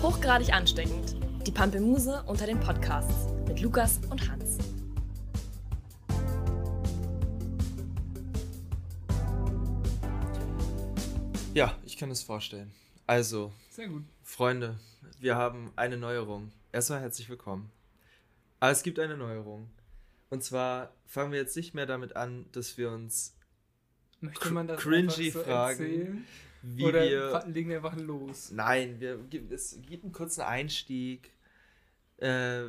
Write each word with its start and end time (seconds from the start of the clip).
Hochgradig 0.00 0.52
ansteckend. 0.54 1.16
Die 1.44 1.50
Pampelmuse 1.50 2.22
unter 2.28 2.46
den 2.46 2.60
Podcasts 2.60 3.32
mit 3.48 3.60
Lukas 3.60 3.98
und 4.08 4.30
Hans. 4.30 4.58
Ja, 11.52 11.76
ich 11.84 11.96
kann 11.96 12.12
es 12.12 12.22
vorstellen. 12.22 12.70
Also, 13.08 13.52
Sehr 13.70 13.88
gut. 13.88 14.04
Freunde, 14.22 14.78
wir 15.18 15.34
haben 15.34 15.72
eine 15.74 15.96
Neuerung. 15.96 16.52
Erstmal 16.70 17.00
herzlich 17.00 17.28
willkommen. 17.28 17.72
Aber 18.60 18.70
es 18.70 18.84
gibt 18.84 19.00
eine 19.00 19.16
Neuerung. 19.16 19.68
Und 20.30 20.44
zwar 20.44 20.94
fangen 21.06 21.32
wir 21.32 21.40
jetzt 21.40 21.56
nicht 21.56 21.74
mehr 21.74 21.86
damit 21.86 22.14
an, 22.14 22.46
dass 22.52 22.78
wir 22.78 22.92
uns 22.92 23.34
Möchte 24.20 24.50
man 24.50 24.68
das 24.68 24.80
cringy 24.80 25.30
so 25.30 25.42
Fragen, 25.42 25.80
erzählen? 25.80 26.24
Wie 26.62 26.84
Oder 26.84 27.02
wir. 27.02 27.44
legen 27.46 27.70
wir 27.70 27.76
einfach 27.76 27.96
los? 27.96 28.50
Nein, 28.50 29.00
wir, 29.00 29.20
es 29.50 29.78
gibt 29.88 30.04
einen 30.04 30.12
kurzen 30.12 30.42
Einstieg. 30.42 31.32
Äh, 32.18 32.62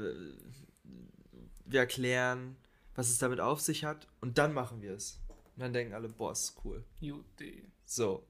wir 1.66 1.80
erklären, 1.80 2.58
was 2.96 3.10
es 3.10 3.18
damit 3.18 3.40
auf 3.40 3.60
sich 3.60 3.86
hat. 3.86 4.08
Und 4.22 4.38
dann 4.38 4.54
machen 4.54 4.82
wir 4.82 4.94
es. 4.94 5.20
Und 5.56 5.64
dann 5.64 5.74
denken 5.74 5.94
alle, 5.94 6.10
boah, 6.10 6.32
ist 6.32 6.56
cool. 6.64 6.84
Juti. 7.00 7.64
So. 7.86 8.26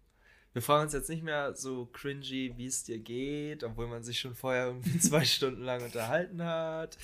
Wir 0.53 0.61
fragen 0.63 0.85
uns 0.85 0.93
jetzt 0.93 1.09
nicht 1.09 1.23
mehr 1.23 1.55
so 1.55 1.85
cringy, 1.93 2.53
wie 2.57 2.65
es 2.65 2.83
dir 2.83 2.97
geht, 2.97 3.63
obwohl 3.63 3.87
man 3.87 4.03
sich 4.03 4.19
schon 4.19 4.35
vorher 4.35 4.67
irgendwie 4.67 4.99
zwei 4.99 5.23
Stunden 5.23 5.63
lang 5.63 5.83
unterhalten 5.83 6.43
hat. 6.43 6.97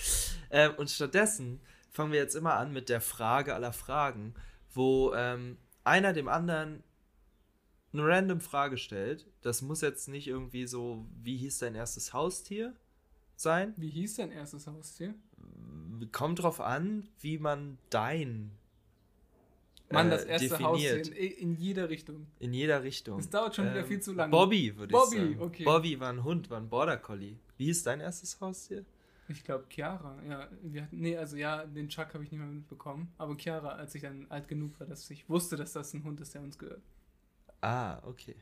Ähm, 0.49 0.73
und 0.77 0.89
stattdessen 0.89 1.61
fangen 1.91 2.11
wir 2.11 2.19
jetzt 2.19 2.35
immer 2.35 2.55
an 2.55 2.73
mit 2.73 2.89
der 2.89 3.01
Frage 3.01 3.53
aller 3.53 3.71
Fragen, 3.71 4.33
wo 4.73 5.13
ähm, 5.13 5.57
einer 5.83 6.11
dem 6.11 6.27
anderen 6.27 6.83
eine 7.97 8.07
random 8.07 8.41
Frage 8.41 8.77
stellt. 8.77 9.25
Das 9.41 9.61
muss 9.61 9.81
jetzt 9.81 10.07
nicht 10.07 10.27
irgendwie 10.27 10.67
so, 10.67 11.05
wie 11.23 11.37
hieß 11.37 11.59
dein 11.59 11.75
erstes 11.75 12.13
Haustier 12.13 12.73
sein. 13.35 13.73
Wie 13.77 13.89
hieß 13.89 14.15
dein 14.15 14.31
erstes 14.31 14.67
Haustier? 14.67 15.13
Kommt 16.11 16.41
drauf 16.41 16.61
an, 16.61 17.07
wie 17.19 17.37
man 17.37 17.77
dein 17.89 18.51
Mann, 19.91 20.07
äh, 20.07 20.11
das 20.11 20.23
erste 20.25 20.59
Haustier 20.59 20.97
definiert. 20.97 21.37
in, 21.37 21.49
in 21.49 21.55
jeder 21.55 21.89
Richtung. 21.89 22.27
In 22.39 22.53
jeder 22.53 22.83
Richtung. 22.83 23.17
Das 23.17 23.29
dauert 23.29 23.55
schon 23.55 23.69
wieder 23.69 23.83
viel 23.85 23.99
zu 23.99 24.13
lange. 24.13 24.31
Bobby, 24.31 24.75
würde 24.75 24.95
ich 24.95 25.09
sagen. 25.09 25.37
okay. 25.39 25.63
Bobby 25.63 25.99
war 25.99 26.09
ein 26.09 26.23
Hund, 26.23 26.49
war 26.49 26.59
ein 26.59 26.69
Border 26.69 26.97
Collie. 26.97 27.37
Wie 27.57 27.69
ist 27.69 27.85
dein 27.85 28.01
erstes 28.01 28.39
Haustier? 28.41 28.85
Ich 29.27 29.43
glaube 29.43 29.65
Chiara. 29.69 30.19
Ja, 30.27 30.47
wir 30.61 30.83
hatten, 30.83 30.99
nee, 30.99 31.17
also 31.17 31.35
ja, 31.35 31.65
den 31.65 31.89
Chuck 31.89 32.13
habe 32.13 32.23
ich 32.23 32.31
nicht 32.31 32.39
mehr 32.39 32.49
mitbekommen. 32.49 33.11
Aber 33.17 33.35
Chiara, 33.37 33.69
als 33.69 33.95
ich 33.95 34.01
dann 34.01 34.27
alt 34.29 34.47
genug 34.47 34.79
war, 34.79 34.87
dass 34.87 35.09
ich 35.09 35.27
wusste, 35.29 35.55
dass 35.55 35.73
das 35.73 35.93
ein 35.93 36.03
Hund 36.03 36.21
ist, 36.21 36.33
der 36.35 36.41
uns 36.41 36.57
gehört. 36.57 36.81
Ah, 37.65 37.99
okay. 38.05 38.35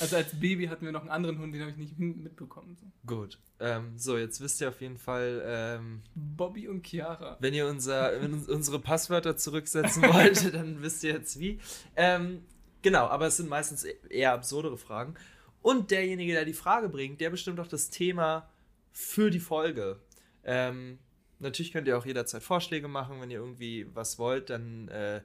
Also 0.00 0.14
als 0.16 0.38
Baby 0.38 0.66
hatten 0.66 0.84
wir 0.84 0.92
noch 0.92 1.00
einen 1.00 1.10
anderen 1.10 1.38
Hund, 1.38 1.52
den 1.52 1.60
habe 1.60 1.72
ich 1.72 1.76
nicht 1.76 1.98
mitbekommen. 1.98 2.76
So. 2.76 2.86
Gut. 3.04 3.40
Ähm, 3.58 3.96
so, 3.96 4.16
jetzt 4.16 4.40
wisst 4.40 4.60
ihr 4.60 4.68
auf 4.68 4.80
jeden 4.80 4.96
Fall, 4.98 5.42
ähm, 5.44 6.02
Bobby 6.14 6.68
und 6.68 6.86
Chiara. 6.86 7.36
wenn 7.40 7.52
ihr 7.52 7.66
unser, 7.66 8.20
wenn 8.20 8.32
uns 8.32 8.48
unsere 8.48 8.78
Passwörter 8.78 9.36
zurücksetzen 9.36 10.02
wollt, 10.12 10.54
dann 10.54 10.82
wisst 10.82 11.02
ihr 11.02 11.14
jetzt 11.14 11.40
wie. 11.40 11.58
Ähm, 11.96 12.42
genau, 12.82 13.06
aber 13.06 13.26
es 13.26 13.38
sind 13.38 13.48
meistens 13.48 13.82
eher 13.82 14.32
absurdere 14.34 14.78
Fragen. 14.78 15.14
Und 15.60 15.90
derjenige, 15.90 16.32
der 16.32 16.44
die 16.44 16.52
Frage 16.52 16.88
bringt, 16.88 17.20
der 17.20 17.30
bestimmt 17.30 17.58
auch 17.58 17.68
das 17.68 17.90
Thema 17.90 18.48
für 18.92 19.30
die 19.30 19.40
Folge. 19.40 19.98
Ähm, 20.44 20.98
natürlich 21.40 21.72
könnt 21.72 21.88
ihr 21.88 21.98
auch 21.98 22.06
jederzeit 22.06 22.42
Vorschläge 22.44 22.86
machen, 22.86 23.20
wenn 23.20 23.30
ihr 23.30 23.38
irgendwie 23.38 23.86
was 23.94 24.18
wollt, 24.18 24.50
dann 24.50 24.88
äh, 24.88 25.22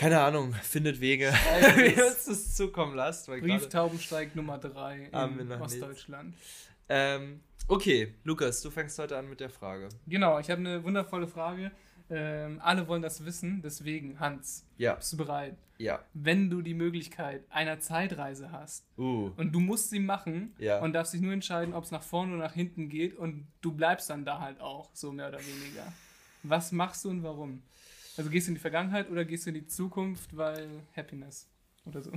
keine 0.00 0.18
Ahnung, 0.22 0.54
findet 0.62 0.98
Wege, 1.02 1.30
wie 1.76 1.94
ihr 1.94 2.06
uns 2.06 2.24
das 2.24 2.56
zukommen 2.56 2.94
lasst. 2.96 3.26
Brieftaubensteig 3.26 4.34
Nummer 4.34 4.56
3 4.56 5.10
Haben 5.12 5.36
wir 5.36 5.42
in 5.42 5.60
Ostdeutschland. 5.60 6.34
ähm, 6.88 7.40
okay, 7.68 8.14
Lukas, 8.24 8.62
du 8.62 8.70
fängst 8.70 8.98
heute 8.98 9.18
an 9.18 9.28
mit 9.28 9.40
der 9.40 9.50
Frage. 9.50 9.90
Genau, 10.06 10.38
ich 10.38 10.48
habe 10.50 10.60
eine 10.60 10.82
wundervolle 10.82 11.26
Frage. 11.26 11.70
Ähm, 12.08 12.60
alle 12.64 12.88
wollen 12.88 13.02
das 13.02 13.26
wissen, 13.26 13.60
deswegen, 13.62 14.18
Hans, 14.18 14.64
Ja, 14.78 14.94
bist 14.94 15.12
du 15.12 15.18
bereit? 15.18 15.54
ja. 15.76 16.02
Wenn 16.14 16.48
du 16.48 16.62
die 16.62 16.72
Möglichkeit 16.74 17.44
einer 17.50 17.78
Zeitreise 17.80 18.50
hast 18.52 18.86
Uh, 18.96 19.30
und 19.36 19.52
du 19.52 19.60
musst 19.60 19.90
sie 19.90 20.00
machen 20.00 20.54
Ja. 20.58 20.80
und 20.80 20.94
darfst 20.94 21.12
dich 21.12 21.20
nur 21.20 21.34
entscheiden, 21.34 21.74
ob 21.74 21.84
es 21.84 21.90
nach 21.90 22.02
vorne 22.02 22.32
oder 22.34 22.44
nach 22.44 22.54
hinten 22.54 22.88
geht 22.88 23.18
und 23.18 23.46
du 23.60 23.72
bleibst 23.72 24.08
dann 24.08 24.24
da 24.24 24.40
halt 24.40 24.62
auch, 24.62 24.88
so 24.94 25.12
mehr 25.12 25.28
oder 25.28 25.40
weniger. 25.40 25.92
Was 26.42 26.72
machst 26.72 27.04
du 27.04 27.10
und 27.10 27.22
warum? 27.22 27.62
Also 28.16 28.30
gehst 28.30 28.46
du 28.46 28.50
in 28.50 28.54
die 28.54 28.60
Vergangenheit 28.60 29.10
oder 29.10 29.24
gehst 29.24 29.46
du 29.46 29.50
in 29.50 29.54
die 29.54 29.66
Zukunft, 29.66 30.36
weil 30.36 30.68
Happiness 30.94 31.48
oder 31.84 32.02
so? 32.02 32.12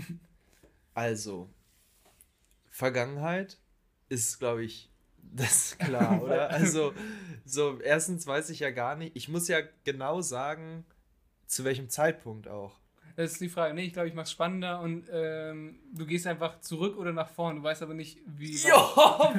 also, 0.94 1.50
Vergangenheit 2.70 3.58
ist, 4.10 4.40
glaube 4.40 4.64
ich, 4.64 4.90
das 5.18 5.68
ist 5.68 5.80
klar, 5.80 6.22
oder? 6.24 6.50
Also, 6.50 6.94
so, 7.46 7.80
erstens 7.80 8.28
weiß 8.28 8.50
ich 8.50 8.60
ja 8.60 8.72
gar 8.72 8.96
nicht, 8.96 9.16
ich 9.16 9.30
muss 9.30 9.48
ja 9.48 9.60
genau 9.84 10.22
sagen, 10.22 10.86
zu 11.46 11.64
welchem 11.64 11.90
Zeitpunkt 11.90 12.48
auch. 12.48 12.80
Das 13.16 13.34
ist 13.34 13.42
die 13.42 13.50
Frage. 13.50 13.76
Nee, 13.76 13.86
ich 13.86 13.94
glaube, 13.94 14.08
ich 14.08 14.16
mache 14.16 14.24
es 14.24 14.32
spannender 14.32 14.80
und 14.82 15.04
ähm, 15.12 15.76
du 15.94 16.06
gehst 16.08 16.26
einfach 16.26 16.60
zurück 16.62 16.98
oder 16.98 17.12
nach 17.12 17.30
vorne. 17.30 17.60
Du 17.60 17.64
weißt 17.64 17.84
aber 17.84 17.94
nicht, 17.94 18.18
wie. 18.26 18.54
Jo, 18.68 18.76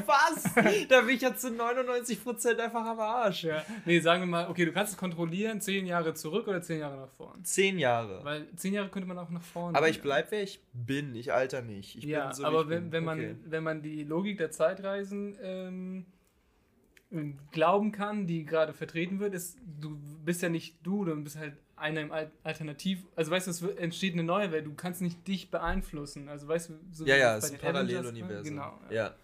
was? 0.06 0.54
da 0.88 1.00
bin 1.00 1.16
ich 1.16 1.22
ja 1.22 1.34
zu 1.34 1.48
99% 1.48 2.56
einfach 2.58 2.86
am 2.86 3.00
Arsch. 3.00 3.44
Ja. 3.44 3.64
Nee, 3.84 3.98
sagen 3.98 4.22
wir 4.22 4.26
mal, 4.26 4.48
okay, 4.48 4.64
du 4.64 4.72
kannst 4.72 4.92
es 4.92 4.98
kontrollieren, 4.98 5.60
zehn 5.60 5.86
Jahre 5.86 6.14
zurück 6.14 6.46
oder 6.46 6.62
zehn 6.62 6.78
Jahre 6.80 6.96
nach 6.98 7.10
vorne. 7.10 7.42
Zehn 7.42 7.78
Jahre. 7.80 8.24
Weil 8.24 8.46
zehn 8.54 8.74
Jahre 8.74 8.90
könnte 8.90 9.08
man 9.08 9.18
auch 9.18 9.30
nach 9.30 9.42
vorne. 9.42 9.76
Aber 9.76 9.88
ich 9.88 9.96
gehen. 9.96 10.02
bleib, 10.04 10.30
wer 10.30 10.42
ich 10.44 10.60
bin. 10.72 11.14
Ich 11.16 11.32
alter 11.32 11.62
nicht. 11.62 11.96
Ich 11.96 12.04
ja, 12.04 12.26
bin 12.26 12.34
so, 12.34 12.44
aber 12.44 12.68
wenn, 12.68 12.92
wenn, 12.92 13.02
man, 13.04 13.18
Okay. 13.18 13.36
wenn 13.44 13.64
man 13.64 13.82
die 13.82 14.04
Logik 14.04 14.38
der 14.38 14.52
Zeitreisen 14.52 15.36
ähm, 15.42 16.06
glauben 17.52 17.92
kann, 17.92 18.26
die 18.26 18.44
gerade 18.44 18.72
vertreten 18.72 19.20
wird, 19.20 19.34
ist, 19.34 19.58
du 19.80 19.98
bist 20.24 20.42
ja 20.42 20.48
nicht 20.48 20.76
du, 20.82 21.04
du 21.04 21.14
bist 21.22 21.36
halt 21.36 21.54
einer 21.76 22.00
im 22.02 22.12
Al- 22.12 22.30
Alternativ. 22.42 23.04
Also 23.16 23.30
weißt 23.30 23.46
du, 23.46 23.50
es 23.50 23.62
entsteht 23.62 24.12
eine 24.14 24.22
neue 24.22 24.50
Welt, 24.52 24.66
du 24.66 24.74
kannst 24.74 25.00
nicht 25.02 25.26
dich 25.26 25.50
beeinflussen. 25.50 26.28
Also 26.28 26.46
weißt 26.48 26.70
du, 26.70 26.74
so 26.92 27.04
Ja, 27.06 27.16
ja, 27.16 27.36
es 27.36 27.44
ist 27.44 27.52
ein. 27.54 27.58
Paralleluniversum. 27.58 28.44
Genau. 28.44 28.80
Ja. 28.90 29.14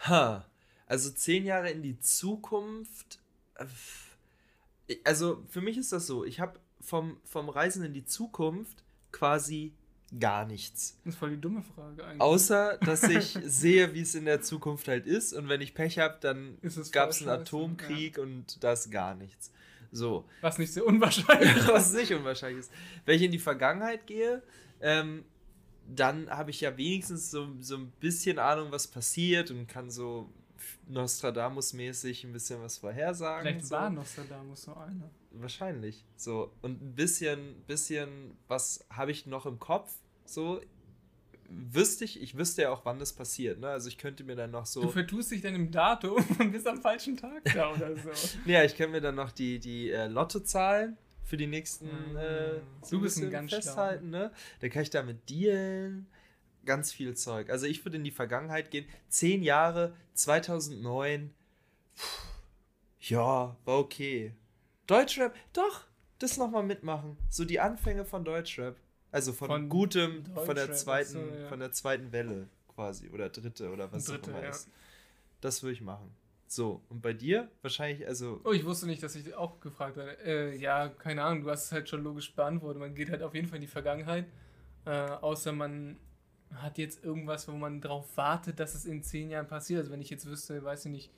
Ha. 0.00 0.44
Also 0.86 1.10
zehn 1.10 1.44
Jahre 1.44 1.70
in 1.70 1.82
die 1.82 1.98
Zukunft. 2.00 3.18
äh, 4.88 4.96
Also 5.04 5.42
für 5.48 5.60
mich 5.60 5.78
ist 5.78 5.92
das 5.92 6.06
so, 6.06 6.24
ich 6.24 6.40
habe 6.40 6.58
vom, 6.80 7.18
vom 7.24 7.48
Reisen 7.48 7.84
in 7.84 7.92
die 7.94 8.04
Zukunft 8.04 8.82
quasi 9.12 9.72
gar 10.18 10.44
nichts. 10.44 10.98
Das 11.04 11.14
ist 11.14 11.18
voll 11.20 11.30
die 11.30 11.40
dumme 11.40 11.62
Frage 11.62 12.04
eigentlich. 12.04 12.20
Außer, 12.20 12.76
dass 12.78 13.04
ich 13.04 13.38
sehe, 13.46 13.94
wie 13.94 14.02
es 14.02 14.14
in 14.14 14.24
der 14.26 14.42
Zukunft 14.42 14.88
halt 14.88 15.06
ist. 15.06 15.32
Und 15.32 15.48
wenn 15.48 15.60
ich 15.60 15.72
Pech 15.74 15.98
habe, 15.98 16.18
dann 16.20 16.58
gab 16.90 17.10
es 17.10 17.20
einen 17.22 17.30
Atomkrieg 17.30 18.18
und 18.18 18.62
da 18.62 18.72
ist 18.72 18.90
gar 18.90 19.14
nichts. 19.14 19.50
So. 19.92 20.24
Was 20.40 20.58
nicht 20.58 20.72
sehr 20.72 20.86
unwahrscheinlich 20.86 21.56
ist. 21.56 21.68
was 21.68 21.92
nicht 21.92 22.12
unwahrscheinlich 22.12 22.60
ist. 22.60 22.72
Wenn 23.04 23.16
ich 23.16 23.22
in 23.22 23.30
die 23.30 23.38
Vergangenheit 23.38 24.06
gehe, 24.06 24.42
ähm, 24.80 25.24
dann 25.86 26.30
habe 26.30 26.50
ich 26.50 26.60
ja 26.60 26.76
wenigstens 26.76 27.30
so, 27.30 27.48
so 27.60 27.76
ein 27.76 27.90
bisschen 28.00 28.38
Ahnung, 28.38 28.72
was 28.72 28.88
passiert 28.88 29.50
und 29.50 29.66
kann 29.66 29.90
so 29.90 30.32
Nostradamus-mäßig 30.88 32.24
ein 32.24 32.32
bisschen 32.32 32.62
was 32.62 32.78
vorhersagen. 32.78 33.46
Vielleicht 33.46 33.66
so. 33.66 33.74
war 33.74 33.90
Nostradamus 33.90 34.62
so 34.62 34.74
einer. 34.74 35.10
Wahrscheinlich. 35.32 36.04
So. 36.16 36.52
Und 36.62 36.82
ein 36.82 36.94
bisschen, 36.94 37.62
bisschen, 37.66 38.36
was 38.48 38.84
habe 38.90 39.10
ich 39.10 39.26
noch 39.26 39.46
im 39.46 39.58
Kopf? 39.58 39.92
So. 40.24 40.60
Wüsste 41.54 42.04
ich, 42.04 42.20
ich 42.20 42.36
wüsste 42.36 42.62
ja 42.62 42.70
auch, 42.70 42.84
wann 42.84 42.98
das 42.98 43.12
passiert, 43.12 43.60
ne? 43.60 43.68
Also 43.68 43.88
ich 43.88 43.98
könnte 43.98 44.24
mir 44.24 44.36
dann 44.36 44.50
noch 44.50 44.66
so. 44.66 44.82
Du 44.82 44.88
vertust 44.88 45.30
dich 45.30 45.42
dann 45.42 45.54
im 45.54 45.70
Datum 45.70 46.16
und 46.38 46.52
bist 46.52 46.66
am 46.66 46.80
falschen 46.80 47.16
Tag 47.16 47.42
da 47.54 47.72
oder 47.72 47.96
so. 47.96 48.10
Ja, 48.46 48.64
ich 48.64 48.76
kann 48.76 48.90
mir 48.90 49.00
dann 49.00 49.14
noch 49.14 49.32
die, 49.32 49.58
die 49.58 49.90
äh, 49.90 50.06
Lottozahlen 50.06 50.96
für 51.24 51.36
die 51.36 51.46
nächsten 51.46 51.86
Mm. 51.86 52.16
äh, 52.16 52.60
Du 52.90 53.00
bist 53.00 53.18
ein 53.22 53.30
ganz 53.30 53.52
festhalten, 53.52 54.10
ne? 54.10 54.32
Dann 54.60 54.70
kann 54.70 54.82
ich 54.82 54.90
damit 54.90 55.28
dealen. 55.30 56.06
Ganz 56.64 56.92
viel 56.92 57.14
Zeug. 57.14 57.50
Also 57.50 57.66
ich 57.66 57.84
würde 57.84 57.96
in 57.96 58.04
die 58.04 58.10
Vergangenheit 58.12 58.70
gehen. 58.70 58.86
Zehn 59.08 59.42
Jahre, 59.42 59.94
2009. 60.14 61.34
Puh, 61.96 62.02
ja, 63.00 63.56
war 63.64 63.78
okay. 63.78 64.32
Deutschrap, 64.86 65.34
doch, 65.52 65.84
das 66.18 66.36
nochmal 66.36 66.62
mitmachen. 66.62 67.16
So 67.28 67.44
die 67.44 67.58
Anfänge 67.60 68.04
von 68.04 68.24
Deutschrap. 68.24 68.76
Also 69.12 69.32
von, 69.32 69.46
Von 69.46 69.68
gutem, 69.68 70.24
von 70.34 70.56
der 70.56 70.72
zweiten, 70.72 71.12
so, 71.12 71.18
ja. 71.20 71.46
von 71.48 71.60
der 71.60 71.70
zweiten 71.70 72.10
Welle 72.12 72.48
quasi. 72.74 73.10
Oder 73.10 73.28
dritte 73.28 73.70
oder 73.70 73.92
was 73.92 74.06
Dritte, 74.06 74.30
auch 74.32 74.34
immer 74.34 74.44
ja. 74.44 74.50
ist. 74.50 74.68
Das 75.42 75.62
würde 75.62 75.74
ich 75.74 75.82
machen. 75.82 76.10
So, 76.46 76.82
und 76.88 77.02
bei 77.02 77.12
dir? 77.12 77.50
Wahrscheinlich, 77.60 78.06
also. 78.06 78.40
Oh, 78.44 78.52
ich 78.52 78.64
wusste 78.64 78.86
nicht, 78.86 79.02
dass 79.02 79.14
ich 79.14 79.34
auch 79.34 79.60
gefragt 79.60 79.96
werde. 79.96 80.18
Äh, 80.24 80.56
ja, 80.56 80.88
keine 80.88 81.22
Ahnung, 81.22 81.44
du 81.44 81.50
hast 81.50 81.66
es 81.66 81.72
halt 81.72 81.88
schon 81.88 82.02
logisch 82.02 82.34
beantwortet. 82.34 82.80
Man 82.80 82.94
geht 82.94 83.10
halt 83.10 83.22
auf 83.22 83.34
jeden 83.34 83.46
Fall 83.46 83.56
in 83.56 83.62
die 83.62 83.68
Vergangenheit. 83.68 84.26
Äh, 84.86 84.90
außer 84.90 85.52
man 85.52 85.98
hat 86.54 86.78
jetzt 86.78 87.04
irgendwas, 87.04 87.48
wo 87.48 87.52
man 87.52 87.80
drauf 87.80 88.16
wartet, 88.16 88.60
dass 88.60 88.74
es 88.74 88.84
in 88.84 89.02
zehn 89.02 89.30
Jahren 89.30 89.46
passiert. 89.46 89.80
Also 89.80 89.92
wenn 89.92 90.00
ich 90.00 90.10
jetzt 90.10 90.26
wüsste, 90.26 90.62
weiß 90.62 90.86
ich 90.86 90.90
nicht, 90.90 91.10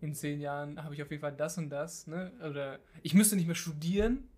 in 0.00 0.14
zehn 0.14 0.40
Jahren 0.40 0.82
habe 0.82 0.94
ich 0.94 1.02
auf 1.02 1.10
jeden 1.10 1.20
Fall 1.20 1.36
das 1.36 1.58
und 1.58 1.70
das, 1.70 2.06
ne? 2.06 2.32
Oder 2.42 2.78
ich 3.02 3.14
müsste 3.14 3.36
nicht 3.36 3.46
mehr 3.46 3.54
studieren. 3.54 4.28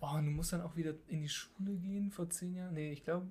Oh, 0.00 0.16
und 0.16 0.26
du 0.26 0.32
musst 0.32 0.52
dann 0.52 0.60
auch 0.60 0.76
wieder 0.76 0.94
in 1.08 1.22
die 1.22 1.28
Schule 1.28 1.74
gehen 1.76 2.10
vor 2.10 2.28
zehn 2.28 2.54
Jahren? 2.54 2.74
Nee, 2.74 2.92
ich 2.92 3.04
glaube. 3.04 3.26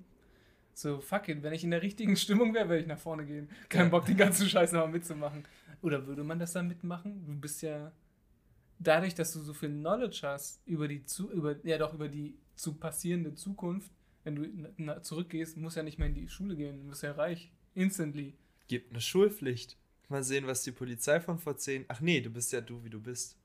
So, 0.72 1.00
fuck 1.00 1.28
it, 1.28 1.42
wenn 1.42 1.52
ich 1.52 1.64
in 1.64 1.70
der 1.70 1.82
richtigen 1.82 2.16
Stimmung 2.16 2.54
wäre, 2.54 2.68
würde 2.68 2.82
ich 2.82 2.86
nach 2.86 2.98
vorne 2.98 3.24
gehen. 3.24 3.48
Kein. 3.68 3.90
Bock, 3.90 4.04
den 4.06 4.16
ganzen 4.16 4.48
Scheiß 4.48 4.72
nochmal 4.72 4.90
mitzumachen. 4.90 5.44
Oder 5.82 6.06
würde 6.06 6.24
man 6.24 6.38
das 6.38 6.52
dann 6.52 6.68
mitmachen? 6.68 7.24
Du 7.26 7.40
bist 7.40 7.62
ja 7.62 7.92
dadurch, 8.78 9.14
dass 9.14 9.32
du 9.32 9.40
so 9.40 9.54
viel 9.54 9.70
Knowledge 9.70 10.20
hast 10.22 10.60
über 10.66 10.88
die 10.88 11.04
zu, 11.04 11.30
über, 11.30 11.56
ja 11.64 11.78
doch, 11.78 11.94
über 11.94 12.08
die 12.08 12.36
zu 12.56 12.74
passierende 12.74 13.34
Zukunft, 13.34 13.90
wenn 14.24 14.36
du 14.36 15.02
zurückgehst, 15.02 15.56
musst 15.56 15.76
ja 15.76 15.82
nicht 15.82 15.98
mehr 15.98 16.08
in 16.08 16.14
die 16.14 16.28
Schule 16.28 16.56
gehen, 16.56 16.82
du 16.82 16.88
bist 16.88 17.02
ja 17.02 17.12
reich. 17.12 17.52
Instantly. 17.74 18.34
Gibt 18.68 18.90
eine 18.90 19.00
Schulpflicht. 19.00 19.76
Mal 20.08 20.22
sehen, 20.22 20.46
was 20.46 20.62
die 20.62 20.72
Polizei 20.72 21.20
von 21.20 21.38
vor 21.38 21.56
zehn. 21.56 21.84
Ach 21.88 22.00
nee, 22.00 22.20
du 22.20 22.30
bist 22.30 22.52
ja 22.52 22.60
du, 22.60 22.82
wie 22.84 22.90
du 22.90 23.00
bist. 23.00 23.36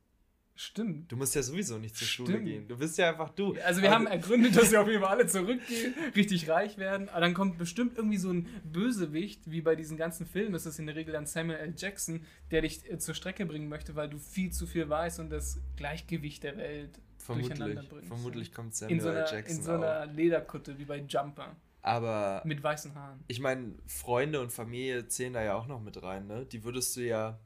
Stimmt. 0.56 1.12
Du 1.12 1.16
musst 1.16 1.34
ja 1.34 1.42
sowieso 1.42 1.78
nicht 1.80 1.96
zur 1.96 2.08
Schule 2.08 2.34
Stimmt. 2.34 2.46
gehen. 2.46 2.68
Du 2.68 2.78
bist 2.78 2.98
ja 2.98 3.10
einfach 3.10 3.30
du. 3.30 3.56
Also 3.66 3.82
wir 3.82 3.90
Aber 3.90 3.96
haben 4.00 4.08
ergründet, 4.08 4.56
dass 4.56 4.72
wir 4.72 4.82
auf 4.82 4.88
jeden 4.88 5.02
Fall 5.02 5.12
alle 5.12 5.26
zurückgehen, 5.28 5.94
richtig 6.16 6.48
reich 6.50 6.78
werden. 6.78 7.10
Aber 7.10 7.22
dann 7.22 7.34
kommt 7.34 7.58
bestimmt 7.58 7.98
irgendwie 7.98 8.18
so 8.18 8.32
ein 8.32 8.48
Bösewicht, 8.64 9.50
wie 9.50 9.62
bei 9.62 9.76
diesen 9.76 9.98
ganzen 9.98 10.26
Filmen. 10.28 10.54
Das 10.54 10.66
ist 10.66 10.78
in 10.78 10.86
der 10.86 10.96
Regel 10.96 11.14
dann 11.14 11.26
Samuel 11.26 11.58
L. 11.60 11.74
Jackson, 11.76 12.26
der 12.52 12.62
dich 12.62 12.90
äh, 12.90 13.00
zur 13.00 13.16
Strecke 13.16 13.46
bringen 13.46 13.70
möchte, 13.70 13.96
weil 13.96 14.10
du 14.10 14.18
viel 14.20 14.52
zu 14.52 14.68
viel 14.68 14.88
weißt 14.88 15.20
und 15.20 15.30
das 15.32 15.60
Gleichgewicht 15.78 16.44
der 16.44 16.58
Welt 16.58 17.00
vermutlich, 17.18 17.58
durcheinander 17.58 17.84
bringst. 17.90 18.08
vermutlich 18.08 18.54
kommt 18.54 18.76
Samuel 18.76 18.98
in 18.98 19.02
so 19.04 19.10
einer, 19.10 19.32
Jackson 19.32 19.58
in 19.58 19.64
so 19.64 19.72
einer 19.72 20.06
Lederkutte 20.06 20.78
wie 20.78 20.86
bei 20.86 20.98
Jumper 20.98 21.48
auch. 21.48 21.56
Aber 21.84 22.44
mit 22.46 22.62
weißen 22.62 22.94
Haaren. 22.94 23.24
ich 23.28 23.40
meine, 23.40 23.74
Freunde 23.88 24.40
und 24.42 24.52
Familie 24.52 25.08
zählen 25.08 25.34
da 25.34 25.42
ja 25.44 25.56
auch 25.56 25.66
noch 25.66 25.82
mit 25.82 26.02
rein, 26.04 26.28
ne? 26.28 26.46
Die 26.46 26.64
würdest 26.64 26.96
du 26.96 27.02
ja. 27.02 27.40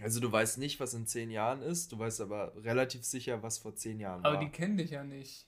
Also 0.00 0.20
du 0.20 0.30
weißt 0.30 0.58
nicht, 0.58 0.78
was 0.80 0.94
in 0.94 1.06
zehn 1.06 1.30
Jahren 1.30 1.60
ist, 1.62 1.92
du 1.92 1.98
weißt 1.98 2.20
aber 2.20 2.52
relativ 2.64 3.04
sicher, 3.04 3.42
was 3.42 3.58
vor 3.58 3.74
zehn 3.74 3.98
Jahren 4.00 4.24
Aber 4.24 4.34
war. 4.36 4.40
die 4.40 4.50
kennen 4.50 4.76
dich 4.76 4.90
ja 4.90 5.02
nicht. 5.04 5.46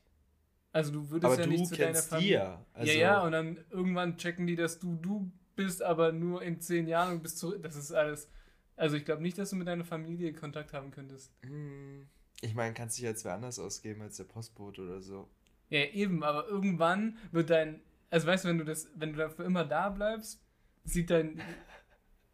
Also 0.72 0.92
du 0.92 1.10
würdest 1.10 1.24
aber 1.32 1.40
ja 1.40 1.46
du 1.46 1.50
nicht 1.50 1.66
zu 1.66 1.76
deiner 1.76 1.94
Familie. 2.02 2.32
ja. 2.34 2.66
Also, 2.72 2.92
ja, 2.92 2.98
ja, 2.98 3.22
und 3.24 3.32
dann 3.32 3.58
irgendwann 3.70 4.16
checken 4.16 4.46
die, 4.46 4.56
dass 4.56 4.78
du 4.78 4.96
du 4.96 5.30
bist, 5.56 5.82
aber 5.82 6.12
nur 6.12 6.42
in 6.42 6.60
zehn 6.60 6.86
Jahren 6.86 7.14
und 7.14 7.22
bist 7.22 7.38
zurück. 7.38 7.62
Das 7.62 7.76
ist 7.76 7.92
alles. 7.92 8.28
Also 8.76 8.96
ich 8.96 9.04
glaube 9.04 9.22
nicht, 9.22 9.36
dass 9.36 9.50
du 9.50 9.56
mit 9.56 9.68
deiner 9.68 9.84
Familie 9.84 10.32
Kontakt 10.32 10.72
haben 10.72 10.90
könntest. 10.90 11.32
Hm, 11.42 12.08
Ich 12.40 12.54
meine, 12.54 12.72
kannst 12.74 12.96
dich 12.96 13.04
jetzt 13.04 13.24
wer 13.24 13.34
anders 13.34 13.58
ausgeben 13.58 14.00
als 14.02 14.16
der 14.16 14.24
Postbote 14.24 14.82
oder 14.82 15.00
so. 15.00 15.28
Ja, 15.68 15.84
eben, 15.84 16.24
aber 16.24 16.48
irgendwann 16.48 17.18
wird 17.30 17.50
dein. 17.50 17.80
Also 18.10 18.26
weißt 18.26 18.44
du, 18.44 18.48
wenn 18.48 18.58
du 18.58 18.64
das, 18.64 18.88
wenn 18.94 19.12
du 19.12 19.18
dafür 19.18 19.44
immer 19.44 19.64
da 19.64 19.88
bleibst, 19.90 20.40
sieht 20.84 21.10
dein, 21.10 21.40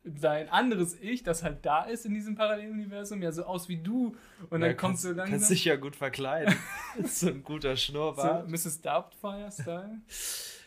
dein 0.06 0.49
anderes 0.49 0.97
Ich, 1.00 1.23
das 1.23 1.43
halt 1.43 1.67
da 1.67 1.85
ist 1.85 2.06
in 2.06 2.14
diesem 2.14 2.35
Paralleluniversum, 2.37 3.23
ja 3.23 3.32
so 3.32 3.44
aus 3.44 3.69
wie 3.69 3.76
du. 3.79 4.17
Und 4.50 4.61
dann 4.61 4.70
Ja, 4.70 4.75
kommt 4.75 4.93
kannst, 4.93 5.03
so 5.03 5.08
langsam. 5.08 5.31
Kannst 5.31 5.50
dich 5.50 5.64
ja 5.64 5.76
gut 5.76 5.97
verkleiden. 5.97 6.55
so 7.05 7.29
ein 7.29 7.43
guter 7.43 7.70
so 7.70 7.76
Schnurrbart. 7.76 8.49
Mrs. 8.49 8.81
Doubtfire-Style. 8.82 10.00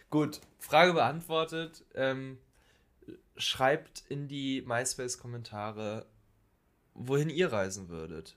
Gut, 0.10 0.42
Frage 0.60 0.94
beantwortet. 0.94 1.84
Ähm, 1.96 2.38
schreibt 3.38 4.04
in 4.10 4.28
die 4.28 4.62
MySpace-Kommentare, 4.66 6.06
wohin 6.94 7.30
ihr 7.30 7.52
reisen 7.52 7.90
würdet. 7.90 8.36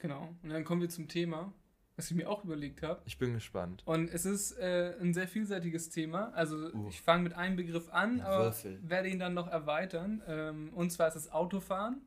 Genau. 0.00 0.34
Und 0.42 0.50
dann 0.50 0.64
kommen 0.64 0.80
wir 0.80 0.88
zum 0.88 1.06
Thema, 1.08 1.52
was 1.96 2.10
ich 2.10 2.16
mir 2.16 2.28
auch 2.28 2.42
überlegt 2.44 2.82
habe. 2.82 3.02
Ich 3.04 3.18
bin 3.18 3.34
gespannt. 3.34 3.82
Und 3.84 4.08
es 4.08 4.24
ist 4.24 4.52
äh, 4.58 4.94
ein 5.00 5.12
sehr 5.12 5.28
vielseitiges 5.28 5.90
Thema. 5.90 6.32
Also 6.34 6.56
Uh. 6.72 6.88
ich 6.88 7.00
fange 7.02 7.22
mit 7.24 7.34
einem 7.34 7.56
Begriff 7.56 7.90
an, 7.90 8.20
aber 8.20 8.44
Würfel. 8.46 8.78
werde 8.82 9.08
ihn 9.08 9.18
dann 9.18 9.34
noch 9.34 9.48
erweitern. 9.48 10.22
Ähm, 10.26 10.70
und 10.74 10.90
zwar 10.90 11.08
ist 11.08 11.16
es 11.16 11.30
Autofahren, 11.32 12.00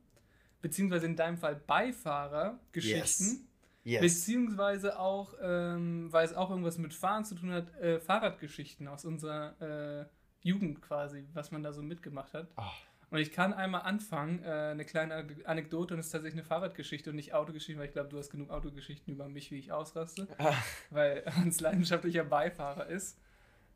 beziehungsweise 0.61 1.05
in 1.05 1.15
deinem 1.15 1.37
Fall 1.37 1.55
Beifahrergeschichten. 1.55 3.47
Yes. 3.83 4.01
Beziehungsweise 4.01 4.97
auch, 4.99 5.35
ähm, 5.41 6.11
weil 6.11 6.25
es 6.25 6.33
auch 6.33 6.49
irgendwas 6.49 6.79
mit 6.79 6.93
Fahren 6.93 7.23
zu 7.23 7.35
tun 7.35 7.51
hat, 7.51 7.71
äh, 7.75 7.99
Fahrradgeschichten 7.99 8.87
aus 8.87 9.05
unserer 9.05 9.61
äh, 9.61 10.05
Jugend 10.41 10.81
quasi, 10.81 11.27
was 11.33 11.51
man 11.51 11.61
da 11.61 11.71
so 11.71 11.83
mitgemacht 11.83 12.33
hat. 12.33 12.47
Ah. 12.55 12.71
Und 13.15 13.21
ich 13.21 13.31
kann 13.31 13.53
einmal 13.53 13.83
anfangen, 13.83 14.43
äh, 14.43 14.47
eine 14.49 14.83
kleine 14.83 15.15
Ane- 15.15 15.45
Anekdote 15.45 15.93
und 15.93 16.01
es 16.01 16.07
ist 16.07 16.11
tatsächlich 16.11 16.41
eine 16.41 16.43
Fahrradgeschichte 16.43 17.11
und 17.11 17.15
nicht 17.15 17.33
Autogeschichte, 17.33 17.79
weil 17.79 17.87
ich 17.87 17.93
glaube, 17.93 18.09
du 18.09 18.17
hast 18.17 18.29
genug 18.29 18.49
Autogeschichten 18.49 19.13
über 19.13 19.29
mich, 19.29 19.51
wie 19.51 19.57
ich 19.57 19.71
ausraste, 19.71 20.27
Ah, 20.37 20.53
weil 20.89 21.23
Hans 21.37 21.61
leidenschaftlicher 21.61 22.25
Beifahrer 22.25 22.87
ist. 22.87 23.17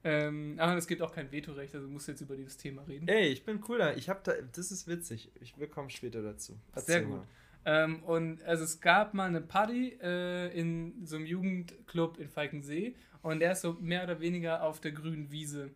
Ähm, 0.03 0.55
aber 0.59 0.75
es 0.75 0.87
gibt 0.87 1.01
auch 1.01 1.13
kein 1.13 1.31
Vetorecht, 1.31 1.73
also 1.73 1.87
du 1.87 1.93
musst 1.93 2.09
jetzt 2.09 2.19
über 2.19 2.35
dieses 2.35 2.57
Thema 2.57 2.81
reden. 2.85 3.07
ey, 3.07 3.27
ich 3.29 3.45
bin 3.45 3.61
cooler. 3.61 3.95
Ich 3.95 4.09
hab 4.09 4.25
da, 4.25 4.33
das 4.51 4.71
ist 4.71 4.89
witzig. 4.89 5.31
Ich, 5.39 5.57
wir 5.57 5.69
kommen 5.69 5.89
später 5.89 6.21
dazu. 6.21 6.59
Sehr 6.75 7.03
gut. 7.03 7.21
Ähm, 7.63 8.03
und 8.03 8.43
also 8.43 8.65
es 8.65 8.81
gab 8.81 9.13
mal 9.13 9.29
eine 9.29 9.39
Party 9.39 9.97
äh, 10.01 10.49
in 10.49 11.05
so 11.05 11.15
einem 11.15 11.25
Jugendclub 11.25 12.19
in 12.19 12.27
Falkensee 12.27 12.93
und 13.21 13.39
der 13.39 13.53
ist 13.53 13.61
so 13.61 13.77
mehr 13.79 14.03
oder 14.03 14.19
weniger 14.19 14.63
auf 14.63 14.81
der 14.81 14.91
grünen 14.91 15.31
Wiese. 15.31 15.69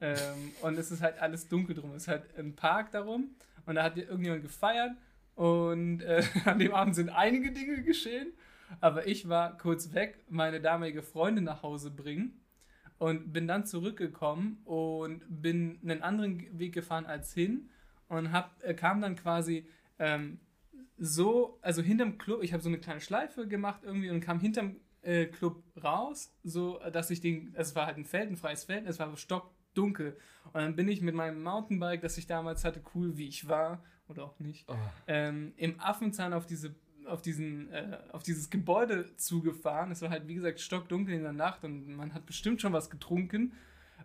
Ähm, 0.00 0.52
und 0.62 0.78
es 0.78 0.90
ist 0.90 1.02
halt 1.02 1.18
alles 1.18 1.48
dunkel 1.48 1.74
drum. 1.74 1.92
Es 1.92 2.02
ist 2.02 2.08
halt 2.08 2.36
ein 2.38 2.54
Park 2.54 2.92
darum 2.92 3.30
und 3.64 3.76
da 3.76 3.82
hat 3.82 3.96
irgendjemand 3.96 4.42
gefeiert 4.42 4.92
und 5.34 6.00
äh, 6.02 6.22
an 6.44 6.58
dem 6.58 6.74
Abend 6.74 6.94
sind 6.94 7.10
einige 7.10 7.52
Dinge 7.52 7.82
geschehen. 7.82 8.32
Aber 8.80 9.06
ich 9.06 9.28
war 9.28 9.56
kurz 9.56 9.94
weg, 9.94 10.24
meine 10.28 10.60
damalige 10.60 11.02
Freundin 11.02 11.44
nach 11.44 11.62
Hause 11.62 11.90
bringen 11.90 12.40
und 12.98 13.32
bin 13.32 13.46
dann 13.46 13.64
zurückgekommen 13.64 14.60
und 14.64 15.22
bin 15.28 15.78
einen 15.82 16.02
anderen 16.02 16.58
Weg 16.58 16.74
gefahren 16.74 17.06
als 17.06 17.32
hin 17.32 17.70
und 18.08 18.32
hab, 18.32 18.62
äh, 18.64 18.74
kam 18.74 19.00
dann 19.00 19.16
quasi 19.16 19.68
ähm, 19.98 20.40
so, 20.98 21.58
also 21.62 21.82
hinterm 21.82 22.18
Club, 22.18 22.42
ich 22.42 22.52
habe 22.52 22.62
so 22.62 22.68
eine 22.68 22.78
kleine 22.78 23.00
Schleife 23.00 23.46
gemacht 23.46 23.82
irgendwie 23.84 24.10
und 24.10 24.20
kam 24.20 24.40
hinterm 24.40 24.76
äh, 25.02 25.26
Club 25.26 25.62
raus, 25.82 26.34
so 26.42 26.80
dass 26.92 27.10
ich 27.10 27.20
den, 27.20 27.54
es 27.54 27.74
war 27.74 27.86
halt 27.86 27.98
ein 27.98 28.04
Feld, 28.04 28.30
ein 28.30 28.36
freies 28.36 28.64
Feld, 28.64 28.86
es 28.86 28.98
war 28.98 29.14
stockdunkel. 29.76 30.16
Und 30.52 30.54
dann 30.60 30.76
bin 30.76 30.88
ich 30.88 31.02
mit 31.02 31.14
meinem 31.14 31.42
Mountainbike, 31.42 32.00
das 32.00 32.16
ich 32.18 32.26
damals 32.26 32.64
hatte, 32.64 32.80
cool 32.94 33.16
wie 33.16 33.28
ich 33.28 33.48
war, 33.48 33.82
oder 34.08 34.24
auch 34.24 34.38
nicht, 34.38 34.68
Oh. 34.68 34.74
ähm, 35.06 35.52
im 35.56 35.78
Affenzahn 35.80 36.32
auf 36.32 36.46
diese 36.46 36.74
auf 37.06 37.22
diesen 37.22 37.70
äh, 37.72 37.98
auf 38.10 38.24
dieses 38.24 38.50
Gebäude 38.50 39.14
zugefahren. 39.16 39.92
Es 39.92 40.02
war 40.02 40.10
halt 40.10 40.26
wie 40.26 40.34
gesagt 40.34 40.58
stockdunkel 40.60 41.14
in 41.14 41.22
der 41.22 41.32
Nacht 41.32 41.62
und 41.62 41.86
man 41.96 42.12
hat 42.14 42.26
bestimmt 42.26 42.60
schon 42.60 42.72
was 42.72 42.90
getrunken. 42.90 43.52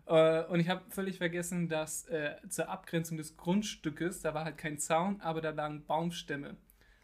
Äh, 0.05 0.43
und 0.45 0.59
ich 0.59 0.69
habe 0.69 0.81
völlig 0.89 1.17
vergessen, 1.17 1.67
dass 1.67 2.05
äh, 2.09 2.35
zur 2.47 2.69
Abgrenzung 2.69 3.17
des 3.17 3.37
Grundstückes, 3.37 4.21
da 4.21 4.35
war 4.35 4.45
halt 4.45 4.57
kein 4.59 4.77
Zaun, 4.77 5.19
aber 5.21 5.41
da 5.41 5.49
lagen 5.49 5.83
Baumstämme 5.85 6.57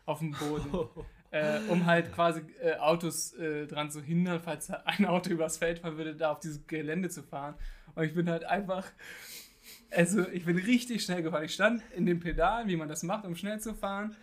auf 0.06 0.20
dem 0.20 0.32
Boden, 0.34 0.72
äh, 1.32 1.60
um 1.68 1.86
halt 1.88 2.14
quasi 2.14 2.42
äh, 2.62 2.76
Autos 2.78 3.34
äh, 3.34 3.66
dran 3.66 3.90
zu 3.90 4.02
hindern, 4.02 4.40
falls 4.40 4.70
ein 4.70 5.06
Auto 5.08 5.30
übers 5.32 5.58
Feld 5.58 5.80
fahren 5.80 5.98
würde, 5.98 6.16
da 6.16 6.32
auf 6.32 6.40
dieses 6.42 6.66
Gelände 6.68 7.10
zu 7.10 7.24
fahren. 7.24 7.56
Und 7.98 8.04
ich 8.04 8.14
bin 8.14 8.30
halt 8.30 8.44
einfach, 8.44 8.86
also 9.90 10.28
ich 10.30 10.46
bin 10.46 10.56
richtig 10.58 11.04
schnell 11.04 11.24
gefahren. 11.24 11.46
Ich 11.46 11.56
stand 11.56 11.82
in 11.96 12.06
den 12.06 12.20
Pedalen, 12.20 12.68
wie 12.68 12.76
man 12.76 12.88
das 12.88 13.02
macht, 13.02 13.26
um 13.26 13.36
schnell 13.36 13.60
zu 13.60 13.74
fahren, 13.74 14.16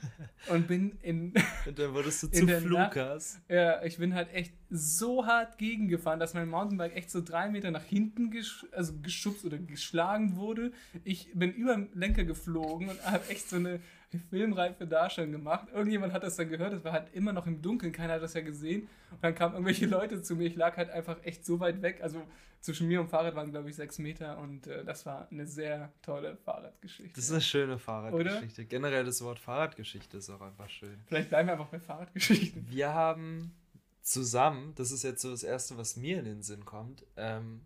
und 0.49 0.69
bin 0.69 0.97
in 1.03 1.35
Und 1.67 1.77
dann 1.77 1.93
wurdest 1.93 2.23
du 2.23 2.29
In 2.29 2.49
zu 2.49 2.61
Flukas. 2.61 3.41
ja, 3.49 3.83
ich 3.83 3.99
bin 3.99 4.15
halt 4.15 4.33
echt 4.33 4.55
so 4.71 5.27
hart 5.27 5.59
gegengefahren, 5.59 6.21
dass 6.21 6.35
mein 6.35 6.49
Mountainbike 6.49 6.95
echt 6.95 7.11
so 7.11 7.21
drei 7.21 7.49
Meter 7.49 7.73
nach 7.73 7.83
hinten 7.83 8.31
gesch 8.31 8.65
also 8.71 8.93
geschubst 9.03 9.45
oder 9.45 9.59
geschlagen 9.59 10.37
wurde. 10.37 10.71
Ich 11.03 11.33
bin 11.35 11.53
über 11.53 11.75
den 11.75 11.89
Lenker 11.95 12.23
geflogen 12.23 12.91
und 12.91 13.05
habe 13.05 13.29
echt 13.29 13.51
so 13.51 13.57
eine 13.57 13.81
filmreife 14.19 14.87
Darstellung 14.87 15.33
gemacht. 15.33 15.69
Irgendjemand 15.73 16.13
hat 16.13 16.23
das 16.23 16.37
dann 16.37 16.49
gehört, 16.49 16.73
es 16.73 16.85
war 16.85 16.93
halt 16.93 17.13
immer 17.15 17.33
noch 17.33 17.47
im 17.47 17.63
Dunkeln, 17.63 17.93
keiner 17.93 18.15
hat 18.15 18.23
das 18.23 18.35
ja 18.35 18.41
gesehen. 18.41 18.89
Und 19.11 19.23
dann 19.23 19.35
kamen 19.35 19.55
irgendwelche 19.55 19.87
Leute 19.89 20.23
zu 20.23 20.37
mir, 20.37 20.47
ich 20.47 20.57
lag 20.57 20.77
halt 20.77 20.91
einfach 20.91 21.17
echt 21.25 21.45
so 21.45 21.61
weit 21.61 21.83
weg. 21.83 22.01
Also 22.03 22.23
zwischen 22.61 22.89
mir 22.89 23.01
und 23.01 23.07
dem 23.07 23.11
Fahrrad 23.11 23.35
waren, 23.35 23.51
glaube 23.51 23.69
ich, 23.69 23.77
sechs 23.77 23.99
Meter 23.99 24.39
und 24.39 24.67
äh, 24.67 24.85
das 24.85 25.05
war 25.05 25.29
eine 25.31 25.47
sehr 25.47 25.93
tolle 26.01 26.37
Fahrradgeschichte. 26.39 27.15
Das 27.15 27.27
ist 27.27 27.33
eine 27.33 27.43
schöne 27.43 27.79
Fahrradgeschichte. 27.79 28.65
Generell 28.65 29.05
das 29.05 29.23
Wort 29.23 29.39
Fahrradgeschichte 29.39 30.17
ist 30.17 30.31
auch 30.31 30.41
einfach 30.41 30.71
schön. 30.71 30.99
Vielleicht 31.07 31.29
bleiben 31.29 31.49
wir 31.49 31.53
einfach 31.53 31.69
bei 31.69 31.79
Fahrradgeschichten. 31.79 32.67
Wir 32.71 32.95
haben 32.95 33.55
zusammen, 34.01 34.73
das 34.77 34.93
ist 34.93 35.03
jetzt 35.03 35.21
so 35.21 35.31
das 35.31 35.43
Erste, 35.43 35.77
was 35.77 35.97
mir 35.97 36.19
in 36.19 36.25
den 36.25 36.43
Sinn 36.43 36.65
kommt, 36.65 37.05
ähm, 37.17 37.61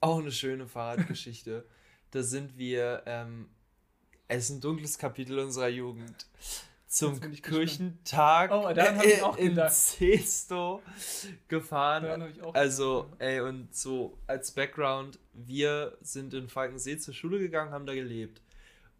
auch 0.00 0.18
eine 0.18 0.32
schöne 0.32 0.66
Fahrradgeschichte. 0.66 1.66
da 2.10 2.22
sind 2.22 2.56
wir, 2.56 3.02
ähm, 3.06 3.48
es 4.28 4.44
ist 4.44 4.50
ein 4.50 4.60
dunkles 4.60 4.98
Kapitel 4.98 5.38
unserer 5.38 5.68
Jugend, 5.68 6.26
zum. 6.86 7.20
Kirchentag 7.20 8.50
Oh, 8.50 8.66
auch 9.22 9.36
in. 9.36 9.60
Sesto 9.68 10.82
gefahren. 11.48 12.32
Also, 12.54 13.04
gedacht. 13.04 13.20
ey, 13.20 13.40
und 13.40 13.74
so 13.74 14.16
als 14.26 14.52
Background, 14.52 15.18
wir 15.32 15.96
sind 16.00 16.32
in 16.34 16.48
Falkensee 16.48 16.96
zur 16.98 17.14
Schule 17.14 17.38
gegangen, 17.38 17.72
haben 17.72 17.86
da 17.86 17.94
gelebt. 17.94 18.40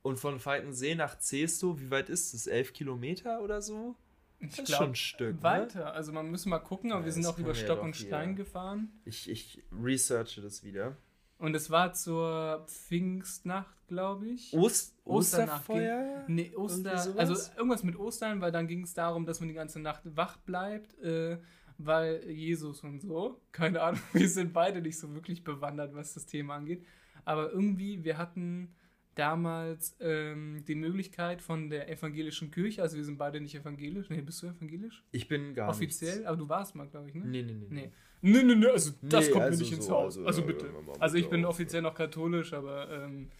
Und 0.02 0.18
von 0.18 0.38
Falkensee 0.38 0.94
nach 0.94 1.18
Zesto, 1.18 1.78
wie 1.80 1.90
weit 1.90 2.08
ist 2.08 2.32
es? 2.34 2.46
Elf 2.46 2.72
Kilometer 2.72 3.40
oder 3.42 3.60
so? 3.60 3.94
Ich 4.40 4.50
Das 4.50 4.58
ist 4.60 4.66
glaub, 4.66 4.78
schon 4.78 4.90
ein 4.90 4.94
Stück. 4.94 5.36
Ne? 5.36 5.42
Weiter, 5.42 5.92
also 5.94 6.12
man 6.12 6.30
muss 6.30 6.46
mal 6.46 6.60
gucken, 6.60 6.92
aber 6.92 7.00
Ja, 7.00 7.06
wir 7.06 7.12
sind 7.12 7.24
das 7.24 7.34
auch 7.34 7.38
über 7.38 7.48
ja 7.48 7.54
Stock 7.54 7.82
und 7.82 7.96
hier. 7.96 8.06
Stein 8.06 8.36
gefahren. 8.36 8.92
Ich, 9.04 9.28
ich 9.28 9.62
researche 9.72 10.40
das 10.40 10.62
wieder. 10.62 10.96
Und 11.38 11.54
es 11.54 11.70
war 11.70 11.92
zur 11.92 12.64
Pfingstnacht, 12.66 13.86
glaube 13.86 14.26
ich. 14.26 14.52
Ost 14.52 14.96
Osternacht 15.04 15.68
Osterfeuer? 15.68 16.24
Nee, 16.26 16.52
Oster, 16.56 17.16
also 17.16 17.34
irgendwas 17.56 17.84
mit 17.84 17.96
Ostern, 17.96 18.40
weil 18.40 18.50
dann 18.50 18.66
ging 18.66 18.82
es 18.82 18.92
darum, 18.92 19.24
dass 19.24 19.40
man 19.40 19.48
die 19.48 19.54
ganze 19.54 19.80
Nacht 19.80 20.02
wach 20.16 20.36
bleibt. 20.38 20.98
Äh, 21.00 21.38
weil 21.78 22.28
Jesus 22.28 22.82
und 22.82 23.00
so, 23.00 23.40
keine 23.52 23.80
Ahnung, 23.82 24.00
wir 24.12 24.28
sind 24.28 24.52
beide 24.52 24.82
nicht 24.82 24.98
so 24.98 25.14
wirklich 25.14 25.44
bewandert, 25.44 25.94
was 25.94 26.14
das 26.14 26.26
Thema 26.26 26.56
angeht. 26.56 26.84
Aber 27.24 27.52
irgendwie, 27.52 28.04
wir 28.04 28.18
hatten 28.18 28.74
damals 29.14 29.96
ähm, 30.00 30.64
die 30.66 30.74
Möglichkeit 30.74 31.42
von 31.42 31.70
der 31.70 31.90
evangelischen 31.90 32.50
Kirche, 32.50 32.82
also 32.82 32.96
wir 32.96 33.04
sind 33.04 33.18
beide 33.18 33.40
nicht 33.40 33.54
evangelisch. 33.54 34.10
Nee, 34.10 34.22
bist 34.22 34.42
du 34.42 34.46
evangelisch? 34.46 35.04
Ich 35.10 35.28
bin 35.28 35.54
gar 35.54 35.68
Offiziell, 35.68 36.16
nichts. 36.16 36.26
aber 36.26 36.36
du 36.36 36.48
warst 36.48 36.74
mal, 36.74 36.86
glaube 36.88 37.08
ich, 37.08 37.14
ne? 37.14 37.24
Nee, 37.26 37.42
nee, 37.42 37.54
nee. 37.54 37.66
Nee. 37.68 37.80
Nee, 37.82 37.92
nee, 38.20 38.42
nee, 38.42 38.66
also 38.66 38.92
das 39.02 39.26
Nee, 39.26 39.32
kommt 39.32 39.44
also 39.44 39.58
mir 39.58 39.62
nicht 39.64 39.72
ins 39.72 39.86
so, 39.86 39.92
Haus. 39.92 40.16
also, 40.16 40.26
Also, 40.26 40.42
äh, 40.42 40.44
bitte. 40.46 40.66
Also 40.98 41.16
ich 41.16 41.28
bin 41.28 41.44
offiziell 41.44 41.82
noch 41.82 41.94
katholisch, 41.94 42.52
aber 42.52 42.90
ähm, 42.90 43.30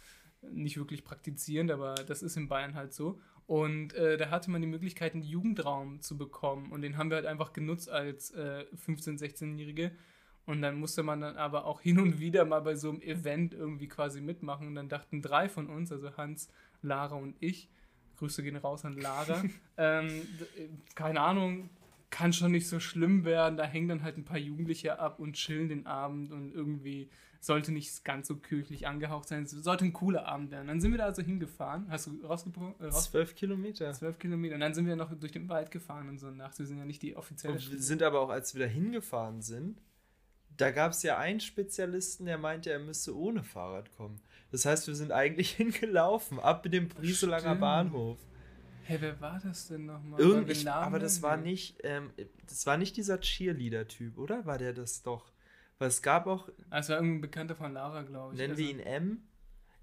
nicht 0.43 0.77
wirklich 0.79 1.05
praktizierend, 1.05 1.71
aber 1.71 1.95
das 1.95 2.23
ist 2.23 2.37
in 2.37 2.49
Bayern 2.49 2.75
halt 2.75 2.93
so. 2.93 3.19
Und 3.47 3.95
äh, 3.95 4.19
da 4.19 4.31
hatte 4.31 4.51
man 4.51 4.61
die 4.61 4.69
Möglichkeit, 4.69 5.15
einen 5.15 5.23
Jugendraum 5.23 6.01
zu 6.01 6.19
bekommen. 6.19 6.71
Und 6.71 6.83
den 6.83 6.99
haben 6.99 7.11
wir 7.11 7.17
halt 7.17 7.27
einfach 7.27 7.53
genutzt 7.55 7.89
als 7.89 8.31
äh, 8.33 8.67
15-, 8.87 9.19
16-Jährige. 9.19 9.93
Und 10.45 10.61
dann 10.63 10.79
musste 10.79 11.03
man 11.03 11.21
dann 11.21 11.37
aber 11.37 11.65
auch 11.65 11.81
hin 11.81 11.99
und 11.99 12.21
wieder 12.21 12.45
mal 12.45 12.61
bei 12.61 12.75
so 12.75 12.91
einem 12.91 13.01
Event 13.01 13.55
irgendwie 13.55 13.89
quasi 13.89 14.21
mitmachen. 14.21 14.67
Und 14.67 14.75
dann 14.75 14.89
dachten 14.89 15.23
drei 15.23 15.49
von 15.49 15.67
uns, 15.69 15.91
also 15.91 16.17
Hans, 16.17 16.51
Lara 16.83 17.17
und 17.17 17.37
ich, 17.41 17.71
Grüße 18.19 18.43
gehen 18.43 18.57
raus 18.57 18.85
an 18.85 18.97
Lara, 18.99 19.43
ähm, 19.79 20.09
äh, 20.09 20.69
keine 20.95 21.21
Ahnung, 21.21 21.71
kann 22.11 22.33
schon 22.33 22.53
nicht 22.53 22.69
so 22.69 22.81
schlimm 22.81 23.25
werden. 23.25 23.57
Da 23.57 23.65
hängen 23.65 23.89
dann 23.89 24.03
halt 24.03 24.17
ein 24.17 24.25
paar 24.25 24.39
Jugendliche 24.39 24.99
ab 24.99 25.19
und 25.21 25.35
chillen 25.35 25.69
den 25.69 25.87
Abend 25.87 26.33
und 26.33 26.53
irgendwie 26.53 27.11
sollte 27.41 27.71
nicht 27.71 28.05
ganz 28.05 28.27
so 28.27 28.37
kirchlich 28.37 28.87
angehaucht 28.87 29.29
sein. 29.29 29.45
Es 29.45 29.51
sollte 29.53 29.85
ein 29.85 29.93
cooler 29.93 30.27
Abend 30.27 30.51
werden. 30.51 30.67
Dann 30.67 30.81
sind 30.81 30.91
wir 30.91 30.99
da 30.99 31.05
also 31.05 31.23
hingefahren. 31.23 31.87
Hast 31.89 32.07
du 32.09 32.27
rausgebracht? 32.27 32.81
Äh, 32.81 32.87
raus 32.87 33.11
Zwölf 33.11 33.35
Kilometer. 33.35 33.93
zwölf 33.93 34.19
Kilometer. 34.19 34.55
Und 34.55 34.61
dann 34.61 34.75
sind 34.75 34.87
wir 34.87 34.97
noch 34.97 35.13
durch 35.19 35.33
den 35.33 35.49
Wald 35.49 35.71
gefahren 35.71 36.09
und 36.09 36.19
so 36.19 36.31
nachts. 36.31 36.59
Wir 36.59 36.67
sind 36.67 36.79
ja 36.79 36.85
nicht 36.85 37.03
die 37.03 37.17
offizielle 37.17 37.55
Und 37.55 37.71
wir 37.71 37.79
sind 37.81 38.03
aber 38.03 38.21
auch, 38.21 38.31
als 38.31 38.55
wir 38.55 38.67
da 38.67 38.73
hingefahren 38.73 39.41
sind, 39.43 39.81
da 40.57 40.73
gab 40.73 40.91
es 40.93 41.05
ja 41.05 41.19
einen 41.19 41.39
Spezialisten, 41.39 42.27
der 42.27 42.39
meinte, 42.39 42.71
er 42.71 42.81
müsste 42.81 43.17
ohne 43.17 43.45
Fahrrad 43.45 43.95
kommen. 43.97 44.21
Das 44.51 44.65
heißt, 44.65 44.89
wir 44.89 44.95
sind 44.97 45.13
eigentlich 45.13 45.51
hingelaufen, 45.57 46.41
ab 46.41 46.65
dem 46.69 46.89
Brieselanger. 46.89 47.55
Bahnhof. 47.55 48.19
Hey, 48.89 48.97
wer 49.03 49.21
war 49.21 49.39
das 49.39 49.69
denn 49.69 49.85
nochmal? 49.85 50.19
Irgend, 50.19 50.49
ich, 50.49 50.67
aber 50.67 50.99
das 50.99 51.21
war 51.21 51.37
nicht, 51.37 51.77
ähm, 51.83 52.11
das 52.47 52.65
war 52.65 52.79
nicht 52.79 52.97
dieser 52.97 53.21
Cheerleader-Typ, 53.21 54.17
oder? 54.17 54.47
War 54.47 54.57
der 54.57 54.73
das 54.73 55.03
doch? 55.03 55.31
Weil 55.79 55.89
es 55.89 56.01
gab 56.01 56.27
auch, 56.27 56.49
Also 56.71 56.95
war 56.95 57.01
irgendein 57.01 57.21
Bekannter 57.21 57.55
von 57.55 57.75
Lara, 57.75 58.01
glaube 58.01 58.33
ich. 58.33 58.39
nennen 58.41 58.53
also, 58.53 58.63
wir 58.63 58.71
ihn 58.71 58.81
M. 58.81 59.23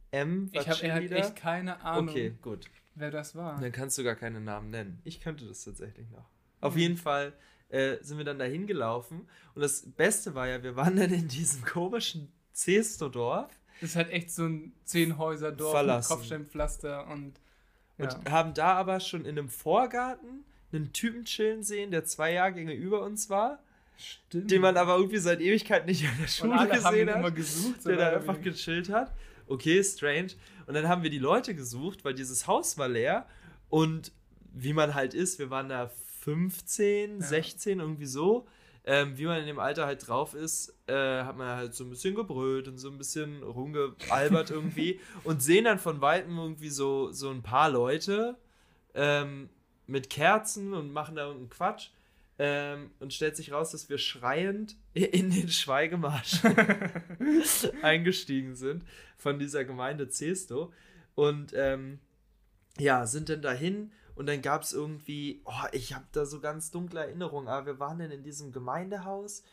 M 0.09 0.51
war 0.51 0.61
Ich 0.61 0.69
habe 0.69 0.91
halt 0.91 1.11
echt 1.11 1.35
keine 1.35 1.81
Ahnung, 1.81 2.09
Okay, 2.09 2.33
gut. 2.41 2.65
wer 2.95 3.11
das 3.11 3.35
war. 3.35 3.61
Dann 3.61 3.71
kannst 3.71 3.95
du 3.99 4.03
gar 4.03 4.15
keine 4.15 4.41
Namen 4.41 4.71
nennen. 4.71 4.99
Ich 5.03 5.21
könnte 5.21 5.45
das 5.45 5.63
tatsächlich 5.63 6.09
noch. 6.09 6.25
Auf 6.59 6.75
jeden 6.75 6.97
Fall 6.97 7.33
äh, 7.69 7.97
sind 8.01 8.17
wir 8.17 8.25
dann 8.25 8.39
da 8.39 8.45
hingelaufen. 8.45 9.29
Und 9.53 9.61
das 9.61 9.83
Beste 9.91 10.33
war 10.33 10.47
ja, 10.47 10.63
wir 10.63 10.75
waren 10.75 10.95
dann 10.95 11.13
in 11.13 11.27
diesem 11.27 11.63
komischen 11.63 12.31
Zestodorf 12.53 13.51
Das 13.81 13.91
ist 13.91 13.95
halt 13.97 14.09
echt 14.09 14.31
so 14.31 14.45
ein 14.45 14.73
Zehnhäuser-Dorf 14.83 15.85
mit. 15.85 16.05
Kopfsteinpflaster 16.07 17.05
und. 17.05 17.39
Und 17.97 18.11
Ja. 18.25 18.31
haben 18.31 18.53
da 18.53 18.73
aber 18.73 18.99
schon 18.99 19.21
in 19.25 19.37
einem 19.37 19.49
Vorgarten 19.49 20.45
einen 20.73 20.91
Typen 20.93 21.25
chillen 21.25 21.63
sehen, 21.63 21.91
der 21.91 22.03
zwei 22.05 22.33
Jahrgänge 22.33 22.73
über 22.73 23.01
uns 23.01 23.29
war, 23.29 23.59
Stimmt. 23.97 24.51
den 24.51 24.61
man 24.61 24.75
aber 24.75 24.95
irgendwie 24.97 25.19
seit 25.19 25.39
Ewigkeit 25.39 25.85
nicht 25.85 26.03
in 26.03 26.09
der 26.19 26.27
Schule 26.27 26.67
gesehen 26.67 27.07
immer 27.07 27.23
hat. 27.27 27.35
gesucht. 27.35 27.85
der 27.85 27.95
da 27.97 28.09
einfach 28.09 28.35
weniger. 28.35 28.51
gechillt 28.51 28.89
hat. 28.89 29.13
Okay, 29.47 29.81
strange. 29.83 30.29
Und 30.67 30.73
dann 30.73 30.87
haben 30.89 31.03
wir 31.03 31.09
die 31.09 31.19
Leute 31.19 31.53
gesucht, 31.55 32.03
weil 32.03 32.13
dieses 32.15 32.47
Haus 32.47 32.77
war 32.77 32.87
leer. 32.89 33.25
Und 33.69 34.11
wie 34.53 34.73
man 34.73 34.95
halt 34.95 35.13
ist, 35.13 35.37
wir 35.39 35.49
waren 35.49 35.69
da 35.69 35.91
15, 36.21 37.21
Ja. 37.21 37.25
16, 37.25 37.79
irgendwie 37.79 38.05
so. 38.07 38.47
Ähm, 38.87 39.17
wie 39.17 39.25
man 39.25 39.39
in 39.39 39.47
dem 39.47 39.57
Alter 39.57 39.87
halt 39.87 40.07
drauf 40.07 40.35
ist, 40.35 40.75
äh, 40.85 41.23
hat 41.23 41.35
man 41.37 41.57
halt 41.57 41.73
so 41.73 41.83
ein 41.83 41.89
bisschen 41.89 42.13
gebrüllt 42.13 42.67
und 42.67 42.77
so 42.77 42.89
ein 42.89 42.99
bisschen 42.99 43.41
rumgealbert 43.41 44.49
irgendwie. 44.51 44.99
Und 45.23 45.41
sehen 45.41 45.65
dann 45.65 45.79
von 45.79 46.01
Weitem 46.01 46.37
irgendwie 46.37 46.69
so, 46.69 47.11
so 47.11 47.31
ein 47.31 47.41
paar 47.41 47.69
Leute 47.69 48.37
ähm, 48.93 49.49
mit 49.87 50.09
Kerzen 50.09 50.73
und 50.73 50.93
machen 50.93 51.15
da 51.15 51.23
irgendeinen 51.23 51.49
Quatsch. 51.49 51.89
Ähm, 52.37 52.91
und 52.99 53.13
stellt 53.13 53.37
sich 53.37 53.53
raus, 53.53 53.71
dass 53.71 53.89
wir 53.89 53.97
schreiend 53.97 54.75
in 54.93 55.31
den 55.31 55.49
Schweigemarsch 55.49 56.41
eingestiegen 57.81 58.55
sind 58.55 58.83
von 59.17 59.39
dieser 59.39 59.65
Gemeinde 59.65 60.09
Zesto. 60.09 60.71
Und 61.15 61.53
ähm, 61.55 61.99
ja, 62.77 63.07
sind 63.07 63.29
dann 63.29 63.41
dahin 63.41 63.91
und 64.15 64.27
dann 64.27 64.41
gab 64.41 64.63
es 64.63 64.73
irgendwie, 64.73 65.41
oh, 65.45 65.67
ich 65.71 65.93
habe 65.93 66.05
da 66.11 66.25
so 66.25 66.39
ganz 66.39 66.71
dunkle 66.71 67.01
Erinnerungen, 67.01 67.47
aber 67.47 67.65
wir 67.65 67.79
waren 67.79 67.99
dann 67.99 68.11
in 68.11 68.23
diesem 68.23 68.51
Gemeindehaus 68.51 69.43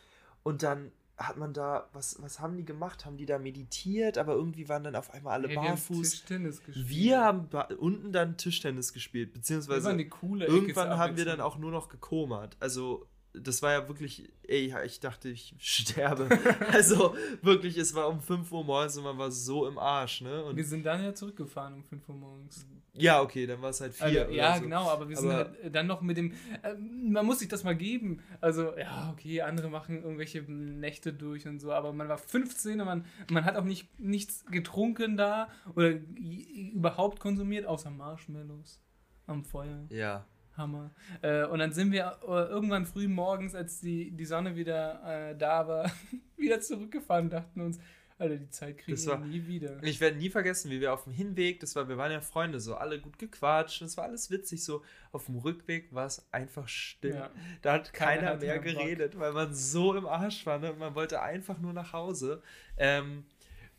und 0.43 0.63
dann 0.63 0.91
hat 1.17 1.37
man 1.37 1.53
da, 1.53 1.89
was, 1.93 2.21
was 2.21 2.39
haben 2.39 2.57
die 2.57 2.65
gemacht? 2.65 3.05
Haben 3.05 3.17
die 3.17 3.25
da 3.25 3.37
meditiert, 3.37 4.17
aber 4.17 4.33
irgendwie 4.33 4.67
waren 4.67 4.83
dann 4.83 4.95
auf 4.95 5.11
einmal 5.11 5.33
alle 5.33 5.47
Hey, 5.47 5.55
wir 5.55 5.61
haben 5.61 5.69
barfuß. 5.69 6.09
Tischtennis 6.09 6.63
gespielt. 6.63 6.89
Wir 6.89 7.21
haben 7.21 7.49
unten 7.77 8.11
dann 8.11 8.37
Tischtennis 8.37 8.93
gespielt, 8.93 9.29
wir 9.29 9.33
beziehungsweise 9.33 9.91
irgendwann 9.91 10.97
haben 10.97 11.15
wir 11.15 11.25
dann 11.25 11.39
auch 11.39 11.57
nur 11.57 11.71
noch 11.71 11.87
gekomert. 11.89 12.57
Also, 12.59 13.07
das 13.33 13.61
war 13.61 13.71
ja 13.71 13.87
wirklich, 13.87 14.31
ey, 14.47 14.73
ich 14.85 14.99
dachte, 14.99 15.29
ich 15.29 15.55
sterbe. 15.59 16.29
also, 16.71 17.15
wirklich, 17.41 17.77
es 17.77 17.95
war 17.95 18.07
um 18.09 18.21
5 18.21 18.51
Uhr 18.51 18.63
morgens 18.63 18.97
und 18.97 19.03
man 19.03 19.17
war 19.17 19.31
so 19.31 19.67
im 19.67 19.77
Arsch, 19.77 20.21
ne? 20.21 20.43
Und 20.45 20.55
Wir 20.55 20.65
sind 20.65 20.85
dann 20.85 21.03
ja 21.03 21.13
zurückgefahren 21.13 21.73
um 21.73 21.83
5 21.83 22.07
Uhr 22.09 22.15
morgens. 22.15 22.67
ja, 22.93 23.21
okay, 23.21 23.47
dann 23.47 23.59
war 23.61 23.71
es 23.71 23.81
halt 23.81 23.93
4 23.95 24.05
Also, 24.05 24.31
ja, 24.33 24.55
so. 24.57 24.61
genau, 24.61 24.87
aber 24.89 25.09
wir 25.09 25.17
sind 25.17 25.31
Aber- 25.31 25.49
halt 25.61 25.75
dann 25.75 25.87
noch 25.87 26.01
mit 26.01 26.15
dem. 26.17 26.33
ähm, 26.63 27.11
man 27.11 27.25
muss 27.25 27.39
sich 27.39 27.47
das 27.47 27.63
mal 27.63 27.75
geben. 27.75 28.21
Also, 28.39 28.77
ja, 28.77 29.09
okay, 29.11 29.41
andere 29.41 29.67
machen 29.69 30.03
irgendwelche 30.03 30.41
Nächte 30.43 31.11
durch 31.11 31.47
und 31.47 31.59
so, 31.59 31.71
aber 31.73 31.91
man 31.91 32.07
war 32.09 32.19
15 32.19 32.79
und 32.81 32.85
man, 32.85 33.05
man 33.31 33.45
hat 33.45 33.55
auch 33.55 33.63
nicht, 33.63 33.99
nichts 33.99 34.45
getrunken 34.45 35.17
da 35.17 35.49
oder 35.75 35.89
überhaupt 35.91 37.19
konsumiert, 37.19 37.65
außer 37.65 37.89
Marshmallows 37.89 38.79
am 39.25 39.43
Feuer. 39.43 39.85
Ja. 39.89 40.25
Hammer. 40.57 40.91
Äh, 41.21 41.45
und 41.45 41.59
dann 41.59 41.71
sind 41.73 41.91
wir 41.91 42.17
äh, 42.27 42.31
irgendwann 42.49 42.85
früh 42.85 43.07
morgens, 43.07 43.55
als 43.55 43.79
die, 43.81 44.11
die 44.11 44.25
Sonne 44.25 44.55
wieder 44.55 45.29
äh, 45.31 45.37
da 45.37 45.67
war, 45.67 45.91
wieder 46.37 46.61
zurückgefahren, 46.61 47.29
dachten 47.29 47.61
uns, 47.61 47.79
Alter, 48.19 48.37
die 48.37 48.49
Zeit 48.51 48.77
kriegen 48.77 48.95
Das 48.95 49.05
wir 49.07 49.13
war- 49.13 49.19
nie 49.25 49.47
wieder. 49.47 49.81
Ich 49.83 49.99
werde 49.99 50.17
nie 50.17 50.29
vergessen, 50.29 50.69
wie 50.69 50.79
wir 50.79 50.93
auf 50.93 51.03
dem 51.05 51.13
Hinweg, 51.13 51.59
das 51.59 51.75
war, 51.75 51.89
wir 51.89 51.97
waren 51.97 52.11
ja 52.11 52.21
Freunde, 52.21 52.59
so 52.59 52.75
alle 52.75 52.99
gut 53.01 53.17
gequatscht, 53.17 53.81
es 53.81 53.97
war 53.97 54.03
alles 54.05 54.29
witzig, 54.29 54.63
so 54.63 54.83
auf 55.11 55.25
dem 55.25 55.37
Rückweg 55.39 55.91
war 55.93 56.05
es 56.05 56.25
einfach 56.31 56.67
still. 56.67 57.15
Ja. 57.15 57.31
Da 57.63 57.73
hat 57.73 57.91
Keiner 57.91 58.21
keiner, 58.21 58.35
mehr 58.37 58.61
mehr 58.61 58.73
Bock. 58.73 58.81
geredet, 58.83 59.19
weil 59.19 59.33
man 59.33 59.53
so 59.53 59.95
im 59.95 60.05
Arsch 60.05 60.45
war, 60.45 60.59
ne? 60.59 60.73
Man 60.77 60.93
wollte 60.93 61.21
einfach 61.23 61.57
nur 61.59 61.73
nach 61.73 61.91
Hause. 61.93 62.41
Ähm, 62.77 63.25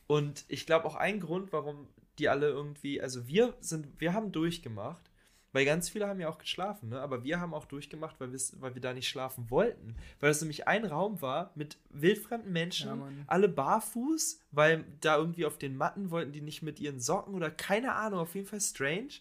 und 0.08 0.44
ich 0.48 0.66
glaube 0.66 0.86
auch 0.86 0.96
ein 0.96 1.20
Grund, 1.20 1.52
warum 1.52 1.86
die 2.18 2.28
alle 2.28 2.48
irgendwie, 2.48 3.00
also 3.00 3.26
wir 3.28 3.54
sind, 3.60 4.00
wir 4.00 4.12
haben 4.12 4.32
durchgemacht, 4.32 5.10
weil 5.54 5.64
ganz 5.64 5.88
viele 5.88 6.06
haben 6.08 6.20
ja 6.20 6.28
auch 6.28 6.38
geschlafen, 6.38 6.90
ne? 6.90 7.00
Aber 7.00 7.24
wir 7.24 7.40
haben 7.40 7.54
auch 7.54 7.64
durchgemacht, 7.64 8.16
weil, 8.18 8.30
weil 8.60 8.74
wir 8.74 8.82
da 8.82 8.92
nicht 8.92 9.08
schlafen 9.08 9.48
wollten. 9.50 9.94
Weil 10.20 10.28
das 10.30 10.40
nämlich 10.42 10.68
ein 10.68 10.84
Raum 10.84 11.22
war 11.22 11.52
mit 11.54 11.78
wildfremden 11.90 12.52
Menschen, 12.52 12.88
Ja, 12.88 13.08
alle 13.28 13.48
barfuß, 13.48 14.40
weil 14.52 14.84
da 15.00 15.16
irgendwie 15.16 15.46
auf 15.46 15.56
den 15.56 15.76
Matten 15.76 16.10
wollten 16.10 16.32
die 16.32 16.40
nicht 16.42 16.62
mit 16.62 16.80
ihren 16.80 17.00
Socken 17.00 17.34
oder 17.34 17.50
keine 17.50 17.94
Ahnung, 17.94 18.18
auf 18.20 18.34
jeden 18.34 18.46
Fall 18.48 18.60
strange. 18.60 19.20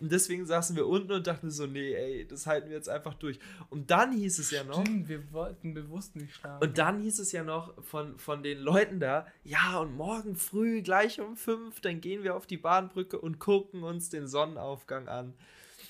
Und 0.00 0.10
deswegen 0.12 0.46
saßen 0.46 0.76
wir 0.76 0.86
unten 0.86 1.12
und 1.12 1.26
dachten 1.26 1.50
so, 1.50 1.66
nee, 1.66 1.92
ey, 1.94 2.26
das 2.26 2.46
halten 2.46 2.70
wir 2.70 2.76
jetzt 2.76 2.88
einfach 2.88 3.12
durch. 3.14 3.38
Und 3.68 3.90
dann 3.90 4.12
hieß 4.12 4.38
es 4.38 4.50
ja 4.50 4.64
noch, 4.64 4.80
Stimmt, 4.80 5.08
wir 5.10 5.30
wollten 5.32 5.74
bewusst 5.74 6.16
nicht 6.16 6.34
schlafen. 6.34 6.62
und 6.66 6.78
dann 6.78 7.00
hieß 7.00 7.18
es 7.18 7.32
ja 7.32 7.42
noch 7.44 7.74
von, 7.84 8.18
von 8.18 8.42
den 8.42 8.60
Leuten 8.60 8.98
da, 8.98 9.26
ja, 9.44 9.78
und 9.78 9.94
morgen 9.94 10.36
früh, 10.36 10.80
gleich 10.80 11.20
um 11.20 11.36
fünf, 11.36 11.80
dann 11.82 12.00
gehen 12.00 12.22
wir 12.22 12.34
auf 12.34 12.46
die 12.46 12.56
Bahnbrücke 12.56 13.18
und 13.18 13.38
gucken 13.40 13.82
uns 13.82 14.08
den 14.08 14.26
Sonnenaufgang 14.26 15.08
an. 15.08 15.34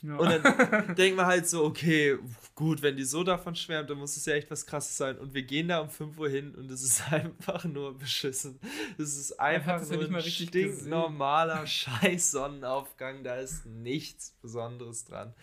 Ja. 0.02 0.16
Und 0.16 0.28
dann 0.30 0.95
denken 0.97 1.16
wir 1.19 1.26
halt 1.26 1.49
so, 1.49 1.64
okay, 1.64 2.19
gut, 2.54 2.83
wenn 2.83 2.97
die 2.97 3.04
so 3.04 3.23
davon 3.25 3.54
schwärmt, 3.54 3.90
dann 3.90 3.99
muss 3.99 4.16
es 4.16 4.26
ja 4.26 4.35
echt 4.35 4.50
was 4.50 4.66
krasses 4.66 4.97
sein. 4.97 5.19
Und 5.19 5.35
wir 5.35 5.42
gehen 5.42 5.69
da 5.69 5.80
um 5.80 5.90
5 5.90 6.19
Uhr 6.19 6.28
hin 6.28 6.54
und 6.54 6.71
es 6.71 6.83
ist 6.83 7.02
einfach 7.12 7.64
nur 7.64 7.97
beschissen. 7.99 8.59
Es 8.99 9.16
ist 9.16 9.38
einfach 9.40 9.80
nur 9.88 10.02
ein 10.16 10.21
stinknormaler 10.23 11.66
Scheiß 11.66 12.30
Sonnenaufgang. 12.33 13.25
Da 13.25 13.37
ist 13.37 13.66
nichts 13.66 14.37
Besonderes 14.42 15.04
dran. 15.04 15.35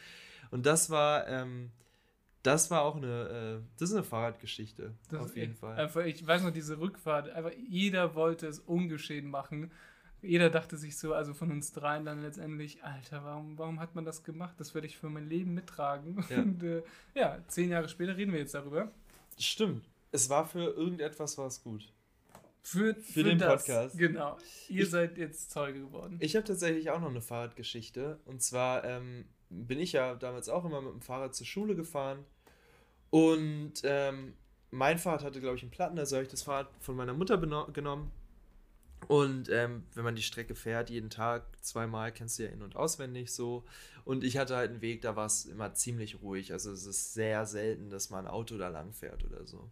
Und 0.52 0.66
das 0.66 0.90
war, 0.90 1.28
ähm, 1.28 1.72
das 2.44 2.72
war 2.72 2.84
auch 2.84 2.96
eine, 2.96 3.62
äh, 3.62 3.68
das 3.78 3.90
ist 3.90 3.96
eine 3.96 4.04
Fahrradgeschichte. 4.06 4.94
Das 5.10 5.22
auf 5.22 5.36
jeden 5.36 5.52
echt- 5.52 5.60
Fall. 5.60 5.78
Einfach, 5.78 6.06
ich 6.06 6.26
weiß 6.26 6.44
noch, 6.44 6.52
diese 6.52 6.80
Rückfahrt, 6.80 7.30
einfach 7.30 7.52
jeder 7.70 8.16
wollte 8.16 8.48
es 8.48 8.60
ungeschehen 8.60 9.30
machen. 9.30 9.72
Jeder 10.22 10.50
dachte 10.50 10.78
sich 10.78 10.98
so, 10.98 11.14
also 11.14 11.34
von 11.34 11.52
uns 11.52 11.72
dreien 11.72 12.04
dann 12.06 12.22
letztendlich, 12.22 12.84
Alter, 12.84 13.24
warum, 13.24 13.58
warum 13.58 13.80
hat 13.80 13.94
man 13.96 14.04
das 14.04 14.24
gemacht? 14.24 14.56
Das 14.60 14.74
werde 14.74 14.88
ich 14.88 14.98
für 14.98 15.10
mein 15.10 15.28
Leben 15.30 15.54
mittragen. 15.54 16.26
Ja. 16.30 16.38
Und 16.42 16.64
äh, 16.64 16.82
ja, 17.14 17.38
zehn 17.48 17.70
Jahre 17.70 17.88
später 17.88 18.18
reden 18.18 18.32
wir 18.34 18.40
jetzt 18.40 18.54
darüber. 18.56 18.92
Stimmt. 19.38 19.88
Es 20.12 20.30
war 20.30 20.46
für 20.48 20.64
irgendetwas 20.76 21.38
war 21.38 21.48
es 21.48 21.62
gut. 21.64 21.92
Für, 22.64 22.96
für, 22.96 23.24
den 23.24 23.38
das. 23.38 23.66
Podcast. 23.66 23.98
Genau. 23.98 24.38
Ihr 24.68 24.84
Ich- 24.84 24.90
seid 24.90 25.18
jetzt 25.18 25.52
Zeuge 25.52 25.80
geworden. 25.82 26.18
Ich 26.20 26.36
habe 26.36 26.46
tatsächlich 26.46 26.90
auch 26.90 27.00
noch 27.00 27.10
eine 27.10 27.22
Fahrradgeschichte. 27.22 28.20
Und 28.26 28.42
zwar 28.42 28.84
ähm, 28.84 29.26
bin 29.50 29.80
ich 29.80 29.94
ja 29.94 30.16
damals 30.16 30.50
auch 30.50 30.66
immer 30.66 30.82
mit 30.82 30.92
dem 30.94 31.02
Fahrrad 31.02 31.36
zur 31.36 31.46
Schule 31.46 31.76
gefahren. 31.76 32.26
Und 33.10 33.74
ähm, 33.84 34.34
mein 34.72 34.98
Fahrrad 34.98 35.24
hatte, 35.24 35.40
glaube 35.40 35.56
ich, 35.56 35.62
einen 35.62 35.72
Platten, 35.72 35.98
also 35.98 36.16
habe 36.18 36.26
ich 36.26 36.32
das 36.32 36.44
Fahrrad 36.44 36.68
von 36.80 36.96
meiner 36.96 37.14
Mutter 37.14 37.38
genommen. 37.38 38.12
Und 39.08 39.50
ähm, 39.50 39.84
wenn 39.94 40.04
man 40.04 40.16
die 40.16 40.22
Strecke 40.22 40.56
fährt, 40.56 40.90
jeden 40.90 41.10
Tag, 41.10 41.46
zweimal, 41.62 42.12
kennst 42.12 42.40
du 42.40 42.44
ja 42.44 42.50
in- 42.50 42.62
und 42.62 42.76
auswendig 42.76 43.32
so. 43.32 43.64
Und 44.04 44.24
ich 44.24 44.38
hatte 44.38 44.56
halt 44.56 44.72
einen 44.72 44.82
Weg, 44.82 45.02
da 45.02 45.16
war 45.16 45.26
es 45.26 45.46
immer 45.46 45.74
ziemlich 45.74 46.22
ruhig. 46.22 46.52
Also 46.52 46.72
es 46.72 46.86
ist 46.86 47.14
sehr 47.14 47.46
selten, 47.46 47.90
dass 47.90 48.10
mal 48.10 48.20
ein 48.20 48.28
Auto 48.28 48.58
da 48.58 48.70
lang 48.70 48.94
fährt 48.94 49.24
oder 49.24 49.46
so. 49.46 49.70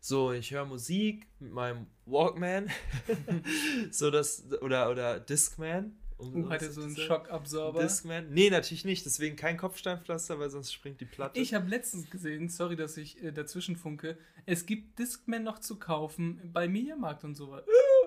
So, 0.00 0.32
ich 0.32 0.50
höre 0.50 0.64
Musik 0.64 1.26
mit 1.38 1.52
meinem 1.52 1.86
Walkman. 2.06 2.70
so 3.90 4.10
das, 4.10 4.44
oder, 4.60 4.90
oder 4.90 5.18
Discman. 5.20 5.96
Um, 6.18 6.44
uh, 6.44 6.50
hatte 6.50 6.70
so 6.72 6.82
einen 6.82 6.96
Schockabsorber. 6.96 7.82
Discman? 7.82 8.30
Nee, 8.30 8.50
natürlich 8.50 8.84
nicht. 8.84 9.06
Deswegen 9.06 9.36
kein 9.36 9.56
Kopfsteinpflaster, 9.56 10.38
weil 10.38 10.50
sonst 10.50 10.72
springt 10.72 11.00
die 11.00 11.04
Platte. 11.04 11.38
Ich 11.38 11.54
habe 11.54 11.68
letztens 11.68 12.10
gesehen, 12.10 12.48
sorry, 12.48 12.74
dass 12.74 12.96
ich 12.96 13.22
äh, 13.22 13.32
dazwischen 13.32 13.76
funke, 13.76 14.18
es 14.44 14.66
gibt 14.66 14.98
Discman 14.98 15.44
noch 15.44 15.60
zu 15.60 15.78
kaufen 15.78 16.40
bei 16.52 16.68
Mediamarkt 16.68 17.22
und 17.24 17.36
sowas. 17.36 17.64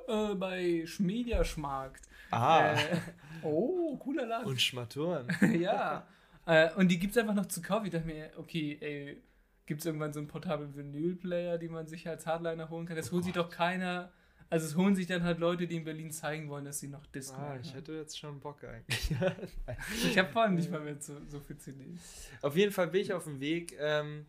Äh, 0.08 0.36
bei 0.36 0.84
Schmediaschmarkt. 0.86 2.08
Ah. 2.32 2.74
Äh, 2.74 2.98
oh, 3.44 3.98
cooler 4.00 4.26
Laden. 4.26 4.48
Und 4.48 4.62
Schmaturen. 4.62 5.28
ja. 5.60 6.06
Äh, 6.46 6.74
und 6.76 6.90
die 6.90 7.00
gibt 7.00 7.12
es 7.12 7.18
einfach 7.18 7.36
noch 7.36 7.48
zu 7.48 7.62
kaufen. 7.62 7.86
Ich 7.86 7.92
dachte 7.92 8.08
mir, 8.08 8.32
okay, 8.38 8.78
ey, 8.80 9.22
gibt 9.66 9.82
es 9.82 9.86
irgendwann 9.86 10.14
so 10.14 10.20
einen 10.20 10.28
portablen 10.28 10.76
Vinyl-Player, 10.76 11.58
die 11.58 11.70
man 11.70 11.88
sich 11.88 12.08
als 12.08 12.26
Hardliner 12.26 12.70
holen 12.70 12.86
kann? 12.86 12.96
Das 12.96 13.10
oh 13.10 13.14
holt 13.14 13.26
sich 13.26 13.34
doch 13.34 13.50
keiner 13.50 14.12
also 14.52 14.68
es 14.68 14.76
holen 14.76 14.96
sich 14.98 15.08
dann 15.08 15.24
halt 15.24 15.40
Leute, 15.40 15.66
die 15.66 15.78
in 15.78 15.86
Berlin 15.86 16.12
zeigen 16.12 16.50
wollen, 16.50 16.66
dass 16.66 16.82
sie 16.82 16.90
noch 16.90 17.06
Disco 17.06 17.38
ah, 17.38 17.58
ich 17.62 17.74
hätte 17.74 17.94
jetzt 17.94 18.20
schon 18.20 18.42
Bock 18.42 18.62
eigentlich. 18.66 19.10
ich 20.04 20.18
habe 20.18 20.30
vor 20.30 20.44
allem 20.44 20.56
nicht 20.56 20.70
mal 20.70 20.82
mehr 20.82 20.98
so, 21.00 21.16
so 21.30 21.40
viel 21.40 21.58
CDs. 21.58 22.28
Auf 22.42 22.58
jeden 22.58 22.74
Fall 22.74 22.88
bin 22.88 23.00
ich 23.00 23.14
auf 23.14 23.24
dem 23.24 23.40
Weg 23.40 23.78
ähm, 23.80 24.26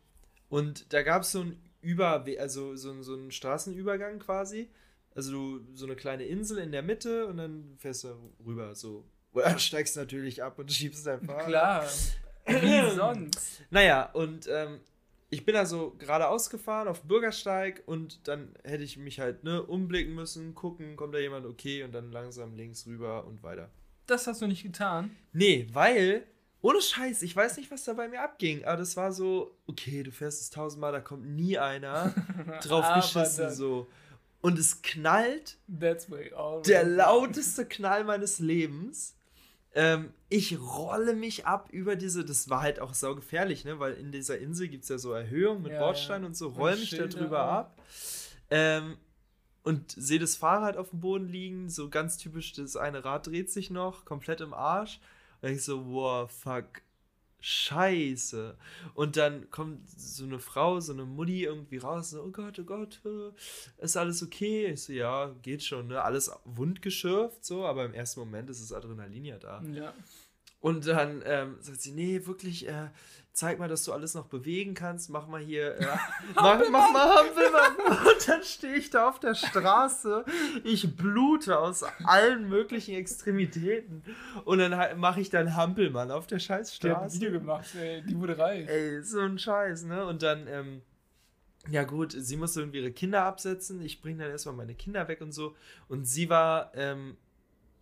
und 0.48 0.92
da 0.92 1.02
gab 1.02 1.22
es 1.22 1.32
so 1.32 1.40
einen 1.40 1.60
Über, 1.80 2.24
also 2.38 2.76
so, 2.76 3.02
so 3.02 3.14
einen 3.14 3.32
Straßenübergang 3.32 4.20
quasi. 4.20 4.70
Also 5.14 5.32
du, 5.32 5.60
so 5.74 5.86
eine 5.86 5.96
kleine 5.96 6.24
Insel 6.24 6.58
in 6.58 6.72
der 6.72 6.82
Mitte 6.82 7.26
und 7.26 7.36
dann 7.36 7.74
fährst 7.78 8.04
du 8.04 8.08
rüber 8.44 8.74
so. 8.74 9.04
Oder 9.32 9.58
steigst 9.58 9.96
natürlich 9.96 10.42
ab 10.42 10.58
und 10.58 10.72
schiebst 10.72 11.06
dein 11.06 11.22
Fahrrad. 11.22 11.46
Klar. 11.46 11.86
Wie 12.46 12.90
sonst? 12.96 13.62
Naja, 13.70 14.10
und 14.12 14.48
ähm, 14.50 14.80
ich 15.32 15.46
bin 15.46 15.56
also 15.56 15.94
geradeaus 15.98 16.50
gefahren 16.50 16.88
auf 16.88 17.02
Bürgersteig 17.02 17.82
und 17.86 18.28
dann 18.28 18.54
hätte 18.64 18.84
ich 18.84 18.98
mich 18.98 19.18
halt 19.18 19.44
ne, 19.44 19.62
umblicken 19.62 20.14
müssen, 20.14 20.54
gucken, 20.54 20.96
kommt 20.96 21.14
da 21.14 21.18
jemand, 21.18 21.46
okay, 21.46 21.84
und 21.84 21.92
dann 21.92 22.12
langsam 22.12 22.54
links 22.54 22.86
rüber 22.86 23.24
und 23.24 23.42
weiter. 23.42 23.70
Das 24.06 24.26
hast 24.26 24.42
du 24.42 24.46
nicht 24.46 24.62
getan? 24.62 25.16
Nee, 25.32 25.68
weil, 25.72 26.26
ohne 26.60 26.82
Scheiß, 26.82 27.22
ich 27.22 27.34
weiß 27.34 27.56
nicht, 27.56 27.70
was 27.70 27.84
da 27.84 27.94
bei 27.94 28.08
mir 28.08 28.20
abging, 28.20 28.64
aber 28.64 28.76
das 28.76 28.94
war 28.98 29.10
so, 29.12 29.56
okay, 29.66 30.02
du 30.02 30.10
fährst 30.10 30.42
es 30.42 30.50
tausendmal, 30.50 30.92
da 30.92 31.00
kommt 31.00 31.26
nie 31.26 31.56
einer 31.56 32.12
drauf 32.62 32.84
geschissen, 32.94 33.50
so. 33.52 33.86
Und 34.42 34.58
es 34.58 34.82
knallt. 34.82 35.56
Der 36.66 36.84
lauteste 36.84 37.64
Knall 37.64 38.04
meines 38.04 38.38
Lebens. 38.38 39.16
Ähm, 39.74 40.12
ich 40.28 40.58
rolle 40.60 41.14
mich 41.14 41.46
ab 41.46 41.70
über 41.70 41.96
diese, 41.96 42.24
das 42.24 42.50
war 42.50 42.60
halt 42.60 42.78
auch 42.78 42.92
sau 42.92 43.14
gefährlich, 43.14 43.64
ne? 43.64 43.78
weil 43.78 43.94
in 43.94 44.12
dieser 44.12 44.38
Insel 44.38 44.68
gibt 44.68 44.82
es 44.82 44.90
ja 44.90 44.98
so 44.98 45.12
Erhöhungen 45.12 45.62
mit 45.62 45.72
ja, 45.72 45.78
Bordsteinen 45.78 46.24
ja. 46.24 46.28
und 46.28 46.36
so, 46.36 46.48
roll 46.48 46.76
mich 46.76 46.90
da 46.90 47.06
drüber 47.06 47.40
ab. 47.40 47.78
Ähm, 48.50 48.98
und 49.62 49.92
sehe 49.92 50.18
das 50.18 50.36
Fahrrad 50.36 50.76
auf 50.76 50.90
dem 50.90 51.00
Boden 51.00 51.28
liegen, 51.28 51.70
so 51.70 51.88
ganz 51.88 52.18
typisch, 52.18 52.52
das 52.52 52.76
eine 52.76 53.04
Rad 53.04 53.28
dreht 53.28 53.50
sich 53.50 53.70
noch, 53.70 54.04
komplett 54.04 54.40
im 54.40 54.52
Arsch. 54.52 55.00
Und 55.40 55.50
ich 55.50 55.64
so, 55.64 55.86
wow, 55.86 56.30
fuck, 56.30 56.82
Scheiße. 57.42 58.56
Und 58.94 59.16
dann 59.16 59.50
kommt 59.50 59.90
so 59.90 60.24
eine 60.24 60.38
Frau, 60.38 60.78
so 60.78 60.92
eine 60.92 61.04
Mutti 61.04 61.44
irgendwie 61.44 61.78
raus, 61.78 62.10
so, 62.10 62.22
oh 62.22 62.30
Gott, 62.30 62.58
oh 62.60 62.64
Gott, 62.64 63.00
äh, 63.04 63.84
ist 63.84 63.96
alles 63.96 64.22
okay? 64.22 64.68
Ich 64.68 64.84
so, 64.84 64.92
ja, 64.92 65.34
geht 65.42 65.64
schon, 65.64 65.88
ne? 65.88 66.02
Alles 66.02 66.30
wundgeschürft, 66.44 67.44
so, 67.44 67.66
aber 67.66 67.84
im 67.84 67.94
ersten 67.94 68.20
Moment 68.20 68.48
ist 68.48 68.62
das 68.62 68.72
Adrenalin 68.72 69.24
ja 69.24 69.38
da. 69.38 69.60
Ja. 69.72 69.92
Und 70.62 70.86
dann 70.86 71.22
ähm, 71.26 71.56
sagt 71.60 71.82
sie, 71.82 71.90
nee, 71.90 72.24
wirklich, 72.24 72.68
äh, 72.68 72.88
zeig 73.32 73.58
mal, 73.58 73.68
dass 73.68 73.82
du 73.84 73.92
alles 73.92 74.14
noch 74.14 74.26
bewegen 74.26 74.74
kannst, 74.74 75.10
mach 75.10 75.26
mal 75.26 75.40
hier, 75.40 75.76
äh, 75.76 75.86
mach, 76.36 76.60
mach 76.70 76.92
mal 76.92 77.16
Hampelmann. 77.16 77.76
Und 78.06 78.28
dann 78.28 78.42
stehe 78.44 78.76
ich 78.76 78.88
da 78.88 79.08
auf 79.08 79.18
der 79.18 79.34
Straße, 79.34 80.24
ich 80.62 80.96
blute 80.96 81.58
aus 81.58 81.82
allen 82.04 82.48
möglichen 82.48 82.94
Extremitäten 82.94 84.04
und 84.44 84.58
dann 84.58 85.00
mache 85.00 85.20
ich 85.20 85.30
dann 85.30 85.56
Hampelmann 85.56 86.12
auf 86.12 86.28
der 86.28 86.38
Scheißstraße. 86.38 86.86
Der 86.86 86.96
hat 86.96 87.02
ein 87.02 87.12
Video 87.12 87.32
gemacht, 87.32 87.66
ey, 87.74 88.02
die 88.02 88.16
wurde 88.16 88.38
reich. 88.38 88.68
Ey, 88.68 89.02
so 89.02 89.18
ein 89.18 89.40
Scheiß, 89.40 89.82
ne? 89.82 90.06
Und 90.06 90.22
dann, 90.22 90.46
ähm, 90.46 90.82
ja 91.70 91.82
gut, 91.82 92.12
sie 92.16 92.36
musste 92.36 92.60
irgendwie 92.60 92.78
ihre 92.78 92.92
Kinder 92.92 93.24
absetzen, 93.24 93.82
ich 93.82 94.00
bringe 94.00 94.22
dann 94.22 94.30
erstmal 94.30 94.54
meine 94.54 94.76
Kinder 94.76 95.08
weg 95.08 95.22
und 95.22 95.32
so. 95.32 95.56
Und 95.88 96.06
sie 96.06 96.30
war, 96.30 96.70
ähm, 96.76 97.16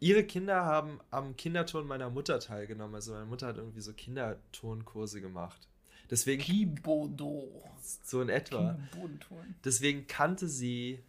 ihre 0.00 0.24
Kinder 0.24 0.64
haben 0.64 1.00
am 1.10 1.36
Kinderturn 1.36 1.86
meiner 1.86 2.10
Mutter 2.10 2.40
teilgenommen. 2.40 2.94
Also 2.94 3.12
meine 3.12 3.26
Mutter 3.26 3.46
hat 3.46 3.58
irgendwie 3.58 3.80
so 3.80 3.92
Kinderturnkurse 3.92 5.20
gemacht. 5.20 5.68
Deswegen. 6.10 6.42
Kibodo. 6.42 7.62
So 8.02 8.20
in 8.20 8.28
etwa. 8.28 8.76
Deswegen 9.64 10.06
kannte 10.06 10.48
sie 10.48 11.00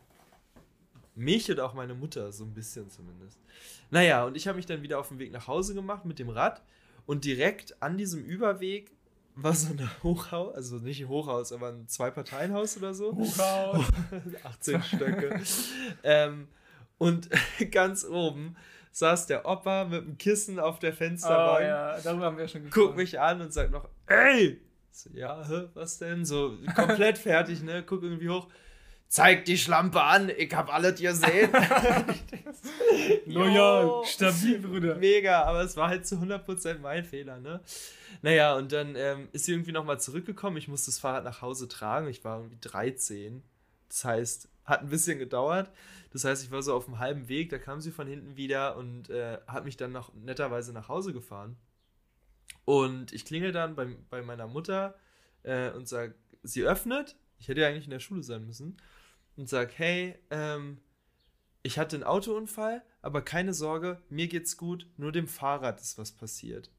mich 1.15 1.49
und 1.49 1.59
auch 1.59 1.73
meine 1.73 1.93
Mutter, 1.93 2.31
so 2.31 2.43
ein 2.43 2.53
bisschen 2.53 2.89
zumindest. 2.89 3.39
Naja, 3.89 4.25
und 4.25 4.37
ich 4.37 4.47
habe 4.47 4.57
mich 4.57 4.65
dann 4.65 4.81
wieder 4.81 4.99
auf 4.99 5.09
den 5.09 5.19
Weg 5.19 5.31
nach 5.31 5.47
Hause 5.47 5.73
gemacht 5.73 6.05
mit 6.05 6.19
dem 6.19 6.29
Rad 6.29 6.61
und 7.05 7.25
direkt 7.25 7.81
an 7.81 7.97
diesem 7.97 8.23
Überweg 8.23 8.91
war 9.35 9.53
so 9.53 9.73
ein 9.73 9.89
Hochhaus, 10.03 10.55
also 10.55 10.77
nicht 10.77 11.01
ein 11.01 11.09
Hochhaus, 11.09 11.51
aber 11.51 11.69
ein 11.69 11.87
Zwei-Parteien-Haus 11.87 12.77
oder 12.77 12.93
so. 12.93 13.15
Hochhaus. 13.15 13.85
18 14.43 14.83
Stöcke. 14.83 15.41
ähm, 16.03 16.47
und 16.97 17.29
ganz 17.71 18.05
oben 18.05 18.55
saß 18.91 19.27
der 19.27 19.45
Opa 19.45 19.85
mit 19.85 20.05
dem 20.05 20.17
Kissen 20.17 20.59
auf 20.59 20.79
der 20.79 20.93
Fensterbank. 20.93 21.59
Oh 21.59 21.63
ja, 21.63 21.99
darüber 22.01 22.25
haben 22.25 22.37
wir 22.37 22.47
schon 22.47 22.63
gesprochen. 22.63 22.85
Guckt 22.85 22.97
mich 22.97 23.19
an 23.19 23.41
und 23.41 23.53
sagt 23.53 23.71
noch, 23.71 23.87
ey! 24.07 24.61
So, 24.91 25.09
ja, 25.13 25.43
was 25.73 25.99
denn? 25.99 26.25
So 26.25 26.57
komplett 26.75 27.17
fertig, 27.17 27.63
ne? 27.63 27.83
Guck 27.83 28.03
irgendwie 28.03 28.29
hoch. 28.29 28.47
Zeig 29.07 29.43
die 29.43 29.57
Schlampe 29.57 30.01
an, 30.01 30.29
ich 30.29 30.53
hab 30.53 30.73
alles 30.73 30.99
gesehen. 30.99 31.51
Loyal, 33.25 34.05
stabil, 34.05 34.59
Bruder. 34.59 34.95
Mega, 34.95 35.43
aber 35.43 35.61
es 35.63 35.75
war 35.75 35.89
halt 35.89 36.07
zu 36.07 36.15
100% 36.15 36.79
mein 36.79 37.03
Fehler, 37.03 37.39
ne? 37.39 37.59
Naja, 38.21 38.55
und 38.55 38.71
dann 38.71 38.95
ähm, 38.95 39.27
ist 39.33 39.45
sie 39.45 39.51
irgendwie 39.51 39.73
nochmal 39.73 39.99
zurückgekommen. 39.99 40.55
Ich 40.55 40.69
musste 40.69 40.91
das 40.91 40.99
Fahrrad 40.99 41.25
nach 41.25 41.41
Hause 41.41 41.67
tragen. 41.67 42.07
Ich 42.07 42.23
war 42.23 42.37
irgendwie 42.37 42.59
13. 42.61 43.43
Das 43.89 44.05
heißt, 44.05 44.47
hat 44.63 44.81
ein 44.81 44.89
bisschen 44.89 45.19
gedauert. 45.19 45.71
Das 46.11 46.25
heißt, 46.25 46.43
ich 46.43 46.51
war 46.51 46.61
so 46.61 46.75
auf 46.75 46.85
dem 46.85 46.99
halben 46.99 47.29
Weg, 47.29 47.49
da 47.49 47.57
kam 47.57 47.79
sie 47.79 47.91
von 47.91 48.07
hinten 48.07 48.35
wieder 48.35 48.75
und 48.75 49.09
äh, 49.09 49.39
hat 49.47 49.65
mich 49.65 49.77
dann 49.77 49.93
noch 49.93 50.13
netterweise 50.13 50.73
nach 50.73 50.89
Hause 50.89 51.13
gefahren. 51.13 51.57
Und 52.65 53.13
ich 53.13 53.25
klingel 53.25 53.51
dann 53.51 53.75
bei, 53.75 53.95
bei 54.09 54.21
meiner 54.21 54.47
Mutter 54.47 54.95
äh, 55.43 55.71
und 55.71 55.87
sage, 55.87 56.15
sie 56.43 56.63
öffnet. 56.63 57.15
Ich 57.39 57.47
hätte 57.47 57.61
ja 57.61 57.69
eigentlich 57.69 57.85
in 57.85 57.91
der 57.91 57.99
Schule 57.99 58.23
sein 58.23 58.45
müssen. 58.45 58.77
Und 59.37 59.47
sage, 59.47 59.71
hey, 59.75 60.19
ähm, 60.29 60.79
ich 61.63 61.79
hatte 61.79 61.95
einen 61.95 62.03
Autounfall, 62.03 62.83
aber 63.01 63.21
keine 63.21 63.53
Sorge, 63.53 64.01
mir 64.09 64.27
geht's 64.27 64.57
gut, 64.57 64.87
nur 64.97 65.11
dem 65.11 65.27
Fahrrad 65.27 65.79
ist 65.79 65.97
was 65.97 66.11
passiert. 66.11 66.69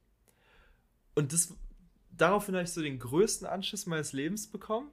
Und 1.14 1.33
das, 1.33 1.55
daraufhin 2.11 2.55
habe 2.55 2.64
ich 2.64 2.73
so 2.73 2.83
den 2.83 2.99
größten 2.99 3.47
Anschiss 3.47 3.87
meines 3.87 4.12
Lebens 4.12 4.51
bekommen, 4.51 4.90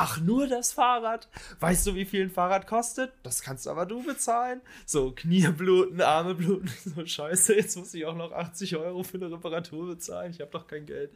Ach, 0.00 0.20
nur 0.20 0.46
das 0.46 0.70
Fahrrad? 0.70 1.28
Weißt 1.58 1.84
du, 1.84 1.96
wie 1.96 2.04
viel 2.04 2.22
ein 2.22 2.30
Fahrrad 2.30 2.68
kostet? 2.68 3.12
Das 3.24 3.42
kannst 3.42 3.66
aber 3.66 3.84
du 3.84 4.04
bezahlen. 4.04 4.60
So, 4.86 5.10
Knie 5.10 5.48
bluten, 5.48 6.00
Arme 6.00 6.36
bluten. 6.36 6.70
So, 6.94 7.04
scheiße, 7.04 7.56
jetzt 7.56 7.76
muss 7.76 7.92
ich 7.94 8.06
auch 8.06 8.14
noch 8.14 8.30
80 8.30 8.76
Euro 8.76 9.02
für 9.02 9.16
eine 9.16 9.32
Reparatur 9.32 9.88
bezahlen. 9.88 10.30
Ich 10.30 10.40
habe 10.40 10.52
doch 10.52 10.68
kein 10.68 10.86
Geld. 10.86 11.10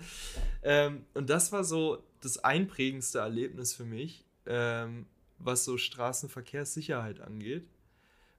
Ähm, 0.65 1.07
und 1.15 1.31
das 1.31 1.53
war 1.53 1.63
so 1.63 2.03
das 2.23 2.43
einprägendste 2.43 3.21
Erlebnis 3.21 3.73
für 3.73 3.85
mich, 3.85 4.25
ähm, 4.47 5.07
was 5.39 5.65
so 5.65 5.79
Straßenverkehrssicherheit 5.79 7.21
angeht. 7.21 7.69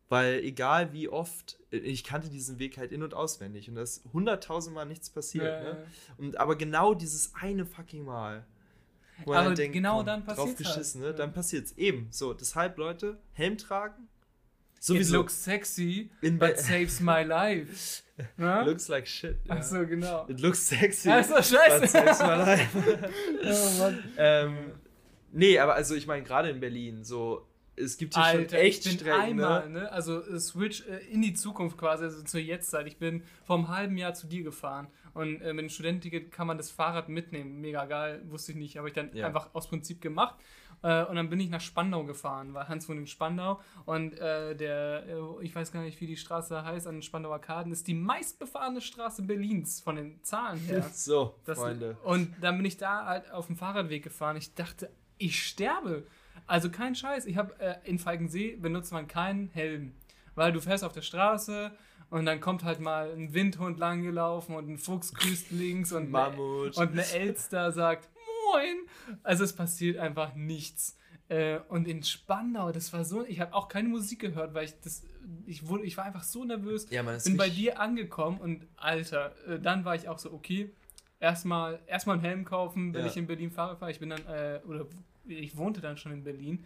Weil 0.09 0.41
egal 0.43 0.91
wie 0.91 1.07
oft, 1.07 1.57
ich 1.71 2.03
kannte 2.03 2.29
diesen 2.29 2.59
Weg 2.59 2.77
halt 2.77 2.91
in- 2.91 3.01
und 3.01 3.13
auswendig 3.13 3.69
und 3.69 3.75
da 3.75 3.81
ist 3.81 4.03
hunderttausendmal 4.11 4.85
nichts 4.85 5.09
passiert. 5.09 5.45
Ja, 5.45 5.63
ne? 5.63 5.85
Und, 6.17 6.37
aber 6.37 6.57
genau 6.57 6.93
dieses 6.93 7.33
eine 7.33 7.65
fucking 7.65 8.03
Mal 8.03 8.45
wo 9.25 9.33
Aber 9.33 9.53
denkt, 9.53 9.73
genau 9.73 9.97
komm, 9.97 10.05
dann 10.05 10.25
passiert 10.25 10.57
geschissen, 10.57 11.01
halt. 11.01 11.11
ne? 11.13 11.17
Dann 11.17 11.33
passiert's. 11.33 11.73
Eben. 11.73 12.07
So, 12.11 12.33
deshalb, 12.33 12.77
Leute, 12.77 13.19
Helm 13.33 13.57
tragen. 13.57 14.07
Sowieso. 14.79 15.13
It 15.13 15.17
looks 15.19 15.43
sexy, 15.43 16.11
In 16.21 16.37
but 16.37 16.59
saves 16.59 16.99
my 16.99 17.23
life. 17.23 18.03
Ja? 18.37 18.63
Looks 18.63 18.89
like 18.89 19.07
shit. 19.07 19.39
Ja. 19.45 19.55
Ach 19.57 19.63
so, 19.63 19.85
genau. 19.87 20.25
It 20.27 20.41
looks 20.41 20.67
sexy, 20.67 21.09
Ach 21.09 21.23
so, 21.23 21.35
scheiße. 21.35 21.79
but 21.79 21.89
saves 21.89 22.19
my 22.19 22.35
life. 22.35 22.77
oh, 23.45 23.79
Mann. 23.79 24.03
Ähm, 24.17 24.57
nee, 25.31 25.57
aber 25.57 25.75
also 25.75 25.95
ich 25.95 26.05
meine, 26.05 26.23
gerade 26.23 26.49
in 26.49 26.59
Berlin, 26.59 27.03
so 27.05 27.47
es 27.75 27.97
gibt 27.97 28.13
hier 28.13 28.23
Alter, 28.23 28.49
schon 28.49 28.59
echt 28.59 28.85
ich 28.85 28.91
bin 28.91 28.99
Strecken, 28.99 29.21
einmal, 29.21 29.69
ne? 29.69 29.79
ne? 29.81 29.91
Also 29.91 30.21
Switch 30.37 30.85
äh, 30.87 30.97
in 31.11 31.21
die 31.21 31.33
Zukunft 31.33 31.77
quasi, 31.77 32.03
also 32.03 32.21
zur 32.21 32.39
Jetztzeit. 32.39 32.85
Ich 32.87 32.97
bin 32.97 33.23
vor 33.45 33.57
einem 33.57 33.69
halben 33.69 33.97
Jahr 33.97 34.13
zu 34.13 34.27
dir 34.27 34.43
gefahren 34.43 34.87
und 35.13 35.41
äh, 35.41 35.53
mit 35.53 35.63
dem 35.63 35.69
Studententicket 35.69 36.31
kann 36.31 36.47
man 36.47 36.57
das 36.57 36.71
Fahrrad 36.71 37.09
mitnehmen. 37.09 37.61
Mega 37.61 37.85
geil, 37.85 38.21
wusste 38.25 38.51
ich 38.53 38.57
nicht, 38.57 38.77
habe 38.77 38.87
ich 38.87 38.93
dann 38.93 39.11
Ja. 39.15 39.27
einfach 39.27 39.49
aus 39.53 39.67
Prinzip 39.67 40.01
gemacht. 40.01 40.35
Äh, 40.81 41.05
und 41.05 41.15
dann 41.15 41.29
bin 41.29 41.39
ich 41.39 41.49
nach 41.49 41.61
Spandau 41.61 42.03
gefahren, 42.03 42.53
weil 42.53 42.67
Hans 42.67 42.89
wohnt 42.89 42.99
in 42.99 43.07
Spandau 43.07 43.61
und 43.85 44.19
äh, 44.19 44.53
der, 44.55 45.05
äh, 45.07 45.43
ich 45.45 45.55
weiß 45.55 45.71
gar 45.71 45.81
nicht, 45.81 46.01
wie 46.01 46.07
die 46.07 46.17
Straße 46.17 46.65
heißt, 46.65 46.87
an 46.87 46.95
den 46.95 47.01
Spandauer 47.01 47.35
Arkaden, 47.35 47.71
ist 47.71 47.87
die 47.87 47.93
meistbefahrene 47.93 48.81
Straße 48.81 49.21
Berlins 49.23 49.79
von 49.79 49.95
den 49.95 50.21
Zahlen 50.23 50.59
her. 50.59 50.81
So, 50.93 51.35
Das, 51.45 51.57
Freunde. 51.57 51.95
Und 52.03 52.33
dann 52.41 52.57
bin 52.57 52.65
ich 52.65 52.75
da 52.77 53.05
halt 53.05 53.31
auf 53.31 53.47
dem 53.47 53.55
Fahrradweg 53.55 54.03
gefahren. 54.03 54.35
Ich 54.35 54.55
dachte, 54.55 54.89
ich 55.17 55.41
sterbe. 55.43 56.05
Also 56.47 56.69
kein 56.69 56.95
Scheiß. 56.95 57.27
Ich 57.27 57.37
habe 57.37 57.57
äh, 57.61 57.75
in 57.85 57.97
Falkensee 57.97 58.57
benutzt 58.57 58.91
man 58.91 59.07
keinen 59.07 59.47
Helm, 59.49 59.93
weil 60.35 60.51
du 60.51 60.59
fährst 60.59 60.83
auf 60.83 60.91
der 60.91 61.01
Straße 61.03 61.71
und 62.13 62.25
dann 62.25 62.39
kommt 62.39 62.63
halt 62.63 62.79
mal 62.79 63.11
ein 63.11 63.33
Windhund 63.33 63.79
langgelaufen 63.79 64.55
und 64.55 64.69
ein 64.69 64.77
Fuchs 64.77 65.13
grüßt 65.13 65.51
links 65.51 65.91
und 65.91 66.11
Mammut. 66.11 66.77
und 66.77 66.91
eine 66.91 67.05
Elster 67.11 67.71
sagt 67.71 68.09
Moin. 68.53 68.75
Also 69.23 69.43
es 69.43 69.53
passiert 69.53 69.97
einfach 69.97 70.35
nichts. 70.35 70.97
Äh, 71.29 71.59
und 71.69 71.87
in 71.87 72.03
Spandau, 72.03 72.71
das 72.71 72.93
war 72.93 73.03
so, 73.03 73.25
ich 73.25 73.39
habe 73.39 73.53
auch 73.53 73.67
keine 73.67 73.89
Musik 73.89 74.19
gehört, 74.19 74.53
weil 74.53 74.65
ich 74.65 74.79
das, 74.81 75.03
ich 75.47 75.67
wurde, 75.67 75.85
ich 75.85 75.97
war 75.97 76.05
einfach 76.05 76.21
so 76.23 76.43
nervös 76.43 76.85
Ja, 76.91 77.01
man 77.01 77.17
bin 77.23 77.35
bei 77.37 77.49
dir 77.49 77.79
angekommen 77.79 78.37
und 78.39 78.67
Alter, 78.75 79.33
äh, 79.47 79.59
dann 79.59 79.83
war 79.85 79.95
ich 79.95 80.07
auch 80.07 80.19
so, 80.19 80.31
okay, 80.33 80.69
erstmal 81.19 81.79
erstmal 81.87 82.17
einen 82.17 82.25
Helm 82.25 82.45
kaufen, 82.45 82.93
wenn 82.93 83.01
Ja. 83.01 83.07
ich 83.07 83.17
in 83.17 83.25
Berlin 83.25 83.49
fahre, 83.49 83.75
fahre. 83.77 83.89
Ich 83.91 83.99
bin 83.99 84.09
dann, 84.09 84.25
äh, 84.27 84.59
oder 84.67 84.85
ich 85.25 85.57
wohnte 85.57 85.81
dann 85.81 85.97
schon 85.97 86.11
in 86.11 86.23
Berlin. 86.23 86.63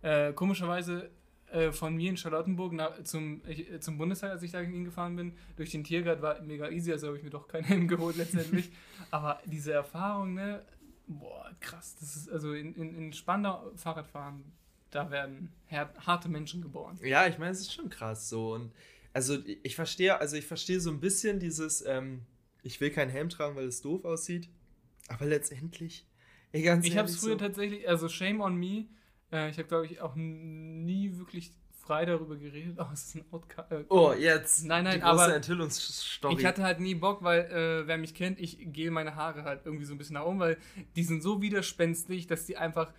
Äh, 0.00 0.32
komischerweise 0.32 1.10
äh, 1.52 1.72
von 1.72 1.94
mir 1.94 2.10
in 2.10 2.16
Charlottenburg 2.16 2.72
nach, 2.72 3.02
zum, 3.04 3.42
ich, 3.46 3.70
äh, 3.70 3.80
zum 3.80 3.98
Bundestag, 3.98 4.30
als 4.32 4.42
ich 4.42 4.52
da 4.52 4.60
hingefahren 4.60 5.16
bin, 5.16 5.32
durch 5.56 5.70
den 5.70 5.84
Tiergarten 5.84 6.22
war 6.22 6.40
mega 6.42 6.68
easy, 6.68 6.92
also 6.92 7.08
habe 7.08 7.16
ich 7.16 7.24
mir 7.24 7.30
doch 7.30 7.48
keinen 7.48 7.64
Helm 7.64 7.88
geholt 7.88 8.16
letztendlich. 8.16 8.70
Aber 9.10 9.40
diese 9.46 9.72
Erfahrung, 9.72 10.34
ne, 10.34 10.62
boah, 11.06 11.50
krass. 11.60 11.96
Das 12.00 12.16
ist 12.16 12.30
also 12.30 12.52
in, 12.52 12.74
in, 12.74 12.94
in 12.94 13.12
Spandau 13.12 13.72
Fahrradfahren, 13.76 14.44
da 14.90 15.10
werden 15.10 15.52
harte 15.70 16.28
Menschen 16.28 16.62
geboren. 16.62 16.98
Ja, 17.02 17.26
ich 17.26 17.38
meine, 17.38 17.52
es 17.52 17.60
ist 17.60 17.74
schon 17.74 17.90
krass 17.90 18.28
so. 18.28 18.54
Und 18.54 18.72
also 19.12 19.38
ich 19.62 19.74
verstehe, 19.74 20.18
also 20.20 20.36
ich 20.36 20.46
verstehe 20.46 20.80
so 20.80 20.90
ein 20.90 21.00
bisschen 21.00 21.40
dieses, 21.40 21.84
ähm, 21.84 22.22
ich 22.62 22.80
will 22.80 22.90
keinen 22.90 23.10
Helm 23.10 23.28
tragen, 23.28 23.56
weil 23.56 23.66
es 23.66 23.80
doof 23.82 24.04
aussieht. 24.04 24.48
Aber 25.08 25.24
letztendlich, 25.24 26.06
ey, 26.52 26.62
ganz 26.62 26.86
Ich 26.86 26.96
habe 26.96 27.08
es 27.08 27.16
früher 27.16 27.32
so, 27.32 27.38
tatsächlich, 27.38 27.88
also 27.88 28.08
shame 28.08 28.40
on 28.40 28.56
me. 28.56 28.86
Äh, 29.32 29.50
ich 29.50 29.58
habe, 29.58 29.68
glaube 29.68 29.86
ich, 29.86 30.00
auch 30.00 30.14
nie 30.14 31.16
wirklich 31.16 31.52
frei 31.80 32.04
darüber 32.04 32.36
geredet. 32.36 32.76
Oh, 32.80 32.86
es 32.92 33.04
ist 33.06 33.14
ein 33.16 33.24
Outcast. 33.30 33.72
Äh, 33.72 33.84
Oh, 33.88 34.12
jetzt. 34.12 34.64
Nein, 34.64 34.84
nein, 34.84 34.94
die 34.94 35.00
große 35.00 35.10
aber 35.22 35.34
Enthüllungsstory. 35.34 36.36
ich 36.38 36.44
hatte 36.44 36.62
halt 36.62 36.80
nie 36.80 36.94
Bock, 36.94 37.22
weil, 37.22 37.40
äh, 37.46 37.86
wer 37.86 37.98
mich 37.98 38.14
kennt, 38.14 38.38
ich 38.40 38.58
gehe 38.72 38.90
meine 38.90 39.16
Haare 39.16 39.44
halt 39.44 39.62
irgendwie 39.64 39.84
so 39.86 39.94
ein 39.94 39.98
bisschen 39.98 40.14
nach 40.14 40.24
oben, 40.24 40.38
weil 40.38 40.58
die 40.96 41.02
sind 41.04 41.22
so 41.22 41.40
widerspenstig, 41.42 42.26
dass 42.26 42.46
die 42.46 42.56
einfach 42.56 42.92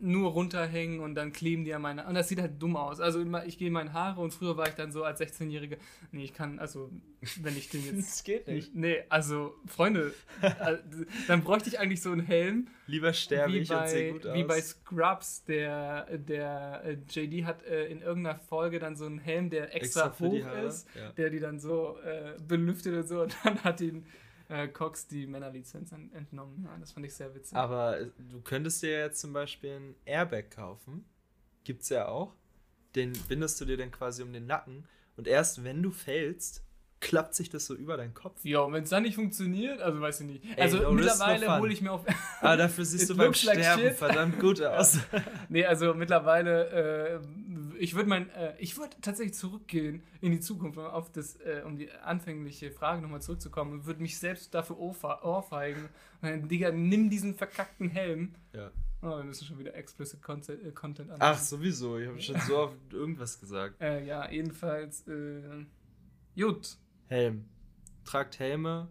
nur 0.00 0.30
runterhängen 0.30 1.00
und 1.00 1.14
dann 1.14 1.32
kleben 1.32 1.64
die 1.64 1.74
an 1.74 1.82
meine. 1.82 2.06
Und 2.06 2.14
das 2.14 2.28
sieht 2.28 2.40
halt 2.40 2.62
dumm 2.62 2.76
aus. 2.76 3.00
Also 3.00 3.20
immer, 3.20 3.44
ich 3.44 3.58
gehe 3.58 3.70
meine 3.70 3.92
Haare 3.92 4.20
und 4.20 4.32
früher 4.32 4.56
war 4.56 4.68
ich 4.68 4.74
dann 4.74 4.92
so 4.92 5.02
als 5.02 5.20
16-Jährige, 5.20 5.78
nee, 6.12 6.24
ich 6.24 6.32
kann, 6.32 6.58
also, 6.58 6.90
wenn 7.40 7.56
ich 7.56 7.68
den 7.70 7.84
jetzt. 7.96 7.98
das 7.98 8.24
geht 8.24 8.46
nicht. 8.46 8.74
Nee, 8.74 9.02
also, 9.08 9.54
Freunde, 9.66 10.14
dann 11.28 11.42
bräuchte 11.42 11.68
ich 11.68 11.78
eigentlich 11.80 12.02
so 12.02 12.12
einen 12.12 12.24
Helm, 12.24 12.68
Lieber 12.86 13.12
sterbe 13.12 13.52
wie 13.52 13.58
ich 13.58 13.70
und 13.70 13.88
sehe 13.88 14.12
bei, 14.12 14.18
gut 14.18 14.26
aus. 14.26 14.36
wie 14.36 14.44
bei 14.44 14.60
Scrubs, 14.60 15.44
der, 15.44 16.18
der 16.18 16.82
äh, 16.84 16.96
JD 17.08 17.44
hat 17.44 17.64
äh, 17.64 17.86
in 17.86 18.00
irgendeiner 18.00 18.38
Folge 18.38 18.78
dann 18.78 18.94
so 18.94 19.06
einen 19.06 19.18
Helm, 19.18 19.50
der 19.50 19.74
extra, 19.74 20.08
die 20.08 20.24
hoch 20.24 20.52
ist, 20.66 20.86
ja. 20.94 21.10
der 21.12 21.30
die 21.30 21.40
dann 21.40 21.58
so 21.58 21.98
äh, 22.04 22.38
belüftet 22.46 22.94
und 22.94 23.08
so 23.08 23.22
und 23.22 23.36
dann 23.44 23.62
hat 23.64 23.80
ihn 23.80 24.06
äh, 24.48 24.68
Cox 24.68 25.06
die 25.08 25.26
Männerlizenz 25.26 25.92
en- 25.92 26.12
entnommen. 26.14 26.64
Ja, 26.64 26.76
das 26.78 26.92
fand 26.92 27.06
ich 27.06 27.14
sehr 27.14 27.34
witzig. 27.34 27.56
Aber 27.56 28.00
äh, 28.00 28.06
du 28.30 28.40
könntest 28.40 28.82
dir 28.82 28.98
jetzt 28.98 29.20
zum 29.20 29.32
Beispiel 29.32 29.76
ein 29.76 29.94
Airbag 30.04 30.50
kaufen. 30.50 31.04
Gibt's 31.64 31.88
ja 31.88 32.08
auch. 32.08 32.34
Den 32.94 33.12
bindest 33.28 33.60
du 33.60 33.64
dir 33.64 33.76
dann 33.76 33.90
quasi 33.90 34.22
um 34.22 34.32
den 34.32 34.46
Nacken. 34.46 34.86
Und 35.16 35.26
erst 35.28 35.64
wenn 35.64 35.82
du 35.82 35.90
fällst, 35.90 36.62
klappt 37.00 37.34
sich 37.34 37.50
das 37.50 37.66
so 37.66 37.74
über 37.74 37.96
deinen 37.96 38.14
Kopf. 38.14 38.42
Ja, 38.44 38.60
und 38.60 38.72
wenn 38.72 38.84
es 38.84 38.90
dann 38.90 39.02
nicht 39.02 39.14
funktioniert, 39.16 39.80
also 39.80 40.00
weiß 40.00 40.20
ich 40.20 40.26
nicht. 40.26 40.44
Ey, 40.56 40.62
Also 40.62 40.78
no 40.78 40.92
mittlerweile 40.92 41.58
hole 41.60 41.72
ich 41.72 41.82
mir 41.82 41.92
auf. 41.92 42.02
Aber 42.40 42.56
dafür 42.56 42.84
siehst 42.84 43.10
du 43.10 43.16
beim 43.16 43.26
like 43.26 43.36
Sterben 43.36 43.82
shit. 43.82 43.92
verdammt 43.94 44.40
gut 44.40 44.62
aus. 44.62 44.98
nee, 45.48 45.64
also 45.66 45.92
mittlerweile, 45.94 47.20
äh, 47.20 47.20
ich 47.78 47.94
würde 47.94 48.08
mein, 48.08 48.30
äh, 48.30 48.54
ich 48.58 48.76
würde 48.76 48.96
tatsächlich 49.00 49.34
zurückgehen 49.36 50.02
in 50.20 50.32
die 50.32 50.40
Zukunft, 50.40 50.78
um 50.78 50.84
auf 50.84 51.10
das, 51.12 51.36
äh, 51.36 51.62
um 51.64 51.76
die 51.76 51.90
anfängliche 51.90 52.70
Frage 52.70 53.02
nochmal 53.02 53.22
zurückzukommen 53.22 53.72
und 53.72 53.86
würde 53.86 54.02
mich 54.02 54.18
selbst 54.18 54.54
dafür 54.54 54.76
ohrfe- 54.76 55.22
ohrfeigen. 55.22 55.84
Und 56.22 56.28
dann, 56.28 56.48
Digga, 56.48 56.70
nimm 56.72 57.10
diesen 57.10 57.34
verkackten 57.34 57.90
Helm. 57.90 58.34
Ja. 58.52 58.70
Oh, 59.02 59.18
wir 59.18 59.24
müssen 59.24 59.44
schon 59.44 59.58
wieder 59.58 59.74
explicit 59.74 60.22
Content, 60.22 60.64
äh, 60.64 60.72
Content 60.72 61.10
an. 61.10 61.18
Ach, 61.20 61.38
sowieso. 61.38 61.98
Ich 61.98 62.08
habe 62.08 62.20
schon 62.20 62.40
so 62.40 62.56
oft 62.58 62.76
irgendwas 62.92 63.38
gesagt. 63.38 63.80
Äh, 63.80 64.04
ja, 64.06 64.30
jedenfalls, 64.30 65.06
äh, 65.06 65.66
gut. 66.34 66.78
Helm. 67.08 67.44
Tragt 68.04 68.38
Helme. 68.38 68.88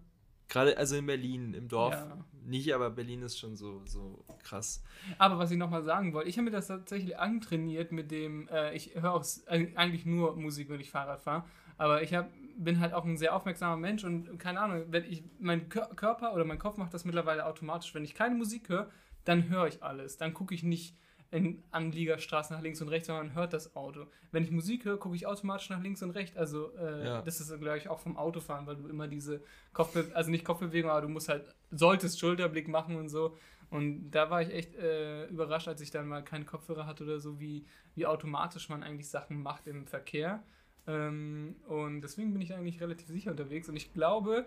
Gerade, 0.49 0.77
also 0.77 0.95
in 0.95 1.05
Berlin, 1.05 1.53
im 1.53 1.67
Dorf. 1.67 1.93
Ja. 1.93 2.17
Nicht, 2.45 2.73
aber 2.73 2.89
Berlin 2.89 3.21
ist 3.21 3.39
schon 3.39 3.55
so, 3.55 3.81
so 3.85 4.25
krass. 4.43 4.83
Aber 5.17 5.39
was 5.39 5.49
ich 5.51 5.57
nochmal 5.57 5.81
sagen 5.83 6.13
wollte, 6.13 6.29
ich 6.29 6.37
habe 6.37 6.45
mir 6.45 6.51
das 6.51 6.67
tatsächlich 6.67 7.17
antrainiert 7.17 7.91
mit 7.93 8.11
dem, 8.11 8.47
äh, 8.49 8.75
ich 8.75 8.95
höre 8.95 9.13
auch 9.13 9.23
eig- 9.23 9.75
eigentlich 9.75 10.05
nur 10.05 10.35
Musik, 10.35 10.69
wenn 10.69 10.81
ich 10.81 10.91
Fahrrad 10.91 11.21
fahre, 11.21 11.45
aber 11.77 12.01
ich 12.03 12.13
hab, 12.13 12.29
bin 12.57 12.79
halt 12.81 12.93
auch 12.93 13.05
ein 13.05 13.17
sehr 13.17 13.33
aufmerksamer 13.35 13.77
Mensch 13.77 14.03
und 14.03 14.37
keine 14.39 14.59
Ahnung, 14.59 14.83
wenn 14.89 15.05
ich, 15.05 15.23
mein 15.39 15.69
Kör- 15.69 15.95
Körper 15.95 16.33
oder 16.33 16.43
mein 16.43 16.59
Kopf 16.59 16.77
macht 16.77 16.93
das 16.93 17.05
mittlerweile 17.05 17.45
automatisch. 17.45 17.95
Wenn 17.95 18.03
ich 18.03 18.13
keine 18.13 18.35
Musik 18.35 18.67
höre, 18.69 18.89
dann 19.23 19.47
höre 19.49 19.67
ich 19.67 19.81
alles. 19.81 20.17
Dann 20.17 20.33
gucke 20.33 20.53
ich 20.53 20.63
nicht 20.63 20.97
in 21.33 21.63
Anliegerstraßen 21.71 22.55
nach 22.55 22.61
links 22.63 22.79
und 22.81 22.89
rechts, 22.89 23.07
sondern 23.07 23.33
hört 23.33 23.53
das 23.53 23.75
Auto. 23.75 24.05
Wenn 24.31 24.43
ich 24.43 24.51
Musik 24.51 24.85
höre, 24.85 24.97
gucke 24.97 25.15
ich 25.15 25.25
automatisch 25.25 25.69
nach 25.69 25.81
links 25.81 26.03
und 26.03 26.11
rechts. 26.11 26.37
Also 26.37 26.71
äh, 26.77 27.05
Ja. 27.05 27.21
das 27.23 27.39
ist, 27.41 27.49
glaube 27.59 27.77
ich, 27.77 27.89
auch 27.89 27.99
vom 27.99 28.17
Autofahren, 28.17 28.67
weil 28.67 28.75
du 28.75 28.87
immer 28.87 29.07
diese 29.07 29.41
Kopfbewegung, 29.73 30.15
also 30.15 30.29
nicht 30.29 30.45
Kopfbewegung, 30.45 30.91
aber 30.91 31.01
du 31.01 31.09
musst 31.09 31.29
halt, 31.29 31.43
solltest 31.71 32.19
Schulterblick 32.19 32.67
machen 32.67 32.95
und 32.97 33.09
so. 33.09 33.35
Und 33.71 34.11
da 34.11 34.29
war 34.29 34.43
ich 34.43 34.53
echt 34.53 34.75
äh, 34.75 35.25
überrascht, 35.25 35.67
als 35.67 35.81
ich 35.81 35.89
dann 35.89 36.07
mal 36.07 36.23
keine 36.23 36.45
Kopfhörer 36.45 36.85
hatte 36.85 37.03
oder 37.03 37.19
so, 37.19 37.39
wie, 37.39 37.65
wie 37.95 38.05
automatisch 38.05 38.69
man 38.69 38.83
eigentlich 38.83 39.09
Sachen 39.09 39.41
macht 39.41 39.65
im 39.65 39.87
Verkehr. 39.87 40.43
Ähm, 40.85 41.55
und 41.67 42.01
deswegen 42.01 42.31
bin 42.33 42.41
ich 42.43 42.53
eigentlich 42.53 42.79
relativ 42.79 43.07
sicher 43.07 43.31
unterwegs. 43.31 43.67
Und 43.69 43.75
ich 43.75 43.91
glaube, 43.91 44.45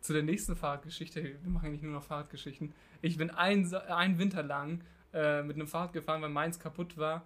zu 0.00 0.12
der 0.12 0.22
nächsten 0.22 0.54
Fahrradgeschichte, 0.56 1.22
wir 1.24 1.50
machen 1.50 1.66
eigentlich 1.68 1.82
nur 1.82 1.92
noch 1.92 2.02
Fahrradgeschichten. 2.02 2.74
Ich 3.00 3.16
bin 3.16 3.30
ein, 3.30 3.72
einen 3.74 4.18
Winter 4.18 4.42
lang 4.42 4.82
äh, 5.12 5.42
mit 5.42 5.56
einem 5.56 5.68
Fahrrad 5.68 5.92
gefahren, 5.92 6.22
weil 6.22 6.30
meins 6.30 6.58
kaputt 6.58 6.96
war 6.96 7.24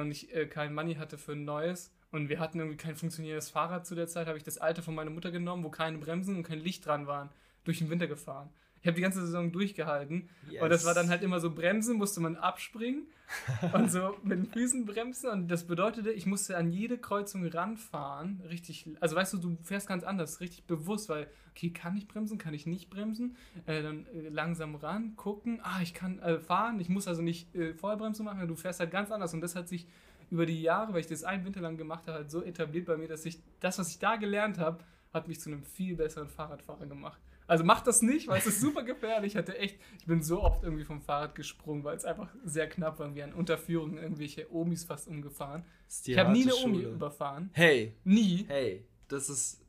und 0.00 0.10
ich 0.10 0.34
äh, 0.34 0.46
kein 0.46 0.74
Money 0.74 0.94
hatte 0.94 1.18
für 1.18 1.32
ein 1.32 1.44
neues. 1.44 1.92
Und 2.10 2.28
wir 2.28 2.40
hatten 2.40 2.58
irgendwie 2.58 2.76
kein 2.76 2.94
funktionierendes 2.94 3.50
Fahrrad 3.50 3.86
zu 3.86 3.94
der 3.94 4.06
Zeit. 4.06 4.26
Habe 4.26 4.36
ich 4.36 4.44
das 4.44 4.58
alte 4.58 4.82
von 4.82 4.94
meiner 4.94 5.10
Mutter 5.10 5.30
genommen, 5.30 5.64
wo 5.64 5.70
keine 5.70 5.98
Bremsen 5.98 6.36
und 6.36 6.42
kein 6.42 6.60
Licht 6.60 6.84
dran 6.84 7.06
waren, 7.06 7.30
durch 7.64 7.78
den 7.78 7.88
Winter 7.88 8.06
gefahren. 8.06 8.50
Ich 8.82 8.88
habe 8.88 8.96
die 8.96 9.02
ganze 9.02 9.20
Saison 9.20 9.52
durchgehalten. 9.52 10.28
Und 10.60 10.70
das 10.70 10.84
war 10.84 10.92
dann 10.92 11.08
halt 11.08 11.22
immer 11.22 11.38
so 11.38 11.50
Bremsen, 11.54 11.96
musste 11.96 12.20
man 12.20 12.34
abspringen 12.34 13.06
und 13.72 13.92
so 13.92 14.16
mit 14.24 14.38
den 14.38 14.46
Füßen 14.46 14.84
bremsen. 14.84 15.30
Und 15.30 15.48
das 15.48 15.68
bedeutete, 15.68 16.10
ich 16.10 16.26
musste 16.26 16.56
an 16.56 16.68
jede 16.68 16.98
Kreuzung 16.98 17.46
ranfahren. 17.46 18.40
Richtig, 18.48 18.88
also 18.98 19.14
weißt 19.14 19.34
du, 19.34 19.38
du 19.38 19.56
fährst 19.62 19.86
ganz 19.86 20.02
anders, 20.02 20.40
richtig 20.40 20.64
bewusst, 20.64 21.08
weil, 21.08 21.28
okay, 21.52 21.70
kann 21.70 21.96
ich 21.96 22.08
bremsen, 22.08 22.38
kann 22.38 22.54
ich 22.54 22.66
nicht 22.66 22.90
bremsen? 22.90 23.36
Äh, 23.66 23.82
dann 23.82 24.06
äh, 24.06 24.28
langsam 24.28 24.74
ran, 24.74 25.14
gucken, 25.14 25.60
ah, 25.62 25.80
ich 25.80 25.94
kann 25.94 26.18
äh, 26.18 26.40
fahren, 26.40 26.80
ich 26.80 26.88
muss 26.88 27.06
also 27.06 27.22
nicht 27.22 27.54
äh, 27.54 27.74
Vollbremsung 27.74 28.26
machen, 28.26 28.48
du 28.48 28.56
fährst 28.56 28.80
halt 28.80 28.90
ganz 28.90 29.12
anders. 29.12 29.32
Und 29.32 29.42
das 29.42 29.54
hat 29.54 29.68
sich 29.68 29.86
über 30.32 30.44
die 30.44 30.60
Jahre, 30.60 30.92
weil 30.92 31.00
ich 31.00 31.06
das 31.06 31.22
einen 31.22 31.44
Winter 31.44 31.60
lang 31.60 31.76
gemacht 31.76 32.08
habe, 32.08 32.18
halt 32.18 32.30
so 32.32 32.42
etabliert 32.42 32.86
bei 32.86 32.96
mir, 32.96 33.06
dass 33.06 33.24
ich 33.26 33.38
das, 33.60 33.78
was 33.78 33.90
ich 33.90 34.00
da 34.00 34.16
gelernt 34.16 34.58
habe, 34.58 34.82
hat 35.12 35.28
mich 35.28 35.40
zu 35.40 35.50
einem 35.50 35.62
viel 35.62 35.94
besseren 35.94 36.28
Fahrradfahrer 36.28 36.86
gemacht. 36.86 37.20
Also 37.46 37.64
macht 37.64 37.86
das 37.86 38.02
nicht, 38.02 38.28
weil 38.28 38.38
es 38.38 38.46
ist 38.46 38.60
super 38.60 38.82
gefährlich. 38.82 39.32
Ich 39.32 39.36
hatte 39.36 39.58
echt, 39.58 39.78
ich 39.98 40.06
bin 40.06 40.22
so 40.22 40.42
oft 40.42 40.62
irgendwie 40.62 40.84
vom 40.84 41.00
Fahrrad 41.02 41.34
gesprungen, 41.34 41.84
weil 41.84 41.96
es 41.96 42.04
einfach 42.04 42.28
sehr 42.44 42.68
knapp 42.68 42.98
war. 42.98 43.14
Wir 43.14 43.24
an 43.24 43.32
Unterführungen 43.34 43.98
irgendwelche 43.98 44.50
Omis 44.54 44.84
fast 44.84 45.08
umgefahren. 45.08 45.64
Ich 46.04 46.16
habe 46.18 46.32
nie 46.32 46.42
eine 46.42 46.52
harte 46.52 46.64
Omi 46.64 46.82
Schule. 46.82 46.94
überfahren. 46.94 47.50
Hey, 47.52 47.94
Nie, 48.04 48.44
hey, 48.48 48.86
das 49.08 49.28
ist 49.28 49.60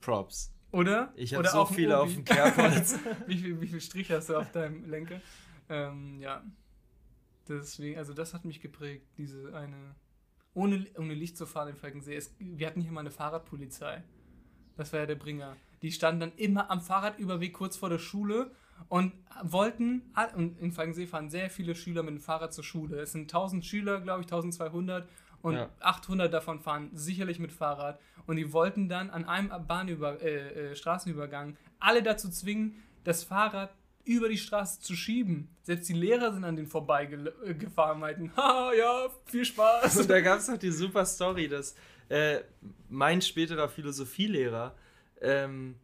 Props. 0.00 0.52
oder? 0.72 1.12
Ich 1.14 1.34
habe 1.34 1.40
Oder 1.42 1.50
so 1.50 1.66
viele 1.66 1.98
auf 2.00 2.12
dem 2.12 2.24
Kerbholz. 2.24 2.98
wie, 3.26 3.38
viel, 3.38 3.60
wie 3.60 3.68
viel 3.68 3.80
Strich 3.80 4.10
hast 4.10 4.28
du 4.30 4.36
auf 4.36 4.50
deinem 4.52 4.84
Lenker? 4.88 5.20
Ähm, 5.68 6.18
ja. 6.20 6.42
Deswegen, 7.48 7.98
also 7.98 8.14
das 8.14 8.32
hat 8.34 8.44
mich 8.44 8.60
geprägt, 8.60 9.06
diese 9.18 9.54
eine. 9.54 9.94
Ohne, 10.54 10.86
ohne 10.98 11.14
Licht 11.14 11.36
zu 11.36 11.46
fahren 11.46 11.68
in 11.68 11.76
Falkensee. 11.76 12.14
Es, 12.16 12.34
wir 12.38 12.66
hatten 12.66 12.80
hier 12.80 12.92
mal 12.92 13.00
eine 13.00 13.10
Fahrradpolizei. 13.10 14.02
Das 14.76 14.92
war 14.92 15.00
ja 15.00 15.06
der 15.06 15.16
Bringer. 15.16 15.56
Die 15.84 15.92
standen 15.92 16.20
dann 16.20 16.32
immer 16.36 16.70
am 16.70 16.80
Fahrradüberweg 16.80 17.52
kurz 17.52 17.76
vor 17.76 17.90
der 17.90 17.98
Schule 17.98 18.50
und 18.88 19.12
wollten, 19.42 20.14
und 20.34 20.58
in 20.58 20.72
Falkensee 20.72 21.06
fahren 21.06 21.28
sehr 21.28 21.50
viele 21.50 21.74
Schüler 21.74 22.02
mit 22.02 22.14
dem 22.14 22.20
Fahrrad 22.20 22.54
zur 22.54 22.64
Schule. 22.64 23.00
Es 23.00 23.12
sind 23.12 23.24
1000 23.24 23.62
Schüler, 23.66 24.00
glaube 24.00 24.22
ich, 24.22 24.26
1200 24.26 25.06
und 25.42 25.56
Ja. 25.56 25.68
800 25.80 26.32
davon 26.32 26.58
fahren 26.60 26.88
sicherlich 26.94 27.38
mit 27.38 27.52
Fahrrad. 27.52 28.00
Und 28.26 28.36
die 28.36 28.50
wollten 28.54 28.88
dann 28.88 29.10
an 29.10 29.26
einem 29.26 29.50
Bahnüber 29.66 30.22
äh, 30.22 30.70
äh, 30.70 30.74
Straßenübergang 30.74 31.58
alle 31.80 32.02
dazu 32.02 32.30
zwingen, 32.30 32.82
das 33.04 33.22
Fahrrad 33.22 33.74
über 34.04 34.30
die 34.30 34.38
Straße 34.38 34.80
zu 34.80 34.96
schieben. 34.96 35.54
Selbst 35.64 35.86
die 35.90 35.92
Lehrer 35.92 36.32
sind 36.32 36.44
an 36.44 36.56
denen 36.56 36.66
vorbeigefahren, 36.66 38.00
meinten, 38.00 38.32
haha, 38.38 38.72
ja, 38.72 39.08
viel 39.26 39.44
Spaß. 39.44 39.96
Und 40.00 40.08
da 40.08 40.22
gab 40.22 40.38
es 40.38 40.48
noch 40.48 40.56
die 40.56 40.72
super 40.72 41.04
Story, 41.04 41.46
dass 41.46 41.74
äh, 42.08 42.40
mein 42.88 43.20
späterer 43.20 43.68
Philosophielehrer 43.68 44.74
ähm, 45.20 45.76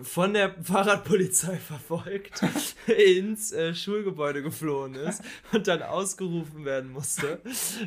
von 0.00 0.32
der 0.34 0.54
Fahrradpolizei 0.62 1.56
verfolgt 1.58 2.42
ins 2.86 3.52
äh, 3.52 3.74
Schulgebäude 3.74 4.42
geflohen 4.42 4.94
ist 4.94 5.22
und 5.52 5.68
dann 5.68 5.82
ausgerufen 5.82 6.64
werden 6.64 6.90
musste, 6.90 7.40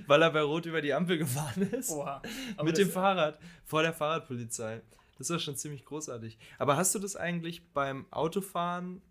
weil 0.07 0.21
er 0.21 0.31
bei 0.31 0.41
Rot 0.41 0.65
über 0.65 0.81
die 0.81 0.93
Ampel 0.93 1.17
gefahren 1.17 1.63
ist. 1.63 1.91
Oha. 1.91 2.21
Mit 2.63 2.77
dem 2.77 2.89
Fahrrad 2.89 3.39
vor 3.65 3.81
der 3.81 3.93
Fahrradpolizei. 3.93 4.81
Das 5.17 5.29
war 5.29 5.39
schon 5.39 5.55
ziemlich 5.55 5.85
großartig. 5.85 6.37
Aber 6.57 6.77
hast 6.77 6.93
du 6.93 6.99
das 6.99 7.15
eigentlich 7.15 7.71
beim 7.73 8.05
Autofahren 8.11 9.01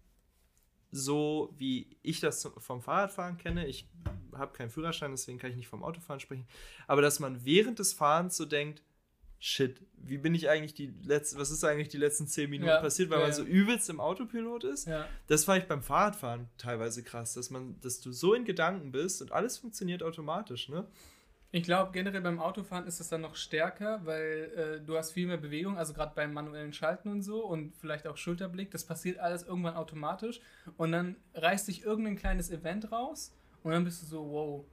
so, 0.90 1.52
wie 1.58 1.96
ich 2.02 2.20
das 2.20 2.48
vom 2.58 2.80
Fahrradfahren 2.80 3.38
kenne? 3.38 3.66
Ich 3.66 3.88
habe 4.34 4.52
keinen 4.52 4.70
Führerschein, 4.70 5.10
deswegen 5.10 5.38
kann 5.38 5.50
ich 5.50 5.56
nicht 5.56 5.68
vom 5.68 5.82
Autofahren 5.82 6.20
sprechen. 6.20 6.46
Aber 6.86 7.02
dass 7.02 7.20
man 7.20 7.44
während 7.44 7.78
des 7.78 7.92
Fahrens 7.92 8.36
so 8.36 8.44
denkt, 8.44 8.82
shit, 9.44 9.78
wie 9.98 10.16
bin 10.16 10.34
ich 10.34 10.48
eigentlich 10.48 10.72
die 10.72 10.94
letzten, 11.02 11.38
was 11.38 11.50
ist 11.50 11.62
eigentlich 11.64 11.90
die 11.90 11.98
letzten 11.98 12.26
zehn 12.26 12.48
Minuten 12.48 12.70
Ja, 12.70 12.80
passiert, 12.80 13.10
weil 13.10 13.18
ja, 13.18 13.26
man 13.26 13.34
so 13.34 13.42
übelst 13.42 13.90
im 13.90 14.00
Autopilot 14.00 14.64
ist? 14.64 14.86
Ja. 14.86 15.06
Das 15.26 15.44
fand 15.44 15.62
ich 15.62 15.68
beim 15.68 15.82
Fahrradfahren 15.82 16.48
teilweise 16.56 17.02
krass, 17.02 17.34
dass 17.34 17.50
man, 17.50 17.78
dass 17.82 18.00
du 18.00 18.10
so 18.10 18.32
in 18.32 18.46
Gedanken 18.46 18.90
bist 18.90 19.20
und 19.20 19.32
alles 19.32 19.58
funktioniert 19.58 20.02
automatisch, 20.02 20.70
ne? 20.70 20.86
Ich 21.50 21.62
glaube, 21.62 21.92
generell 21.92 22.22
beim 22.22 22.40
Autofahren 22.40 22.86
ist 22.86 22.98
es 23.00 23.10
dann 23.10 23.20
noch 23.20 23.36
stärker, 23.36 24.00
weil 24.04 24.80
äh, 24.80 24.84
du 24.84 24.96
hast 24.96 25.12
viel 25.12 25.26
mehr 25.26 25.36
Bewegung, 25.36 25.76
also 25.76 25.92
gerade 25.92 26.12
beim 26.14 26.32
manuellen 26.32 26.72
Schalten 26.72 27.08
und 27.10 27.22
so 27.22 27.44
und 27.44 27.76
vielleicht 27.76 28.06
auch 28.06 28.16
Schulterblick, 28.16 28.70
das 28.70 28.84
passiert 28.84 29.18
alles 29.18 29.42
irgendwann 29.42 29.76
automatisch 29.76 30.40
und 30.78 30.90
dann 30.90 31.16
reißt 31.34 31.66
sich 31.66 31.84
irgendein 31.84 32.16
kleines 32.16 32.50
Event 32.50 32.90
raus 32.90 33.36
und 33.62 33.72
dann 33.72 33.84
bist 33.84 34.02
du 34.02 34.06
so, 34.06 34.30
wow, 34.30 34.64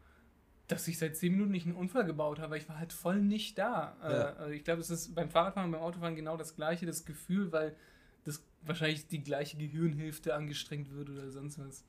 dass 0.71 0.88
ich 0.88 0.97
seit 0.97 1.15
10 1.17 1.34
Minuten 1.34 1.51
nicht 1.51 1.65
einen 1.65 1.75
Unfall 1.75 2.05
gebaut 2.05 2.39
habe, 2.39 2.51
weil 2.51 2.60
ich 2.60 2.69
war 2.69 2.79
halt 2.79 2.93
voll 2.93 3.21
nicht 3.21 3.57
da. 3.57 3.97
Ja. 4.01 4.10
Äh, 4.10 4.36
also 4.38 4.51
ich 4.51 4.63
glaube, 4.63 4.81
es 4.81 4.89
ist 4.89 5.13
beim 5.13 5.29
Fahrradfahren 5.29 5.67
und 5.67 5.73
beim 5.73 5.81
Autofahren 5.81 6.15
genau 6.15 6.38
das 6.38 6.55
gleiche, 6.55 6.86
das 6.86 7.05
Gefühl, 7.05 7.51
weil 7.51 7.75
das 8.23 8.43
wahrscheinlich 8.63 9.07
die 9.07 9.23
gleiche 9.23 9.57
Gehirnhälfte 9.57 10.34
angestrengt 10.34 10.93
wird 10.93 11.10
oder 11.10 11.29
sonst 11.31 11.60
was. 11.60 11.84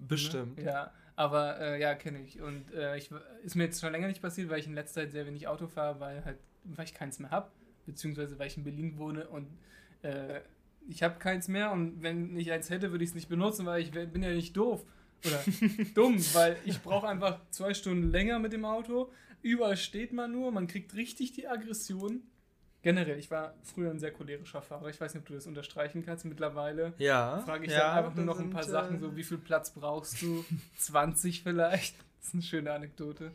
Bestimmt. 0.00 0.58
Ne? 0.58 0.64
Ja, 0.64 0.92
aber 1.16 1.60
äh, 1.60 1.80
ja, 1.80 1.94
kenne 1.94 2.20
ich. 2.22 2.40
Und 2.40 2.72
äh, 2.72 2.96
ich, 2.96 3.10
ist 3.42 3.54
mir 3.54 3.64
jetzt 3.64 3.80
schon 3.80 3.92
länger 3.92 4.08
nicht 4.08 4.22
passiert, 4.22 4.48
weil 4.48 4.58
ich 4.58 4.66
in 4.66 4.74
letzter 4.74 5.02
Zeit 5.02 5.12
sehr 5.12 5.26
wenig 5.26 5.46
Auto 5.46 5.66
fahre, 5.66 6.00
weil 6.00 6.24
halt, 6.24 6.38
weil 6.64 6.84
ich 6.86 6.94
keins 6.94 7.18
mehr 7.18 7.30
habe, 7.30 7.50
beziehungsweise 7.86 8.38
weil 8.38 8.48
ich 8.48 8.56
in 8.56 8.64
Berlin 8.64 8.98
wohne 8.98 9.28
und 9.28 9.46
äh, 10.02 10.40
ich 10.88 11.02
habe 11.02 11.18
keins 11.18 11.48
mehr 11.48 11.70
und 11.70 12.02
wenn 12.02 12.36
ich 12.36 12.50
eins 12.50 12.70
hätte, 12.70 12.90
würde 12.90 13.04
ich 13.04 13.10
es 13.10 13.14
nicht 13.14 13.28
benutzen, 13.28 13.66
weil 13.66 13.82
ich 13.82 13.92
bin 13.92 14.22
ja 14.22 14.30
nicht 14.30 14.56
doof. 14.56 14.84
Oder 15.26 15.42
dumm, 15.94 16.18
weil 16.34 16.56
ich 16.64 16.80
brauche 16.82 17.06
einfach 17.08 17.40
zwei 17.50 17.74
Stunden 17.74 18.10
länger 18.10 18.38
mit 18.38 18.52
dem 18.52 18.64
Auto. 18.64 19.10
Überall 19.42 19.76
steht 19.76 20.12
man 20.12 20.32
nur, 20.32 20.52
man 20.52 20.66
kriegt 20.66 20.94
richtig 20.94 21.32
die 21.32 21.46
Aggression. 21.48 22.22
Generell, 22.82 23.18
ich 23.18 23.30
war 23.30 23.54
früher 23.62 23.90
ein 23.90 24.00
sehr 24.00 24.12
cholerischer 24.12 24.60
Fahrer. 24.60 24.88
Ich 24.88 25.00
weiß 25.00 25.14
nicht, 25.14 25.22
ob 25.22 25.28
du 25.28 25.34
das 25.34 25.46
unterstreichen 25.46 26.04
kannst. 26.04 26.24
Mittlerweile 26.24 26.94
Ja. 26.98 27.38
frage 27.44 27.66
ich 27.66 27.72
ja, 27.72 27.78
dann 27.94 27.98
einfach 27.98 28.14
nur 28.16 28.24
noch 28.24 28.38
ein 28.40 28.50
paar 28.50 28.64
sind, 28.64 28.72
Sachen, 28.72 28.96
äh, 28.96 29.00
so 29.00 29.16
wie 29.16 29.22
viel 29.22 29.38
Platz 29.38 29.70
brauchst 29.70 30.20
du? 30.20 30.44
20 30.78 31.42
vielleicht? 31.44 31.94
Das 32.18 32.28
ist 32.28 32.34
eine 32.34 32.42
schöne 32.42 32.72
Anekdote. 32.72 33.32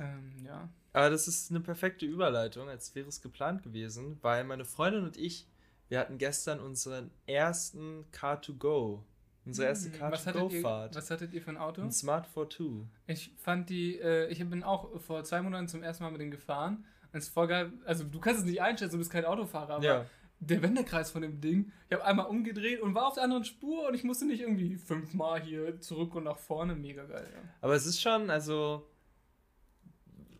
Ähm, 0.00 0.32
ja. 0.44 0.68
Aber 0.92 1.10
das 1.10 1.28
ist 1.28 1.50
eine 1.50 1.60
perfekte 1.60 2.04
Überleitung, 2.06 2.68
als 2.68 2.94
wäre 2.94 3.08
es 3.08 3.20
geplant 3.22 3.62
gewesen, 3.62 4.18
weil 4.22 4.44
meine 4.44 4.64
Freundin 4.64 5.04
und 5.04 5.16
ich, 5.16 5.46
wir 5.88 5.98
hatten 5.98 6.18
gestern 6.18 6.60
unseren 6.60 7.10
ersten 7.26 8.04
Car2Go. 8.12 9.00
Unsere 9.48 9.68
erste 9.68 9.90
Hm, 9.90 10.00
was, 10.00 10.26
hattet 10.26 10.42
ihr, 10.52 10.60
Car2Go-Fahrt. 10.60 10.94
was 10.94 11.10
hattet 11.10 11.32
ihr 11.32 11.42
für 11.42 11.50
ein 11.50 11.56
Auto? 11.56 11.82
Ein 11.82 11.90
Smart 11.90 12.28
42. 12.32 12.86
Ich 13.08 13.32
fand 13.38 13.68
die, 13.70 13.98
äh, 13.98 14.28
ich 14.30 14.38
bin 14.48 14.62
auch 14.62 15.00
vor 15.00 15.24
zwei 15.24 15.42
Monaten 15.42 15.66
zum 15.68 15.82
ersten 15.82 16.04
Mal 16.04 16.10
mit 16.10 16.20
denen 16.20 16.30
gefahren. 16.30 16.84
Das 17.12 17.24
ist 17.24 17.30
voll 17.34 17.48
geil. 17.48 17.72
Also 17.86 18.04
du 18.04 18.20
kannst 18.20 18.40
es 18.40 18.46
nicht 18.46 18.60
einschätzen, 18.62 18.92
du 18.92 18.98
bist 18.98 19.10
kein 19.10 19.24
Autofahrer, 19.24 19.74
aber 19.76 19.84
Ja. 19.84 20.06
der 20.40 20.62
Wendekreis 20.62 21.10
von 21.10 21.22
dem 21.22 21.40
Ding, 21.40 21.72
ich 21.88 21.94
habe 21.94 22.04
einmal 22.04 22.26
umgedreht 22.26 22.80
und 22.82 22.94
war 22.94 23.06
auf 23.08 23.14
der 23.14 23.24
anderen 23.24 23.44
Spur 23.44 23.88
und 23.88 23.94
ich 23.94 24.04
musste 24.04 24.26
nicht 24.26 24.40
irgendwie 24.42 24.76
fünfmal 24.76 25.40
hier 25.40 25.80
zurück 25.80 26.14
und 26.14 26.24
nach 26.24 26.38
vorne. 26.38 26.74
Mega 26.76 27.04
geil, 27.04 27.26
ja. 27.34 27.40
Aber 27.62 27.74
es 27.74 27.86
ist 27.86 28.00
schon, 28.00 28.28
also. 28.30 28.86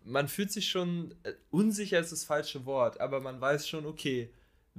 Man 0.05 0.29
fühlt 0.29 0.51
sich 0.53 0.69
schon. 0.69 1.15
Äh, 1.23 1.33
unsicher 1.51 1.99
ist 2.01 2.13
das 2.13 2.25
falsche 2.25 2.65
Wort, 2.65 3.01
aber 3.01 3.21
man 3.21 3.41
weiß 3.41 3.69
schon, 3.69 3.85
okay, 3.87 4.31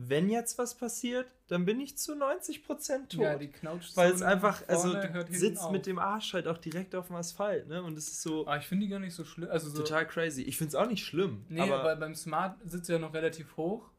wenn 0.01 0.29
jetzt 0.29 0.57
was 0.57 0.75
passiert, 0.75 1.27
dann 1.47 1.65
bin 1.65 1.81
ich 1.81 1.97
zu 1.97 2.13
90% 2.13 3.09
tot. 3.09 3.21
Ja, 3.21 3.37
die 3.37 3.49
Knautschzone 3.49 3.97
weil 4.07 4.13
es 4.13 4.21
einfach, 4.21 4.63
also 4.67 4.93
du 4.93 5.25
sitzt 5.29 5.63
auf. 5.63 5.71
mit 5.71 5.85
dem 5.85 5.99
Arsch 5.99 6.33
halt 6.33 6.47
auch 6.47 6.57
direkt 6.57 6.95
auf 6.95 7.07
dem 7.07 7.17
Asphalt, 7.17 7.67
ne? 7.67 7.83
Und 7.83 7.97
es 7.97 8.07
ist 8.07 8.21
so 8.21 8.47
Ah, 8.47 8.57
ich 8.57 8.65
finde 8.65 8.85
die 8.85 8.91
gar 8.91 8.99
nicht 8.99 9.13
so 9.13 9.25
schlimm. 9.25 9.49
Also 9.51 9.69
so, 9.69 9.83
total 9.83 10.07
crazy. 10.07 10.43
Ich 10.43 10.57
finde 10.57 10.69
es 10.69 10.75
auch 10.75 10.87
nicht 10.87 11.05
schlimm. 11.05 11.43
Nee, 11.49 11.59
aber 11.61 11.83
weil 11.83 11.97
beim 11.97 12.15
Smart 12.15 12.57
sitzt 12.63 12.87
du 12.87 12.93
ja 12.93 12.99
noch 12.99 13.13
relativ 13.13 13.57
hoch. 13.57 13.89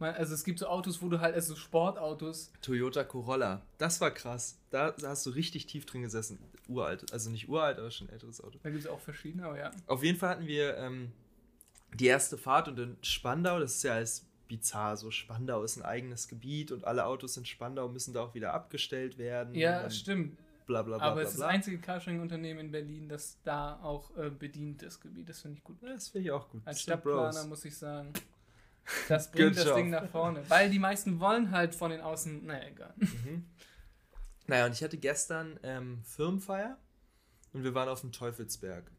Also 0.00 0.34
es 0.34 0.44
gibt 0.44 0.58
so 0.60 0.66
Autos, 0.66 1.02
wo 1.02 1.08
du 1.08 1.20
halt, 1.20 1.34
also 1.34 1.56
Sportautos, 1.56 2.52
Toyota 2.62 3.02
Corolla, 3.02 3.62
das 3.78 4.00
war 4.00 4.12
krass. 4.12 4.60
Da 4.70 4.94
hast 5.02 5.26
du 5.26 5.30
richtig 5.30 5.66
tief 5.66 5.86
drin 5.86 6.02
gesessen. 6.02 6.38
Uralt, 6.68 7.12
also 7.12 7.30
nicht 7.30 7.48
uralt, 7.48 7.78
aber 7.78 7.90
schon 7.90 8.08
ein 8.08 8.12
älteres 8.12 8.42
Auto. 8.42 8.58
da 8.62 8.70
gibt 8.70 8.84
es 8.84 8.88
auch 8.88 9.00
verschiedene, 9.00 9.44
aber 9.44 9.58
ja. 9.58 9.70
Auf 9.86 10.04
jeden 10.04 10.18
Fall 10.18 10.30
hatten 10.30 10.46
wir 10.46 10.76
ähm, 10.76 11.12
die 11.94 12.06
erste 12.06 12.38
Fahrt 12.38 12.68
und 12.68 12.78
in 12.78 12.96
Spandau, 13.02 13.58
das 13.58 13.76
ist 13.76 13.82
ja 13.84 13.94
alles 13.94 14.27
bizarr, 14.48 14.96
so 14.96 15.10
Spandau 15.10 15.62
ist 15.62 15.76
ein 15.76 15.82
eigenes 15.84 16.26
Gebiet 16.28 16.72
und 16.72 16.84
alle 16.84 17.06
Autos 17.06 17.36
in 17.36 17.44
Spandau 17.44 17.88
müssen 17.88 18.14
da 18.14 18.22
auch 18.22 18.34
wieder 18.34 18.54
abgestellt 18.54 19.18
werden. 19.18 19.54
Ja, 19.54 19.88
stimmt. 19.90 20.38
Bla 20.66 20.82
bla 20.82 20.98
bla 20.98 21.06
aber 21.06 21.22
es 21.22 21.30
ist 21.30 21.38
das 21.40 21.46
einzige 21.48 21.78
Carsharing-Unternehmen 21.78 22.60
in 22.60 22.70
Berlin, 22.70 23.08
das 23.08 23.38
da 23.42 23.80
auch 23.82 24.14
äh, 24.18 24.28
bedient, 24.28 24.82
das 24.82 25.00
Gebiet. 25.00 25.28
Das 25.28 25.40
finde 25.40 25.56
ich 25.58 25.64
gut. 25.64 25.78
Das 25.82 26.08
finde 26.08 26.26
ich 26.26 26.30
auch 26.32 26.48
gut. 26.50 26.60
Als 26.66 26.82
Stadtplaner 26.82 27.44
muss 27.46 27.64
ich 27.64 27.76
sagen, 27.76 28.12
das 29.08 29.30
bringt 29.32 29.56
das. 29.56 29.74
Ding 29.74 29.88
nach 29.90 30.08
vorne. 30.10 30.42
Weil 30.48 30.68
die 30.68 30.78
meisten 30.78 31.20
wollen 31.20 31.52
halt 31.52 31.74
von 31.74 31.90
den 31.90 32.00
Außen, 32.02 32.44
naja, 32.44 32.68
egal. 32.68 32.92
Mhm. 32.96 33.46
Naja, 34.46 34.66
und 34.66 34.72
ich 34.72 34.82
hatte 34.82 34.98
gestern 34.98 35.58
ähm, 35.62 36.02
Firmenfeier 36.04 36.76
und 37.54 37.64
wir 37.64 37.74
waren 37.74 37.88
auf 37.88 38.02
dem 38.02 38.12
Teufelsberg. 38.12 38.90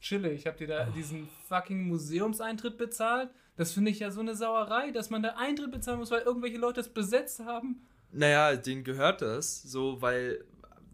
Chillig, 0.00 0.46
habt 0.46 0.60
ihr 0.60 0.66
Oh. 0.66 0.70
da 0.70 0.84
diesen 0.90 1.28
fucking 1.48 1.88
Museumseintritt 1.88 2.76
bezahlt? 2.78 3.30
Das 3.58 3.72
finde 3.72 3.90
ich 3.90 3.98
ja 3.98 4.10
so 4.12 4.20
eine 4.20 4.36
Sauerei, 4.36 4.92
dass 4.92 5.10
man 5.10 5.22
da 5.22 5.30
Eintritt 5.30 5.72
bezahlen 5.72 5.98
muss, 5.98 6.12
weil 6.12 6.22
irgendwelche 6.22 6.58
Leute 6.58 6.80
es 6.80 6.88
besetzt 6.88 7.40
haben. 7.40 7.82
Naja, 8.12 8.54
denen 8.54 8.84
gehört 8.84 9.20
das, 9.20 9.64
so, 9.64 10.00
weil 10.00 10.44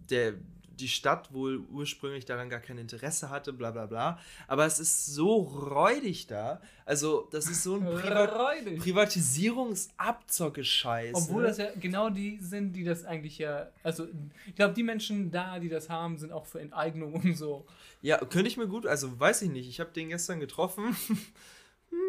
der, 0.08 0.32
die 0.80 0.88
Stadt 0.88 1.30
wohl 1.34 1.58
ursprünglich 1.70 2.24
daran 2.24 2.48
gar 2.48 2.60
kein 2.60 2.78
Interesse 2.78 3.28
hatte, 3.28 3.52
bla 3.52 3.70
bla 3.70 3.84
bla. 3.84 4.18
Aber 4.48 4.64
es 4.64 4.80
ist 4.80 5.04
so 5.04 5.42
räudig 5.42 6.26
da. 6.26 6.62
Also, 6.86 7.28
das 7.32 7.50
ist 7.50 7.64
so 7.64 7.76
ein 7.76 7.84
Privat. 8.00 8.32
Privatisierungsabzocke-Scheiß. 8.78 11.14
Obwohl 11.14 11.42
ne? 11.42 11.48
das 11.48 11.58
ja 11.58 11.66
genau 11.78 12.08
die 12.08 12.38
sind, 12.40 12.72
die 12.72 12.84
das 12.84 13.04
eigentlich 13.04 13.36
ja. 13.36 13.68
Also, 13.82 14.08
ich 14.46 14.54
glaube, 14.54 14.72
die 14.72 14.84
Menschen 14.84 15.30
da, 15.30 15.58
die 15.58 15.68
das 15.68 15.90
haben, 15.90 16.16
sind 16.16 16.32
auch 16.32 16.46
für 16.46 16.62
Enteignung 16.62 17.12
und 17.12 17.36
so. 17.36 17.66
Ja, 18.00 18.16
könnte 18.16 18.48
ich 18.48 18.56
mir 18.56 18.68
gut, 18.68 18.86
also 18.86 19.20
weiß 19.20 19.42
ich 19.42 19.50
nicht. 19.50 19.68
Ich 19.68 19.80
habe 19.80 19.90
den 19.92 20.08
gestern 20.08 20.40
getroffen. 20.40 20.96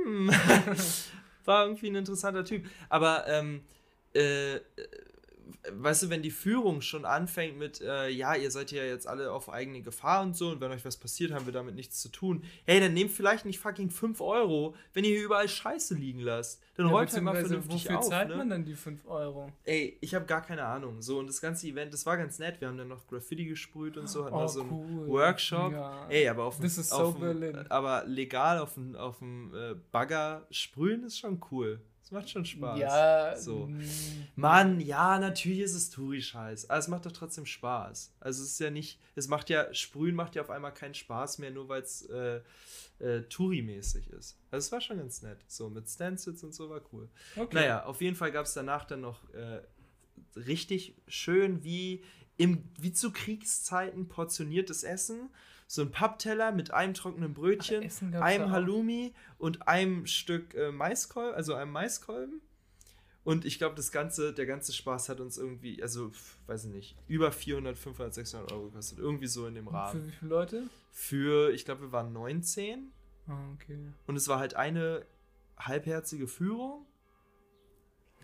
hm. 0.06 0.30
War 1.45 1.65
irgendwie 1.65 1.89
ein 1.89 1.95
interessanter 1.95 2.43
Typ. 2.43 2.67
Aber, 2.89 3.28
ähm, 3.28 3.62
äh, 4.13 4.56
weißt 5.71 6.03
du, 6.03 6.10
wenn 6.10 6.21
die 6.21 6.31
Führung 6.31 6.81
schon 6.81 7.05
anfängt 7.05 7.58
mit, 7.58 7.81
äh, 7.81 8.10
ja, 8.10 8.36
ihr 8.36 8.49
seid 8.51 8.71
ja 8.71 8.84
jetzt 8.84 9.08
alle 9.08 9.31
auf 9.31 9.49
eigene 9.49 9.81
Gefahr 9.81 10.23
und 10.23 10.36
so, 10.36 10.49
und 10.49 10.62
wenn 10.62 10.71
euch 10.71 10.84
was 10.86 10.97
passiert, 10.97 11.31
haben 11.31 11.45
wir 11.45 11.53
damit 11.53 11.75
nichts 11.75 12.01
zu 12.01 12.10
tun. 12.10 12.43
Hey, 12.65 12.79
dann 12.79 12.93
nehmt 12.93 13.12
vielleicht 13.12 13.45
nicht 13.45 13.60
fucking 13.60 13.89
5 13.89 14.19
Euro, 14.21 14.75
wenn 14.93 15.03
ihr 15.03 15.12
hier 15.12 15.23
überall 15.25 15.47
Scheiße 15.47 15.93
liegen 15.95 16.19
lasst. 16.19 16.62
Dann 16.77 16.88
Ja, 16.88 16.91
räumt 16.91 17.13
ihr 17.13 17.21
mal 17.21 17.36
vernünftig 17.36 17.86
wofür 17.86 17.99
auf. 17.99 18.10
zahlt 18.10 18.29
ne? 18.29 18.36
man 18.36 18.49
dann 18.49 18.65
die 18.65 18.73
5 18.75 19.05
Euro? 19.08 19.51
Ey, 19.63 19.97
ich 20.01 20.13
habe 20.15 20.25
gar 20.25 20.41
keine 20.41 20.65
Ahnung. 20.65 21.01
So, 21.01 21.19
und 21.19 21.27
das 21.27 21.39
ganze 21.39 21.67
Event, 21.67 21.93
das 21.93 22.05
war 22.05 22.17
ganz 22.17 22.38
nett. 22.39 22.60
Wir 22.60 22.67
haben 22.67 22.77
dann 22.77 22.89
noch 22.89 23.08
Graffiti 23.08 23.45
gesprüht 23.45 23.97
und 23.97 24.10
so, 24.10 24.25
hatten 24.25 24.36
noch 24.36 24.49
so 24.49 24.62
einen 24.62 24.71
Oh, 24.71 24.86
cool. 24.89 25.08
Workshop. 25.08 25.71
Ja. 25.71 26.05
Ey, 26.10 26.27
aber 26.27 26.43
auf 26.43 26.58
dem, 26.60 26.67
so 26.67 26.95
auf 26.95 27.13
dem, 27.15 27.21
Berlin. 27.21 27.65
aber 27.69 28.03
legal 28.05 28.60
auf 28.60 28.73
dem, 28.73 28.95
auf 28.95 29.19
dem 29.19 29.53
äh, 29.55 29.75
Bagger 29.91 30.45
sprühen 30.51 31.03
ist 31.03 31.17
schon 31.17 31.41
cool. 31.51 31.79
Das 32.06 32.12
macht 32.12 32.30
schon 32.30 32.46
Spaß. 32.46 32.80
Ja, 32.80 33.36
So. 33.36 33.65
mm, 33.65 33.82
Mann, 34.36 34.80
ja, 34.80 35.18
natürlich 35.18 35.62
ist 35.62 35.74
es 35.74 35.89
Touri-Scheiß. 35.89 36.70
Aber 36.70 36.78
es 36.78 36.88
macht 36.88 37.08
doch 37.08 37.12
trotzdem 37.12 37.48
Spaß. 37.48 38.13
Also 38.20 38.44
es 38.44 38.52
ist 38.52 38.60
ja 38.60 38.70
nicht, 38.70 39.00
es 39.15 39.28
macht 39.28 39.50
ja, 39.50 39.74
Sprühen 39.74 40.13
macht 40.13 40.36
ja 40.36 40.44
auf 40.44 40.52
einmal 40.52 40.72
keinen 40.72 40.94
Spaß 40.94 41.39
mehr, 41.39 41.50
nur 41.50 41.68
weil 41.68 41.82
es 41.82 42.04
äh, 42.04 42.41
äh, 43.00 43.22
Touri-mäßig 43.28 44.12
ist. 44.12 44.38
Also 44.52 44.68
es 44.68 44.72
war 44.72 44.82
schon 44.82 45.00
ganz 45.00 45.24
nett. 45.24 45.39
So 45.48 45.68
mit 45.68 45.89
Stencils 45.89 46.44
und 46.44 46.54
so 46.54 46.70
war 46.70 46.82
cool. 46.94 47.10
okay. 47.36 47.56
Naja, 47.56 47.86
auf 47.86 48.00
jeden 48.02 48.15
Fall 48.15 48.32
gab 48.32 48.46
es 48.46 48.54
danach 48.54 48.86
dann 48.86 49.02
noch 49.02 49.28
äh, 49.34 49.62
richtig 50.36 50.96
schön 51.08 51.63
wie, 51.63 52.04
im, 52.38 52.70
wie 52.80 52.94
zu 52.94 53.12
Kriegszeiten 53.12 54.08
portioniertes 54.10 54.84
Essen. 54.84 55.32
So 55.67 55.82
ein 55.82 55.91
Pappteller 55.91 56.51
mit 56.51 56.71
einem 56.71 56.93
trockenen 56.93 57.34
Brötchen, 57.34 57.89
Ach, 58.15 58.21
einem. 58.21 58.51
Halloumi 58.51 59.13
und 59.38 59.67
einem 59.67 60.06
Stück 60.06 60.54
äh, 60.54 60.71
Maiskolben, 60.71 61.34
also 61.36 61.56
einem 61.56 61.71
Maiskolben. 61.71 62.41
Und 63.23 63.43
ich 63.43 63.58
glaube, 63.58 63.73
das 63.75 63.91
ganze, 63.91 64.34
der 64.34 64.45
ganze 64.45 64.71
Spaß 64.71 65.10
hat 65.10 65.19
uns 65.19 65.38
irgendwie, 65.39 65.82
also, 65.82 66.12
weiß 66.45 66.65
ich 66.65 66.71
nicht, 66.71 66.95
über 67.08 67.32
400, 67.32 67.75
500, 67.75 68.13
600 68.13 68.51
Euro 68.51 68.65
gekostet. 68.65 68.99
Irgendwie 68.99 69.25
so 69.25 69.47
in 69.47 69.56
dem 69.56 69.65
Für 69.65 69.73
Rahmen. 69.73 70.08
wie 70.08 70.12
viele 70.12 70.30
Leute? 70.30 70.63
Für, 70.91 71.51
ich 71.51 71.65
glaube, 71.65 71.82
wir 71.82 71.91
waren 71.91 72.13
19 72.13 72.91
Ah, 73.28 73.34
okay. 73.56 73.80
und 74.06 74.15
es 74.15 74.28
war 74.28 74.38
halt 74.38 74.56
eine 74.56 75.04
halbherzige 75.58 76.28
Führung. 76.28 76.86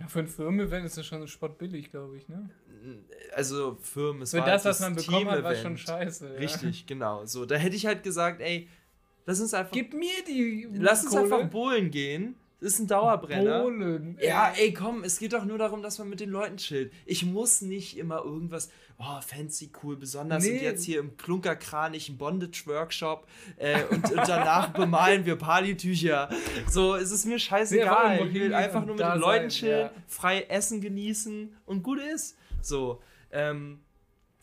Ja, 0.01 0.07
für 0.07 0.19
ein 0.19 0.27
Firmen-Event 0.27 0.85
ist 0.85 0.97
das 0.97 1.05
schon 1.05 1.27
spottbillig, 1.27 1.91
glaube 1.91 2.17
ich, 2.17 2.27
ne? 2.27 2.49
Also 3.35 3.77
Firmen, 3.81 4.23
es 4.23 4.31
Für 4.31 4.39
war 4.39 4.47
das, 4.47 4.65
halt 4.65 4.73
was 4.73 4.79
man 4.79 4.95
bekommen 4.95 5.29
hat, 5.29 5.43
war 5.43 5.53
schon 5.55 5.77
scheiße. 5.77 6.33
Ja. 6.33 6.39
Richtig, 6.39 6.87
genau. 6.87 7.23
So, 7.25 7.45
da 7.45 7.55
hätte 7.55 7.75
ich 7.75 7.85
halt 7.85 8.01
gesagt, 8.01 8.41
ey, 8.41 8.67
lass 9.27 9.39
uns 9.39 9.53
einfach, 9.53 9.71
Gib 9.71 9.93
mir 9.93 10.09
die. 10.27 10.67
lass 10.73 11.03
uns 11.03 11.11
Kohle. 11.13 11.23
einfach 11.35 11.49
bowlen 11.49 11.91
gehen. 11.91 12.35
Das 12.61 12.73
ist 12.73 12.79
ein 12.79 12.87
Dauerbrenner. 12.87 13.63
Bohlen. 13.63 14.17
Ja, 14.21 14.53
ey, 14.55 14.71
komm, 14.71 15.03
es 15.03 15.17
geht 15.17 15.33
doch 15.33 15.45
nur 15.45 15.57
darum, 15.57 15.81
dass 15.81 15.97
man 15.97 16.07
mit 16.09 16.19
den 16.19 16.29
Leuten 16.29 16.57
chillt. 16.57 16.93
Ich 17.07 17.25
muss 17.25 17.61
nicht 17.61 17.97
immer 17.97 18.23
irgendwas, 18.23 18.69
oh, 18.99 19.19
fancy, 19.19 19.71
cool, 19.81 19.97
besonders 19.97 20.45
und 20.45 20.51
Nee. 20.53 20.61
jetzt 20.63 20.83
hier 20.83 20.99
im 20.99 21.17
Klunkerkranich 21.17 22.07
einen 22.09 22.19
Bondage-Workshop 22.19 23.27
äh, 23.57 23.83
und, 23.85 24.03
und 24.11 24.27
danach 24.27 24.67
bemalen 24.73 25.25
wir 25.25 25.37
Partytücher. 25.37 26.29
So, 26.69 26.93
es 26.95 27.09
ist 27.11 27.25
mir 27.25 27.31
Nee, 27.33 27.39
scheißegal. 27.39 28.19
aber 28.19 28.27
ich 28.27 28.33
will 28.35 28.53
einfach 28.53 28.81
und 28.81 28.87
nur 28.89 28.95
mit 28.95 29.05
den 29.05 29.19
Leuten 29.19 29.49
sein, 29.49 29.49
chillen, 29.49 29.85
ja. 29.87 29.91
frei 30.07 30.43
essen 30.43 30.81
genießen 30.81 31.55
und 31.65 31.81
gut 31.81 31.99
ist. 32.13 32.37
So, 32.61 33.01
ähm, 33.31 33.79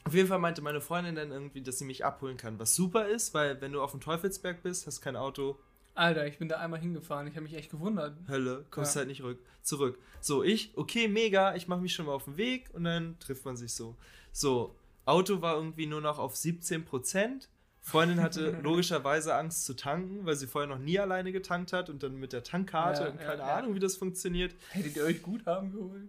auf 0.02 0.14
jeden 0.14 0.26
Fall 0.26 0.40
meinte 0.40 0.61
meine 0.61 0.81
Freundin 0.81 1.14
dann 1.14 1.31
irgendwie, 1.31 1.62
dass 1.62 1.78
sie 1.78 1.85
mich 1.85 2.04
abholen 2.04 2.37
kann, 2.37 2.59
was 2.59 2.74
super 2.74 3.07
ist, 3.07 3.33
weil 3.35 3.61
wenn 3.61 3.70
du 3.72 3.81
auf 3.81 3.92
dem 3.92 4.00
Teufelsberg 4.00 4.62
bist, 4.64 4.88
hast 4.88 5.02
kein 5.02 5.14
Auto, 5.14 5.57
Alter, 5.98 6.26
ich 6.26 6.38
bin 6.38 6.48
da 6.48 6.58
einmal 6.58 6.80
hingefahren. 6.80 7.26
Ich 7.26 7.34
habe 7.34 7.42
mich 7.42 7.54
echt 7.54 7.70
gewundert. 7.70 8.16
Hölle, 8.28 8.64
kommst 8.70 8.94
Ja. 8.94 9.00
halt 9.00 9.08
nicht 9.08 9.22
rück, 9.22 9.38
zurück. 9.62 9.98
So, 10.20 10.42
ich, 10.44 10.72
okay, 10.76 11.08
mega, 11.08 11.54
ich 11.56 11.66
mache 11.68 11.80
mich 11.80 11.92
schon 11.92 12.06
mal 12.06 12.12
auf 12.12 12.24
den 12.24 12.37
Weg 12.37 12.70
und 12.72 12.84
dann 12.84 13.18
trifft 13.18 13.44
man 13.44 13.56
sich 13.56 13.72
so. 13.72 13.96
So, 14.32 14.74
Auto 15.04 15.40
war 15.42 15.56
irgendwie 15.56 15.87
nur 15.87 16.00
noch 16.00 16.18
auf 16.18 16.34
17%. 16.34 17.48
Freundin 17.80 18.20
hatte 18.20 18.50
logischerweise 18.62 19.34
Angst 19.34 19.64
zu 19.64 19.74
tanken, 19.74 20.24
weil 20.26 20.37
sie 20.37 20.46
vorher 20.46 20.68
noch 20.68 20.78
nie 20.78 20.98
alleine 20.98 21.32
getankt 21.32 21.72
hat 21.72 21.88
und 21.90 22.02
dann 22.02 22.16
mit 22.20 22.32
der 22.32 22.42
Tankkarte 22.42 23.02
Ja, 23.04 23.08
und 23.11 23.18
keine 23.18 23.38
ja. 23.42 23.56
Ahnung, 23.56 23.74
wie 23.74 23.78
das 23.80 23.96
funktioniert. 23.96 24.54
Hättet 24.70 24.96
ihr 24.96 25.04
euch 25.04 25.22
gut 25.22 25.46
haben 25.46 25.72
geholt? 25.72 26.08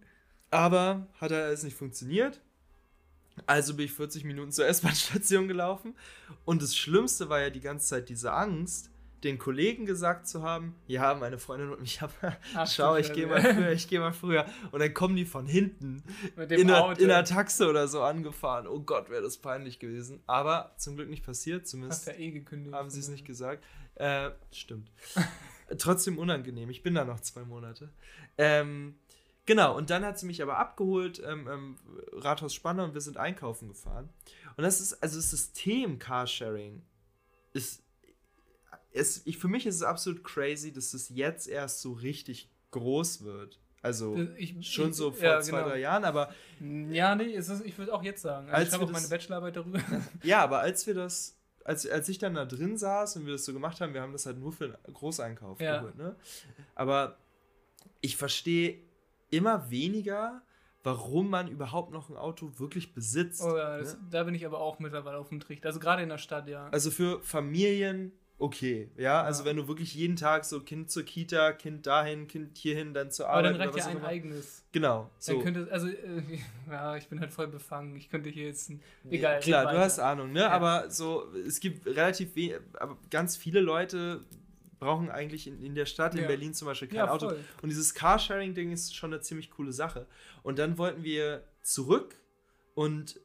Aber 0.51 1.07
hat 1.19 1.31
halt 1.31 1.43
alles 1.45 1.63
nicht 1.63 1.77
funktioniert. 1.77 2.41
Also 3.45 3.73
bin 3.75 3.85
ich 3.85 3.93
40 3.93 4.25
Minuten 4.25 4.51
zur 4.51 4.67
S-Bahn-Station 4.67 5.47
gelaufen. 5.47 5.95
Und 6.45 6.61
das 6.61 6.75
Schlimmste 6.75 7.29
war 7.29 7.39
ja 7.39 7.49
die 7.49 7.61
ganze 7.61 7.87
Zeit 7.87 8.09
diese 8.09 8.33
Angst, 8.33 8.89
den 9.23 9.37
Kollegen 9.37 9.85
gesagt 9.85 10.27
zu 10.27 10.43
haben, 10.43 10.75
ja, 10.87 11.13
meine 11.13 11.37
Freundin 11.37 11.71
und 11.71 11.81
mich 11.81 12.01
haben, 12.01 12.13
schau, 12.65 12.95
ich 12.95 13.11
gehe 13.13 13.27
mal 13.27 13.41
früher, 13.41 13.71
ich 13.71 13.87
gehe 13.87 13.99
mal 13.99 14.13
früher. 14.13 14.45
Und 14.71 14.79
dann 14.79 14.93
kommen 14.93 15.15
die 15.15 15.25
von 15.25 15.45
hinten 15.45 16.03
in 16.37 16.67
der, 16.67 16.99
in 16.99 17.07
der 17.07 17.25
Taxe 17.25 17.69
oder 17.69 17.87
so 17.87 18.01
angefahren. 18.01 18.67
Oh 18.67 18.79
Gott, 18.79 19.09
wäre 19.09 19.21
das 19.21 19.37
peinlich 19.37 19.79
gewesen. 19.79 20.21
Aber 20.27 20.73
zum 20.77 20.95
Glück 20.95 21.09
nicht 21.09 21.25
passiert, 21.25 21.67
zumindest 21.67 22.07
ja 22.07 22.13
eh 22.13 22.43
haben 22.71 22.89
sie 22.89 22.99
es 22.99 23.09
nicht 23.09 23.25
gesagt. 23.25 23.63
Äh, 23.95 24.31
stimmt. 24.51 24.91
Trotzdem 25.77 26.17
unangenehm. 26.17 26.69
Ich 26.69 26.81
bin 26.81 26.95
da 26.95 27.05
noch 27.05 27.19
zwei 27.19 27.43
Monate. 27.43 27.89
Ähm, 28.37 28.95
genau, 29.45 29.75
und 29.75 29.89
dann 29.89 30.05
hat 30.05 30.17
sie 30.17 30.25
mich 30.25 30.41
aber 30.41 30.57
abgeholt, 30.57 31.21
ähm, 31.25 31.47
ähm, 31.47 31.77
Rathaus 32.13 32.53
Spanner, 32.53 32.85
und 32.85 32.93
wir 32.93 33.01
sind 33.01 33.17
einkaufen 33.17 33.67
gefahren. 33.67 34.09
Und 34.55 34.63
das 34.63 34.79
ist, 34.79 35.03
also 35.03 35.17
das 35.17 35.29
System 35.29 35.99
Carsharing 35.99 36.81
ist, 37.53 37.83
ist 38.91 39.25
ich, 39.27 39.37
für 39.37 39.47
mich 39.47 39.65
ist 39.65 39.75
es 39.75 39.83
absolut 39.83 40.23
crazy, 40.23 40.71
dass 40.73 40.93
es 40.93 41.09
jetzt 41.09 41.47
erst 41.47 41.81
so 41.81 41.93
richtig 41.93 42.49
groß 42.71 43.23
wird. 43.23 43.59
Also 43.81 44.17
Ich- 44.37 44.55
schon 44.69 44.91
so 44.93 45.11
vor 45.11 45.23
ja, 45.23 45.41
zwei, 45.41 45.57
genau. 45.59 45.69
drei 45.69 45.79
Jahren, 45.79 46.03
aber 46.03 46.33
Ja, 46.89 47.15
nee, 47.15 47.33
es 47.33 47.47
ist, 47.49 47.65
ich 47.65 47.77
würde 47.77 47.93
auch 47.93 48.03
jetzt 48.03 48.21
sagen. 48.21 48.47
Also 48.49 48.55
Als 48.57 48.67
ich 48.73 48.79
wir 48.79 48.85
auch 48.85 48.91
meine 48.91 49.01
das- 49.01 49.09
Bachelorarbeit 49.09 49.55
darüber. 49.55 49.79
Ja, 50.23 50.41
aber 50.43 50.59
als 50.59 50.85
wir 50.85 50.93
das, 50.93 51.37
als, 51.63 51.87
als 51.87 52.09
ich 52.09 52.17
dann 52.17 52.33
da 52.33 52.45
drin 52.45 52.77
saß 52.77 53.15
und 53.17 53.25
wir 53.25 53.33
das 53.33 53.45
so 53.45 53.53
gemacht 53.53 53.79
haben, 53.79 53.93
wir 53.93 54.01
haben 54.01 54.11
das 54.11 54.25
halt 54.25 54.37
nur 54.37 54.51
für 54.51 54.65
einen 54.65 54.93
Großeinkauf 54.93 55.61
Ja. 55.61 55.77
geholt, 55.77 55.95
ne? 55.97 56.15
Aber 56.75 57.17
ich 58.01 58.17
verstehe 58.17 58.79
immer 59.29 59.69
weniger, 59.69 60.41
warum 60.83 61.29
man 61.29 61.47
überhaupt 61.47 61.91
noch 61.91 62.09
ein 62.09 62.17
Auto 62.17 62.51
wirklich 62.57 62.93
besitzt. 62.93 63.41
Oh 63.43 63.55
ja, 63.55 63.77
das, 63.77 63.93
ne? 63.93 63.99
da 64.11 64.23
bin 64.23 64.33
ich 64.35 64.45
aber 64.45 64.59
auch 64.59 64.79
mittlerweile 64.79 65.17
auf 65.17 65.29
dem 65.29 65.39
Trichter. 65.39 65.67
Also 65.67 65.79
gerade 65.79 66.01
in 66.03 66.09
der 66.09 66.17
Stadt, 66.17 66.47
ja. 66.47 66.67
Also 66.69 66.91
für 66.91 67.21
Familien 67.21 68.11
okay, 68.39 68.89
ja? 68.97 69.21
Also 69.21 69.43
Ja. 69.43 69.49
wenn 69.49 69.57
du 69.57 69.67
wirklich 69.67 69.93
jeden 69.93 70.15
Tag 70.15 70.45
so 70.45 70.61
Kind 70.61 70.89
zur 70.89 71.03
Kita, 71.03 71.51
Kind 71.53 71.85
dahin, 71.85 72.27
Kind 72.27 72.57
hierhin, 72.57 72.93
dann 72.93 73.11
zur 73.11 73.27
aber 73.27 73.37
Arbeit 73.39 73.45
dann 73.45 73.55
oder 73.61 73.65
reicht 73.75 73.77
ja 73.85 73.91
ein 73.91 73.97
immer. 73.97 74.07
eigenes. 74.07 74.63
Genau, 74.71 75.01
Dann 75.03 75.09
so. 75.19 75.39
könnte, 75.39 75.67
also, 75.71 75.87
äh, 75.87 76.21
ja, 76.71 76.95
ich 76.97 77.07
bin 77.09 77.19
halt 77.19 77.31
voll 77.31 77.47
befangen. 77.47 77.95
Ich 77.95 78.09
könnte 78.09 78.29
hier 78.29 78.47
jetzt, 78.47 78.69
ein, 78.69 78.81
egal. 79.09 79.39
Klar, 79.41 79.61
red 79.63 79.69
du 79.69 79.73
weiter. 79.75 79.85
hast 79.85 79.99
Ahnung, 79.99 80.31
ne? 80.31 80.41
Ja. 80.41 80.49
Aber 80.51 80.89
so, 80.89 81.27
es 81.47 81.59
gibt 81.59 81.85
relativ 81.85 82.35
wenig, 82.35 82.55
aber 82.79 82.97
ganz 83.11 83.35
viele 83.37 83.59
Leute 83.61 84.23
brauchen 84.79 85.09
eigentlich 85.09 85.45
in, 85.45 85.61
in 85.61 85.75
der 85.75 85.85
Stadt, 85.85 86.15
in 86.15 86.21
Ja. 86.21 86.27
Berlin 86.27 86.53
zum 86.53 86.65
Beispiel, 86.67 86.87
kein 86.87 86.97
Ja, 86.97 87.09
Auto. 87.11 87.27
voll. 87.29 87.39
Und 87.61 87.69
dieses 87.69 87.93
Carsharing-Ding 87.93 88.71
ist 88.71 88.95
schon 88.95 89.11
eine 89.13 89.21
ziemlich 89.21 89.51
coole 89.51 89.73
Sache. 89.73 90.07
Und 90.41 90.57
dann 90.57 90.77
wollten 90.77 91.03
wir 91.03 91.43
zurück 91.61 92.15
und 92.75 93.19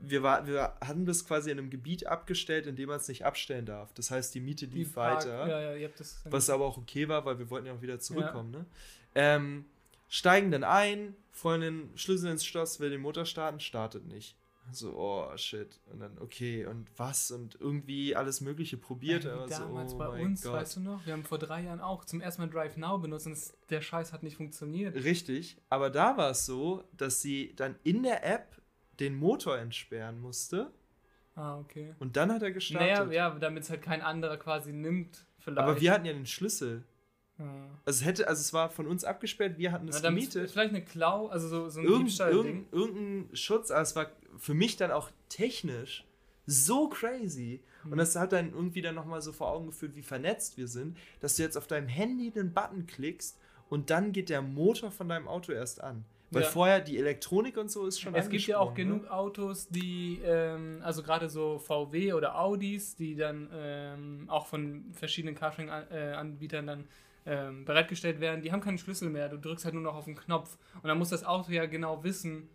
wir, 0.00 0.22
war, 0.22 0.46
wir 0.46 0.74
hatten 0.80 1.06
das 1.06 1.26
quasi 1.26 1.50
in 1.50 1.58
einem 1.58 1.70
Gebiet 1.70 2.06
abgestellt, 2.06 2.66
in 2.66 2.76
dem 2.76 2.88
man 2.88 2.98
es 2.98 3.08
nicht 3.08 3.24
abstellen 3.24 3.66
darf. 3.66 3.92
Das 3.94 4.10
heißt, 4.10 4.34
die 4.34 4.40
Miete 4.40 4.66
lief 4.66 4.94
Park- 4.94 5.24
weiter. 5.24 5.48
Ja, 5.48 5.60
ja, 5.60 5.76
ihr 5.76 5.88
habt 5.88 6.00
das. 6.00 6.20
Was 6.24 6.50
aber 6.50 6.64
auch 6.64 6.78
okay 6.78 7.08
war, 7.08 7.24
weil 7.24 7.38
wir 7.38 7.50
wollten 7.50 7.66
ja 7.66 7.72
auch 7.72 7.82
wieder 7.82 7.98
zurückkommen. 7.98 8.50
Ne? 8.50 8.66
Ähm, 9.14 9.64
steigen 10.08 10.50
dann 10.50 10.64
ein, 10.64 11.14
Freundin 11.30 11.90
Schlüssel 11.96 12.30
ins 12.30 12.44
Schloss, 12.44 12.80
will 12.80 12.90
den 12.90 13.00
Motor 13.00 13.24
starten, 13.24 13.60
startet 13.60 14.06
nicht. 14.06 14.36
So, 14.72 14.96
oh 14.96 15.36
shit. 15.36 15.78
Und 15.92 16.00
dann, 16.00 16.18
okay, 16.18 16.66
und 16.66 16.88
was? 16.96 17.30
Und 17.30 17.56
irgendwie 17.60 18.16
alles 18.16 18.40
Mögliche 18.40 18.76
probiert. 18.76 19.24
Ey, 19.24 19.30
wie 19.30 19.34
aber 19.34 19.48
so, 19.48 19.62
damals 19.62 19.94
oh 19.94 19.98
bei 19.98 20.08
uns, 20.08 20.42
Gott. 20.42 20.54
weißt 20.54 20.76
du 20.76 20.80
noch? 20.80 21.06
Wir 21.06 21.12
haben 21.12 21.24
vor 21.24 21.38
drei 21.38 21.62
Jahren 21.62 21.80
auch 21.80 22.04
zum 22.04 22.20
ersten 22.20 22.42
Mal 22.42 22.48
Drive 22.48 22.76
Now 22.76 22.98
benutzt 22.98 23.26
und 23.26 23.32
es, 23.32 23.56
der 23.70 23.80
Scheiß 23.80 24.12
hat 24.12 24.22
nicht 24.22 24.36
funktioniert. 24.36 24.96
Richtig, 24.96 25.56
aber 25.68 25.90
da 25.90 26.16
war 26.16 26.30
es 26.30 26.46
so, 26.46 26.82
dass 26.96 27.22
sie 27.22 27.54
dann 27.54 27.76
in 27.84 28.02
der 28.02 28.26
App 28.26 28.60
den 29.00 29.14
Motor 29.16 29.58
entsperren 29.58 30.20
musste 30.20 30.70
Ah, 31.34 31.58
okay. 31.58 31.94
und 31.98 32.16
dann 32.16 32.32
hat 32.32 32.42
er 32.42 32.50
gestartet. 32.52 33.08
Naja, 33.08 33.28
ja, 33.30 33.38
damit 33.38 33.64
es 33.64 33.70
halt 33.70 33.82
kein 33.82 34.00
anderer 34.00 34.36
quasi 34.38 34.72
nimmt, 34.72 35.26
vielleicht. 35.38 35.58
aber 35.58 35.80
wir 35.80 35.92
hatten 35.92 36.06
ja 36.06 36.12
den 36.14 36.26
Schlüssel. 36.26 36.82
Ja. 37.38 37.44
Also 37.84 38.00
es 38.00 38.04
hätte, 38.06 38.26
also 38.28 38.40
es 38.40 38.52
war 38.54 38.70
von 38.70 38.86
uns 38.86 39.04
abgesperrt, 39.04 39.58
wir 39.58 39.70
hatten 39.72 39.86
das 39.86 40.00
dann 40.00 40.14
gemietet. 40.14 40.50
Vielleicht 40.50 40.70
eine 40.70 40.82
Klau, 40.82 41.26
also 41.26 41.46
so, 41.48 41.68
so 41.68 41.80
ein 41.80 41.86
Irgend, 41.86 42.08
Diebstahl-Ding. 42.08 42.44
irgend, 42.44 42.72
irgendein 42.72 43.36
Schutz, 43.36 43.70
aber 43.70 43.82
es 43.82 43.94
war 43.94 44.06
für 44.38 44.54
mich 44.54 44.76
dann 44.78 44.90
auch 44.90 45.10
technisch 45.28 46.04
so 46.46 46.88
crazy. 46.88 47.60
Mhm. 47.84 47.92
Und 47.92 47.98
das 47.98 48.16
hat 48.16 48.32
dann 48.32 48.52
irgendwie 48.54 48.80
dann 48.80 48.94
nochmal 48.94 49.20
so 49.20 49.32
vor 49.32 49.50
Augen 49.50 49.66
geführt, 49.66 49.94
wie 49.94 50.02
vernetzt 50.02 50.56
wir 50.56 50.68
sind, 50.68 50.96
dass 51.20 51.36
du 51.36 51.42
jetzt 51.42 51.58
auf 51.58 51.66
deinem 51.66 51.88
Handy 51.88 52.30
den 52.30 52.54
Button 52.54 52.86
klickst 52.86 53.38
und 53.68 53.90
dann 53.90 54.12
geht 54.12 54.30
der 54.30 54.40
Motor 54.40 54.90
von 54.90 55.08
deinem 55.08 55.28
Auto 55.28 55.52
erst 55.52 55.82
an. 55.82 56.06
Weil 56.30 56.42
Ja. 56.42 56.48
vorher 56.48 56.80
die 56.80 56.98
Elektronik 56.98 57.56
und 57.56 57.70
so 57.70 57.86
ist 57.86 58.00
schon 58.00 58.14
Es 58.14 58.28
gibt 58.28 58.46
ja 58.46 58.58
auch 58.58 58.70
angesprungen, 58.70 59.00
genug 59.00 59.10
Autos, 59.10 59.68
die, 59.68 60.20
ähm, 60.24 60.80
also 60.82 61.02
gerade 61.02 61.28
so 61.28 61.58
VW 61.58 62.14
oder 62.14 62.38
Audis, 62.38 62.96
die 62.96 63.14
dann 63.14 63.48
ähm, 63.52 64.24
auch 64.28 64.46
von 64.46 64.86
verschiedenen 64.92 65.36
Carsharing-Anbietern 65.36 66.66
dann 66.66 66.88
ähm, 67.26 67.64
bereitgestellt 67.64 68.20
werden, 68.20 68.42
die 68.42 68.52
haben 68.52 68.60
keinen 68.60 68.78
Schlüssel 68.78 69.08
mehr. 69.08 69.28
Du 69.28 69.38
drückst 69.38 69.64
halt 69.64 69.74
nur 69.74 69.82
noch 69.82 69.94
auf 69.94 70.04
den 70.04 70.16
Knopf. 70.16 70.58
Und 70.74 70.88
dann 70.88 70.98
muss 70.98 71.10
das 71.10 71.24
Auto 71.24 71.52
ja 71.52 71.66
genau 71.66 72.02
wissen, 72.02 72.38
Ne? 72.38 72.48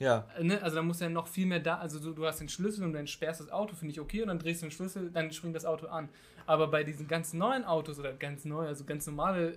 Ja, 0.00 0.26
ne? 0.40 0.62
also 0.62 0.76
dann 0.76 0.86
muss 0.86 1.00
ja 1.00 1.08
noch 1.08 1.26
viel 1.26 1.46
mehr 1.46 1.58
da, 1.58 1.78
also 1.78 1.98
du, 1.98 2.12
du 2.12 2.24
hast 2.24 2.38
den 2.38 2.48
Schlüssel 2.48 2.84
und 2.84 2.92
dann 2.92 3.06
sperrst 3.08 3.40
das 3.40 3.50
Auto, 3.50 3.74
finde 3.74 3.92
ich 3.92 4.00
okay, 4.00 4.22
und 4.22 4.28
dann 4.28 4.38
drehst 4.38 4.62
du 4.62 4.66
den 4.66 4.70
Schlüssel, 4.70 5.10
dann 5.10 5.32
springt 5.32 5.56
das 5.56 5.64
Auto 5.64 5.86
an. 5.88 6.08
Aber 6.46 6.68
bei 6.68 6.84
diesen 6.84 7.08
ganz 7.08 7.34
neuen 7.34 7.64
Autos 7.64 7.98
oder 7.98 8.12
ganz 8.12 8.44
neu, 8.44 8.66
also 8.66 8.84
ganz 8.84 9.06
normale, 9.06 9.50
äh, 9.52 9.56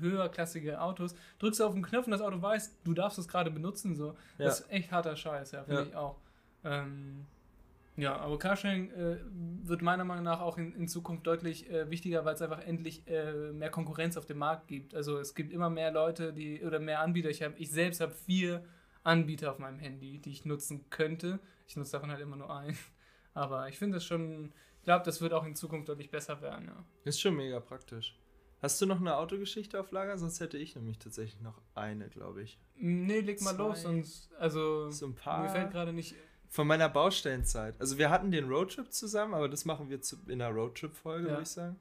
höherklassige 0.00 0.80
Autos, 0.80 1.14
drückst 1.40 1.60
du 1.60 1.64
auf 1.64 1.74
den 1.74 1.82
Knopf 1.82 2.06
und 2.06 2.12
das 2.12 2.20
Auto 2.20 2.40
weiß, 2.40 2.78
du 2.84 2.94
darfst 2.94 3.18
es 3.18 3.26
gerade 3.28 3.50
benutzen, 3.50 3.96
so. 3.96 4.14
Ja. 4.38 4.46
Das 4.46 4.60
ist 4.60 4.70
echt 4.70 4.92
harter 4.92 5.16
Scheiß, 5.16 5.52
ja, 5.52 5.64
finde 5.64 5.82
Ja. 5.82 5.86
ich 5.88 5.96
auch. 5.96 6.16
Ähm, 6.64 7.26
ja, 7.96 8.16
aber 8.16 8.38
Carsharing 8.38 8.90
äh, 8.92 9.16
wird 9.64 9.82
meiner 9.82 10.04
Meinung 10.04 10.24
nach 10.24 10.40
auch 10.40 10.56
in, 10.56 10.74
in 10.74 10.88
Zukunft 10.88 11.26
deutlich 11.26 11.68
äh, 11.70 11.90
wichtiger, 11.90 12.24
weil 12.24 12.34
es 12.34 12.40
einfach 12.40 12.60
endlich 12.60 13.06
äh, 13.06 13.52
mehr 13.52 13.68
Konkurrenz 13.70 14.16
auf 14.16 14.24
dem 14.24 14.38
Markt 14.38 14.68
gibt. 14.68 14.94
Also 14.94 15.18
es 15.18 15.34
gibt 15.34 15.52
immer 15.52 15.68
mehr 15.68 15.90
Leute, 15.90 16.32
die 16.32 16.64
oder 16.64 16.78
mehr 16.78 17.00
Anbieter. 17.00 17.28
Ich 17.28 17.42
habe, 17.42 17.54
ich 17.58 17.70
selbst 17.70 18.00
habe 18.00 18.12
vier 18.12 18.64
Anbieter 19.04 19.50
auf 19.50 19.58
meinem 19.58 19.78
Handy, 19.78 20.18
die 20.18 20.30
ich 20.30 20.44
nutzen 20.44 20.88
könnte. 20.90 21.40
Ich 21.66 21.76
nutze 21.76 21.92
davon 21.92 22.10
halt 22.10 22.20
immer 22.20 22.36
nur 22.36 22.54
einen. 22.54 22.76
Aber 23.34 23.68
ich 23.68 23.78
finde 23.78 23.96
das 23.96 24.04
schon, 24.04 24.52
ich 24.78 24.84
glaube, 24.84 25.04
das 25.04 25.20
wird 25.20 25.32
auch 25.32 25.44
in 25.44 25.54
Zukunft 25.56 25.88
deutlich 25.88 26.10
besser 26.10 26.40
werden. 26.42 26.66
Ja. 26.68 26.84
ist 27.04 27.20
schon 27.20 27.34
mega 27.36 27.60
praktisch. 27.60 28.18
Hast 28.60 28.80
du 28.80 28.86
noch 28.86 29.00
eine 29.00 29.16
Autogeschichte 29.16 29.80
auf 29.80 29.90
Lager? 29.90 30.16
Sonst 30.18 30.38
hätte 30.38 30.56
ich 30.56 30.76
nämlich 30.76 30.98
tatsächlich 31.00 31.40
noch 31.40 31.60
eine, 31.74 32.08
glaube 32.08 32.42
ich. 32.42 32.60
Nee, 32.76 33.18
leg 33.20 33.40
mal 33.40 33.56
Zwei. 33.56 33.62
los. 33.68 33.82
Sonst, 33.82 34.32
also, 34.34 34.88
So 34.90 35.06
ein 35.06 35.10
mir 35.10 35.16
paar. 35.16 35.48
fällt 35.48 35.72
gerade 35.72 35.92
nicht. 35.92 36.14
Von 36.54 36.66
meiner 36.66 36.90
Baustellenzeit. 36.90 37.74
Also 37.80 37.96
wir 37.96 38.10
hatten 38.10 38.30
den 38.30 38.46
Roadtrip 38.46 38.92
zusammen, 38.92 39.32
aber 39.32 39.48
das 39.48 39.64
machen 39.64 39.88
wir 39.88 40.02
zu, 40.02 40.16
in 40.26 40.42
einer 40.42 40.50
Roadtrip-Folge, 40.54 41.24
Ja. 41.24 41.30
würde 41.30 41.42
ich 41.44 41.48
sagen. 41.48 41.76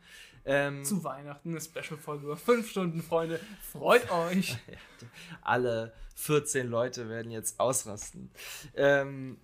Ähm, 0.46 0.86
Zu 0.86 1.04
Weihnachten 1.04 1.50
eine 1.50 1.60
Special-Folge 1.60 2.24
über 2.24 2.38
fünf 2.38 2.70
Stunden, 2.70 3.04
Freunde. 3.04 3.42
Freut 3.70 4.10
euch. 4.10 4.56
alle 5.42 5.92
14 6.16 6.70
Leute 6.70 7.10
werden 7.10 7.32
jetzt 7.34 7.60
ausrasten. 7.60 8.32
Ähm, 8.76 9.38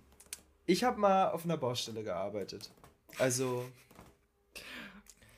ich 0.64 0.82
habe 0.82 0.98
mal 0.98 1.28
auf 1.30 1.44
einer 1.44 1.58
Baustelle 1.58 2.02
gearbeitet. 2.02 2.70
Also 3.18 3.66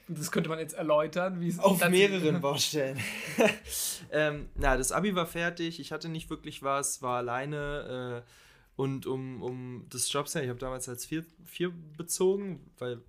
Das 0.06 0.30
könnte 0.30 0.48
man 0.48 0.60
jetzt 0.60 0.74
erläutern, 0.74 1.40
wie 1.40 1.48
es 1.48 1.58
auf 1.58 1.86
mehreren 1.88 2.40
Baustellen. 2.40 3.00
ähm, 4.12 4.48
na, 4.54 4.76
das 4.76 4.92
Abi 4.92 5.16
war 5.16 5.26
fertig, 5.26 5.80
ich 5.80 5.90
hatte 5.92 6.08
nicht 6.08 6.30
wirklich 6.30 6.62
was, 6.62 7.02
war 7.02 7.16
alleine 7.18 8.22
äh, 8.24 8.30
und 8.76 9.06
um, 9.06 9.42
um 9.42 9.86
das 9.90 10.12
Jobcenter, 10.12 10.44
ich 10.44 10.50
habe 10.50 10.58
damals 10.58 10.88
als 10.88 11.04
vier, 11.04 11.24
vier 11.44 11.70
bezogen, 11.96 12.70
weil 12.78 13.02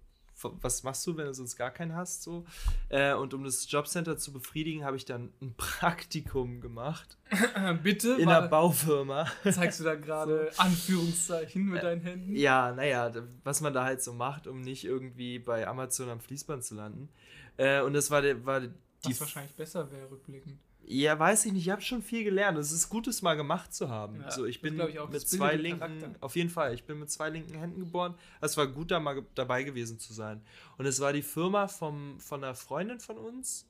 was 0.43 0.83
machst 0.83 1.05
du, 1.05 1.15
wenn 1.17 1.27
du 1.27 1.33
sonst 1.33 1.55
gar 1.55 1.71
keinen 1.71 1.95
hast? 1.95 2.23
So? 2.23 2.45
Äh, 2.89 3.13
und 3.13 3.33
um 3.33 3.43
das 3.43 3.69
Jobcenter 3.69 4.17
zu 4.17 4.33
befriedigen, 4.33 4.83
habe 4.83 4.97
ich 4.97 5.05
dann 5.05 5.31
ein 5.41 5.53
Praktikum 5.57 6.61
gemacht 6.61 7.17
Bitte, 7.83 8.13
in 8.13 8.27
einer 8.27 8.47
Baufirma. 8.47 9.27
zeigst 9.49 9.79
du 9.79 9.83
da 9.83 9.95
gerade 9.95 10.51
Anführungszeichen 10.57 11.65
mit 11.65 11.83
deinen 11.83 12.01
Händen? 12.01 12.35
Ja, 12.35 12.71
naja, 12.71 13.11
was 13.43 13.61
man 13.61 13.73
da 13.73 13.83
halt 13.83 14.01
so 14.01 14.13
macht, 14.13 14.47
um 14.47 14.61
nicht 14.61 14.83
irgendwie 14.83 15.39
bei 15.39 15.67
Amazon 15.67 16.09
am 16.09 16.19
Fließband 16.19 16.63
zu 16.63 16.75
landen. 16.75 17.09
Äh, 17.57 17.81
und 17.81 17.93
das 17.93 18.09
war, 18.11 18.21
der, 18.21 18.45
war 18.45 18.61
die. 18.61 18.71
Was 19.03 19.21
wahrscheinlich 19.21 19.53
besser 19.53 19.91
wäre, 19.91 20.09
rückblickend. 20.09 20.59
Ja, 20.91 21.17
weiß 21.17 21.45
ich 21.45 21.53
nicht, 21.53 21.63
ich 21.67 21.69
habe 21.71 21.81
schon 21.81 22.01
viel 22.01 22.23
gelernt. 22.23 22.57
Es 22.57 22.71
ist 22.71 22.89
gut, 22.89 23.07
es 23.07 23.21
mal 23.21 23.35
gemacht 23.35 23.73
zu 23.73 23.89
haben. 23.89 24.19
Ja, 24.21 24.31
so, 24.31 24.45
ich 24.45 24.61
bin 24.61 24.79
ich 24.79 24.99
auch. 24.99 25.09
mit 25.09 25.21
zwei 25.27 25.55
linken, 25.55 25.79
Charakter. 25.79 26.11
auf 26.19 26.35
jeden 26.35 26.49
Fall, 26.49 26.73
ich 26.73 26.83
bin 26.83 26.99
mit 26.99 27.09
zwei 27.09 27.29
linken 27.29 27.53
Händen 27.57 27.79
geboren. 27.79 28.15
Es 28.41 28.57
war 28.57 28.67
gut, 28.67 28.91
da 28.91 28.99
mal 28.99 29.23
dabei 29.35 29.63
gewesen 29.63 29.99
zu 29.99 30.11
sein. 30.13 30.41
Und 30.77 30.85
es 30.85 30.99
war 30.99 31.13
die 31.13 31.21
Firma 31.21 31.67
vom, 31.67 32.19
von 32.19 32.43
einer 32.43 32.55
Freundin 32.55 32.99
von 32.99 33.17
uns, 33.17 33.67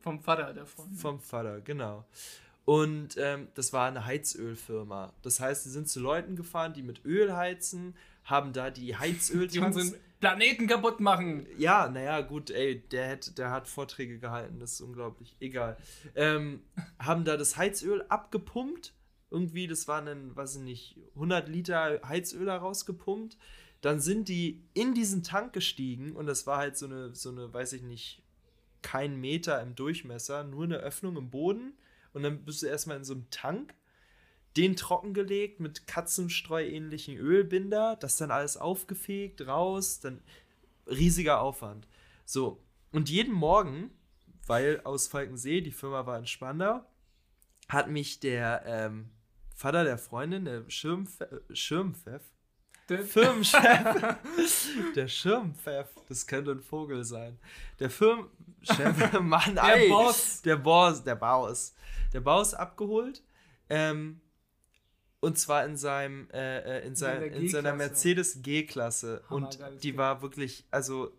Vom 0.00 0.20
Vater 0.20 0.52
der 0.52 0.66
Freundin. 0.66 0.96
vom 0.98 1.20
Vater, 1.20 1.60
genau. 1.60 2.04
Und 2.64 3.16
ähm, 3.18 3.48
das 3.54 3.72
war 3.72 3.86
eine 3.88 4.04
Heizölfirma. 4.06 5.12
Das 5.22 5.38
heißt, 5.38 5.64
sie 5.64 5.70
sind 5.70 5.88
zu 5.88 6.00
Leuten 6.00 6.34
gefahren, 6.34 6.72
die 6.72 6.82
mit 6.82 7.04
Öl 7.04 7.36
heizen, 7.36 7.94
haben 8.24 8.52
da 8.52 8.70
die 8.70 8.80
die 8.86 8.96
Heizöltanks. 8.96 9.76
unseren 9.76 10.00
Planeten 10.24 10.66
kaputt 10.66 11.00
machen. 11.00 11.46
Ja, 11.58 11.86
naja, 11.90 12.22
gut, 12.22 12.48
ey, 12.50 12.80
der, 12.88 13.10
hat, 13.10 13.36
der 13.36 13.50
hat 13.50 13.68
Vorträge 13.68 14.18
gehalten, 14.18 14.58
das 14.58 14.72
ist 14.72 14.80
unglaublich. 14.80 15.36
Egal. 15.38 15.76
Ähm, 16.14 16.62
haben 16.98 17.26
da 17.26 17.36
das 17.36 17.58
Heizöl 17.58 18.02
abgepumpt. 18.08 18.94
Irgendwie, 19.30 19.66
das 19.66 19.86
waren 19.86 20.06
dann, 20.06 20.34
weiß 20.34 20.56
ich 20.56 20.62
nicht, 20.62 20.98
100 21.16 21.50
Liter 21.50 22.00
Heizöl 22.08 22.48
rausgepumpt. 22.48 23.36
Dann 23.82 24.00
sind 24.00 24.30
die 24.30 24.64
in 24.72 24.94
diesen 24.94 25.22
Tank 25.22 25.52
gestiegen 25.52 26.16
und 26.16 26.24
das 26.24 26.46
war 26.46 26.56
halt 26.56 26.78
so 26.78 26.86
eine, 26.86 27.14
so 27.14 27.28
eine, 27.28 27.52
weiß 27.52 27.74
ich 27.74 27.82
nicht, 27.82 28.22
kein 28.80 29.20
Meter 29.20 29.60
im 29.60 29.74
Durchmesser, 29.74 30.42
nur 30.42 30.64
eine 30.64 30.78
Öffnung 30.78 31.18
im 31.18 31.28
Boden. 31.28 31.74
Und 32.14 32.22
dann 32.22 32.46
bist 32.46 32.62
du 32.62 32.66
erstmal 32.66 32.96
in 32.96 33.04
so 33.04 33.12
einem 33.12 33.28
Tank, 33.28 33.74
den 34.56 34.76
trockengelegt 34.76 35.60
mit 35.60 35.86
Katzenstreu-ähnlichen 35.86 37.16
Ölbinder, 37.16 37.96
das 37.96 38.16
dann 38.16 38.30
alles 38.30 38.56
aufgefegt, 38.56 39.46
raus, 39.46 40.00
dann 40.00 40.22
riesiger 40.86 41.40
Aufwand. 41.40 41.88
So, 42.24 42.62
und 42.92 43.08
jeden 43.10 43.34
Morgen, 43.34 43.90
weil 44.46 44.80
aus 44.84 45.08
Falkensee, 45.08 45.60
die 45.60 45.72
Firma 45.72 46.06
war 46.06 46.18
in 46.18 46.26
Spandau, 46.26 46.84
hat 47.68 47.88
mich 47.90 48.20
der 48.20 48.62
ähm, 48.66 49.10
Vater 49.54 49.84
der 49.84 49.98
Freundin, 49.98 50.44
der 50.44 50.64
Schirmpfeff, 50.68 52.22
Firmenchef, 52.86 54.16
der 54.94 55.08
Schirmpfeff, 55.08 55.88
das 56.08 56.26
könnte 56.26 56.50
ein 56.50 56.60
Vogel 56.60 57.04
sein. 57.04 57.38
Der 57.78 57.88
Firmenchef, 57.88 59.12
Mann, 59.20 59.54
Der 59.54 59.76
ey, 59.76 59.88
Boss. 59.88 60.42
der 60.42 60.56
Boss, 60.56 61.02
der 61.02 61.14
Baus, 61.16 61.74
der 62.12 62.20
Baus 62.20 62.52
abgeholt. 62.52 63.22
Ähm, 63.70 64.20
und 65.24 65.38
zwar 65.38 65.64
in 65.64 65.76
seinem, 65.76 66.28
äh, 66.32 66.58
äh, 66.80 66.86
in, 66.86 66.94
sein, 66.94 67.20
der 67.20 67.32
in 67.32 67.48
seiner. 67.48 67.74
Mercedes 67.74 68.42
G-Klasse. 68.42 69.22
Und 69.28 69.58
die 69.82 69.90
Ding. 69.90 69.96
war 69.96 70.22
wirklich, 70.22 70.64
also 70.70 71.10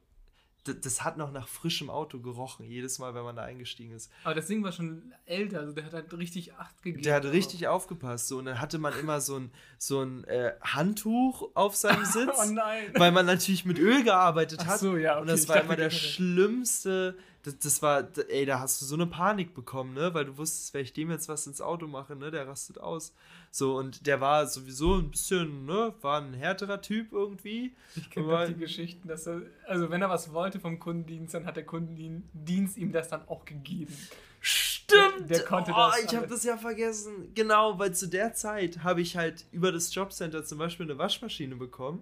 das 0.82 1.04
hat 1.04 1.18
noch 1.18 1.32
nach 1.32 1.48
frischem 1.48 1.92
Auto 1.92 2.20
gerochen, 2.20 2.66
jedes 2.66 2.98
Mal, 2.98 3.14
wenn 3.14 3.24
man 3.24 3.36
da 3.36 3.44
eingestiegen 3.44 3.94
ist. 3.94 4.12
Aber 4.24 4.34
das 4.34 4.48
Ding 4.48 4.64
war 4.64 4.72
schon 4.72 5.14
älter, 5.28 5.60
also 5.60 5.74
der 5.74 5.86
hat 5.86 5.94
halt 5.94 6.12
richtig 6.18 6.54
Acht 6.56 6.82
gegeben. 6.82 7.04
Der 7.04 7.14
hat 7.16 7.26
richtig 7.26 7.68
aufgepasst. 7.68 8.28
So, 8.30 8.40
und 8.40 8.46
dann 8.46 8.60
hatte 8.60 8.80
man 8.80 8.98
immer 8.98 9.22
so 9.22 9.38
ein, 9.38 9.52
so 9.78 10.02
ein 10.02 10.24
äh, 10.24 10.54
Handtuch 10.62 11.52
auf 11.54 11.76
seinem 11.76 12.04
Sitz, 12.06 12.32
Oh 12.44 12.50
nein. 12.52 12.86
weil 12.96 13.12
man 13.12 13.28
natürlich 13.28 13.66
mit 13.66 13.78
Öl 13.78 14.04
gearbeitet 14.04 14.62
Ach 14.64 14.68
hat. 14.68 14.80
so, 14.80 14.98
ja, 14.98 15.18
Und 15.18 15.24
okay, 15.24 15.32
das 15.34 15.44
ich 15.44 15.50
war 15.50 15.62
immer 15.62 15.76
der 15.76 15.92
schlimmste. 15.92 17.16
Das, 17.46 17.60
das 17.60 17.82
war, 17.84 18.08
ey, 18.30 18.46
da 18.46 18.60
hast 18.60 18.82
du 18.82 18.86
so 18.86 18.96
eine 18.96 19.06
Panik 19.06 19.54
bekommen, 19.54 19.94
ne? 19.94 20.14
Weil 20.16 20.26
du 20.26 20.38
wusstest, 20.38 20.74
wenn 20.74 20.82
ich 20.84 20.94
dem 20.94 21.12
jetzt 21.12 21.30
was 21.30 21.46
ins 21.46 21.62
Auto 21.62 21.86
mache, 21.86 22.16
ne? 22.16 22.32
Der 22.32 22.48
rastet 22.48 22.80
aus. 22.80 23.14
So, 23.52 23.78
und 23.78 24.08
der 24.08 24.20
war 24.20 24.48
sowieso 24.48 24.96
ein 24.96 25.12
bisschen, 25.12 25.66
ne? 25.66 25.94
War 26.02 26.22
ein 26.22 26.34
härterer 26.34 26.82
Typ 26.82 27.12
irgendwie. 27.14 27.76
Ich 27.96 28.10
kenne 28.10 28.28
doch 28.28 28.46
die 28.48 28.56
Geschichten, 28.56 29.08
dass 29.08 29.28
er, 29.28 29.44
also 29.68 29.92
wenn 29.92 30.02
er 30.02 30.10
was 30.10 30.34
wollte 30.34 30.60
vom 30.60 30.80
Kundendienst, 30.80 31.36
dann 31.36 31.46
hat 31.46 31.56
der 31.56 31.66
Kundendienst 31.66 32.78
ihm 32.78 32.92
das 32.92 33.10
dann 33.10 33.28
auch 33.28 33.46
gegeben. 33.46 33.96
Stimmt! 34.42 35.30
Der- 35.30 35.38
der 35.40 35.46
konnte 35.46 35.72
oh, 35.72 35.76
das 35.76 36.04
Ich 36.04 36.16
habe 36.16 36.28
das 36.28 36.44
ja 36.44 36.58
vergessen. 36.58 37.32
Genau, 37.36 37.78
weil 37.80 37.94
zu 37.96 38.08
der 38.08 38.34
Zeit 38.34 38.84
habe 38.84 39.02
ich 39.02 39.18
halt 39.18 39.46
über 39.52 39.72
das 39.72 39.94
Jobcenter 39.94 40.44
zum 40.46 40.58
Beispiel 40.58 40.86
eine 40.86 40.98
Waschmaschine 40.98 41.56
bekommen. 41.56 42.02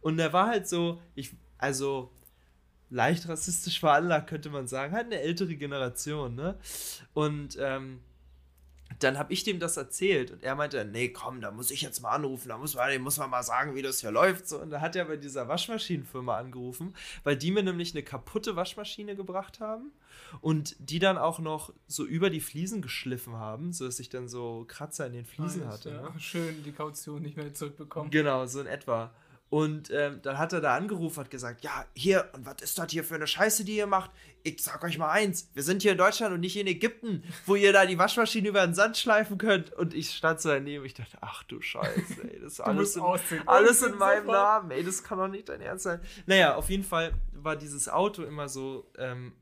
Und 0.00 0.16
der 0.16 0.32
war 0.32 0.46
halt 0.46 0.68
so, 0.68 1.00
ich, 1.14 1.32
also 1.58 2.10
leicht 2.90 3.28
rassistisch 3.28 3.80
veranlagt, 3.80 4.28
könnte 4.28 4.50
man 4.50 4.68
sagen. 4.68 4.92
Halt 4.92 5.06
eine 5.06 5.20
ältere 5.20 5.56
Generation, 5.56 6.34
ne? 6.34 6.58
Und 7.14 7.56
ähm, 7.60 8.00
dann 9.00 9.18
habe 9.18 9.32
ich 9.32 9.44
dem 9.44 9.58
das 9.58 9.76
erzählt 9.76 10.30
und 10.30 10.42
er 10.42 10.54
meinte, 10.54 10.84
nee, 10.84 11.08
komm, 11.08 11.40
da 11.40 11.50
muss 11.50 11.70
ich 11.70 11.82
jetzt 11.82 12.00
mal 12.00 12.12
anrufen, 12.12 12.48
da 12.48 12.56
muss 12.56 12.74
man, 12.74 12.90
dem 12.90 13.02
muss 13.02 13.18
man 13.18 13.28
mal 13.28 13.42
sagen, 13.42 13.74
wie 13.74 13.82
das 13.82 14.00
hier 14.00 14.10
läuft. 14.10 14.48
So, 14.48 14.60
und 14.60 14.70
da 14.70 14.80
hat 14.80 14.96
er 14.96 15.04
bei 15.04 15.16
dieser 15.16 15.48
Waschmaschinenfirma 15.48 16.36
angerufen, 16.36 16.94
weil 17.24 17.36
die 17.36 17.50
mir 17.50 17.62
nämlich 17.62 17.94
eine 17.94 18.02
kaputte 18.02 18.56
Waschmaschine 18.56 19.14
gebracht 19.16 19.60
haben 19.60 19.92
und 20.40 20.76
die 20.78 20.98
dann 20.98 21.18
auch 21.18 21.40
noch 21.40 21.72
so 21.86 22.04
über 22.04 22.30
die 22.30 22.40
Fliesen 22.40 22.80
geschliffen 22.80 23.34
haben, 23.34 23.72
sodass 23.72 24.00
ich 24.00 24.08
dann 24.08 24.28
so 24.28 24.64
Kratzer 24.66 25.06
in 25.06 25.12
den 25.12 25.26
Fliesen 25.26 25.64
Nice, 25.64 25.72
hatte. 25.72 25.90
ja. 25.90 26.02
Ne? 26.02 26.20
Schön 26.20 26.62
die 26.64 26.72
Kaution 26.72 27.22
nicht 27.22 27.36
mehr 27.36 27.52
zurückbekommen. 27.52 28.10
Genau, 28.10 28.46
so 28.46 28.60
in 28.60 28.66
etwa. 28.66 29.12
Und 29.48 29.90
ähm, 29.92 30.20
dann 30.22 30.38
hat 30.38 30.52
er 30.52 30.60
da 30.60 30.74
angerufen, 30.74 31.20
hat 31.20 31.30
gesagt, 31.30 31.62
ja, 31.62 31.84
hier, 31.94 32.28
und 32.32 32.44
was 32.44 32.56
ist 32.62 32.78
das 32.78 32.90
hier 32.90 33.04
für 33.04 33.14
eine 33.14 33.28
Scheiße, 33.28 33.64
die 33.64 33.76
ihr 33.76 33.86
macht? 33.86 34.10
Ich 34.42 34.60
sag 34.62 34.82
euch 34.82 34.98
mal 34.98 35.10
eins, 35.10 35.50
wir 35.54 35.62
sind 35.62 35.82
hier 35.82 35.92
in 35.92 35.98
Deutschland 35.98 36.34
und 36.34 36.40
nicht 36.40 36.56
in 36.56 36.66
Ägypten, 36.66 37.22
wo 37.46 37.54
ihr 37.54 37.72
da 37.72 37.86
die 37.86 37.96
Waschmaschine 37.96 38.48
über 38.48 38.66
den 38.66 38.74
Sand 38.74 38.96
schleifen 38.96 39.38
könnt. 39.38 39.72
Und 39.72 39.94
ich 39.94 40.10
stand 40.10 40.40
so 40.40 40.48
daneben, 40.48 40.84
ich 40.84 40.94
dachte, 40.94 41.18
ach 41.20 41.44
du 41.44 41.60
Scheiße, 41.60 42.28
ey, 42.28 42.40
das 42.40 42.54
ist 42.54 42.60
alles 42.62 42.96
in, 42.96 43.02
alles 43.46 43.82
in 43.82 43.96
meinem. 43.98 44.26
Namen, 44.26 44.72
ey, 44.72 44.82
das 44.82 45.04
kann 45.04 45.18
doch 45.18 45.28
nicht 45.28 45.48
dein 45.48 45.60
Ernst 45.60 45.84
sein. 45.84 46.00
Naja, 46.26 46.56
auf 46.56 46.68
jeden 46.68 46.84
Fall 46.84 47.12
war 47.32 47.54
dieses 47.54 47.88
Auto 47.88 48.24
immer 48.24 48.48
so, 48.48 48.90
ähm, 48.98 49.32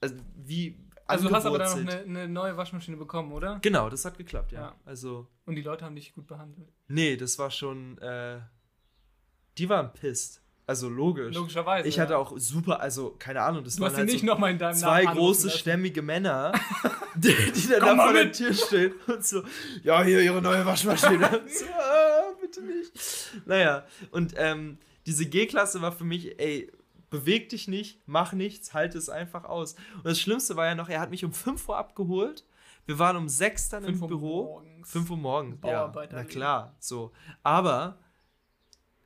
also 0.00 0.14
wie 0.34 0.78
Also 1.06 1.28
du 1.28 1.34
hast 1.34 1.44
aber 1.44 1.58
dann 1.58 1.84
noch 1.84 1.92
eine, 1.92 2.02
eine 2.02 2.28
neue 2.28 2.56
Waschmaschine 2.56 2.96
bekommen, 2.96 3.32
oder? 3.32 3.58
Genau, 3.60 3.90
das 3.90 4.06
hat 4.06 4.16
geklappt, 4.16 4.52
ja. 4.52 4.60
Ja. 4.60 4.76
Also, 4.86 5.28
Und 5.44 5.56
die 5.56 5.62
Leute 5.62 5.84
haben 5.84 5.94
dich 5.94 6.14
gut 6.14 6.26
behandelt. 6.26 6.72
nee, 6.88 7.16
das 7.16 7.38
war 7.38 7.50
schon, 7.50 7.98
äh, 7.98 8.40
die 9.58 9.68
waren 9.68 9.92
pisst. 9.92 10.42
Also 10.64 10.88
logisch. 10.88 11.34
Logischerweise. 11.34 11.88
Ich 11.88 11.98
hatte 11.98 12.12
ja. 12.12 12.18
auch 12.18 12.32
super, 12.38 12.80
also 12.80 13.16
keine 13.18 13.42
Ahnung, 13.42 13.64
das 13.64 13.76
Du 13.76 13.82
waren 13.82 13.94
halt 13.96 14.06
nicht 14.06 14.20
so 14.20 14.26
nochmal 14.26 14.52
in 14.52 14.58
deinem 14.58 14.76
zwei 14.76 15.04
Namen 15.04 15.18
große, 15.18 15.50
stämmige 15.50 16.02
Männer, 16.02 16.52
die, 17.16 17.34
die 17.52 17.68
dann 17.68 17.80
da 17.80 17.94
mal 17.94 18.04
vor 18.04 18.12
der. 18.14 18.32
Tür 18.32 18.54
stehen 18.54 18.94
und 19.08 19.24
so, 19.24 19.42
ja, 19.82 20.02
hier 20.02 20.20
ihre 20.22 20.40
neue 20.40 20.64
Waschmaschine. 20.64 21.42
so, 21.46 21.64
ah, 21.66 22.32
bitte 22.40 22.62
nicht. 22.62 22.92
Naja, 23.44 23.84
und 24.12 24.34
ähm, 24.36 24.78
diese 25.04 25.26
G-Klasse 25.26 25.82
war 25.82 25.90
für 25.90 26.04
mich, 26.04 26.38
ey, 26.40 26.70
beweg 27.10 27.48
dich 27.48 27.66
nicht, 27.66 28.00
mach 28.06 28.32
nichts, 28.32 28.72
halte 28.72 28.98
es 28.98 29.08
einfach 29.08 29.44
aus. 29.44 29.74
Und 29.96 30.06
das 30.06 30.20
Schlimmste 30.20 30.56
war 30.56 30.66
ja 30.66 30.74
noch, 30.76 30.88
er 30.88 31.00
hat 31.00 31.10
mich 31.10 31.24
um 31.24 31.32
5 31.32 31.68
Uhr 31.68 31.76
abgeholt. 31.76 32.44
Wir 32.86 32.98
waren 32.98 33.16
um 33.16 33.28
6 33.28 33.68
dann 33.68 33.84
Fünf 33.84 33.96
im 33.96 34.02
Uhr 34.02 34.08
Büro. 34.08 34.44
morgens. 34.44 34.90
5 34.90 35.10
Uhr 35.10 35.16
morgens, 35.16 35.58
ja. 35.64 35.92
Na 36.10 36.24
klar, 36.24 36.74
so. 36.78 37.12
Aber 37.42 37.98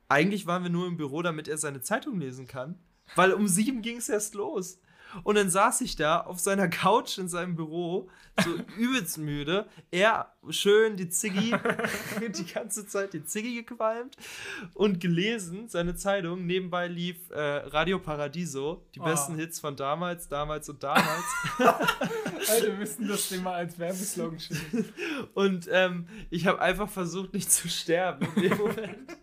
eigentlich 0.09 0.45
waren 0.47 0.63
wir 0.63 0.69
nur 0.69 0.87
im 0.87 0.97
Büro, 0.97 1.21
damit 1.21 1.47
er 1.47 1.57
seine 1.57 1.81
Zeitung 1.81 2.19
lesen 2.19 2.47
kann. 2.47 2.75
Weil 3.15 3.33
um 3.33 3.47
sieben 3.47 3.81
ging 3.81 3.97
es 3.97 4.09
erst 4.09 4.35
los. 4.35 4.79
Und 5.23 5.35
dann 5.35 5.49
saß 5.49 5.79
ich 5.81 5.95
da 5.95 6.19
auf 6.19 6.39
seiner 6.39 6.67
Couch 6.69 7.17
in 7.17 7.29
seinem 7.29 7.55
Büro, 7.55 8.09
so 8.43 8.49
übelst 8.77 9.17
müde. 9.17 9.65
Er 9.89 10.33
schön 10.49 10.97
die 10.97 11.07
Ziggy, 11.07 11.55
die 12.37 12.45
ganze 12.45 12.85
Zeit 12.85 13.13
die 13.13 13.23
Ziggy 13.23 13.63
gequalmt 13.63 14.17
und 14.73 14.99
gelesen, 14.99 15.69
seine 15.69 15.95
Zeitung. 15.95 16.45
Nebenbei 16.45 16.89
lief 16.89 17.29
äh, 17.31 17.39
Radio 17.39 17.99
Paradiso, 17.99 18.85
die 18.95 18.99
Oh. 18.99 19.05
besten 19.05 19.35
Hits 19.35 19.61
von 19.61 19.77
damals, 19.77 20.27
damals 20.27 20.67
und 20.67 20.83
damals. 20.83 21.23
Alter, 21.57 22.67
wir 22.67 22.73
müssen 22.77 23.07
das 23.07 23.29
Thema 23.29 23.53
als 23.53 23.79
Werbeslogan 23.79 24.39
schicken. 24.41 24.85
Und 25.33 25.69
ähm, 25.71 26.07
ich 26.29 26.45
habe 26.47 26.59
einfach 26.61 26.89
versucht, 26.89 27.33
nicht 27.33 27.49
zu 27.49 27.69
sterben 27.69 28.27
in 28.35 28.41
dem 28.49 28.57
Moment. 28.57 29.17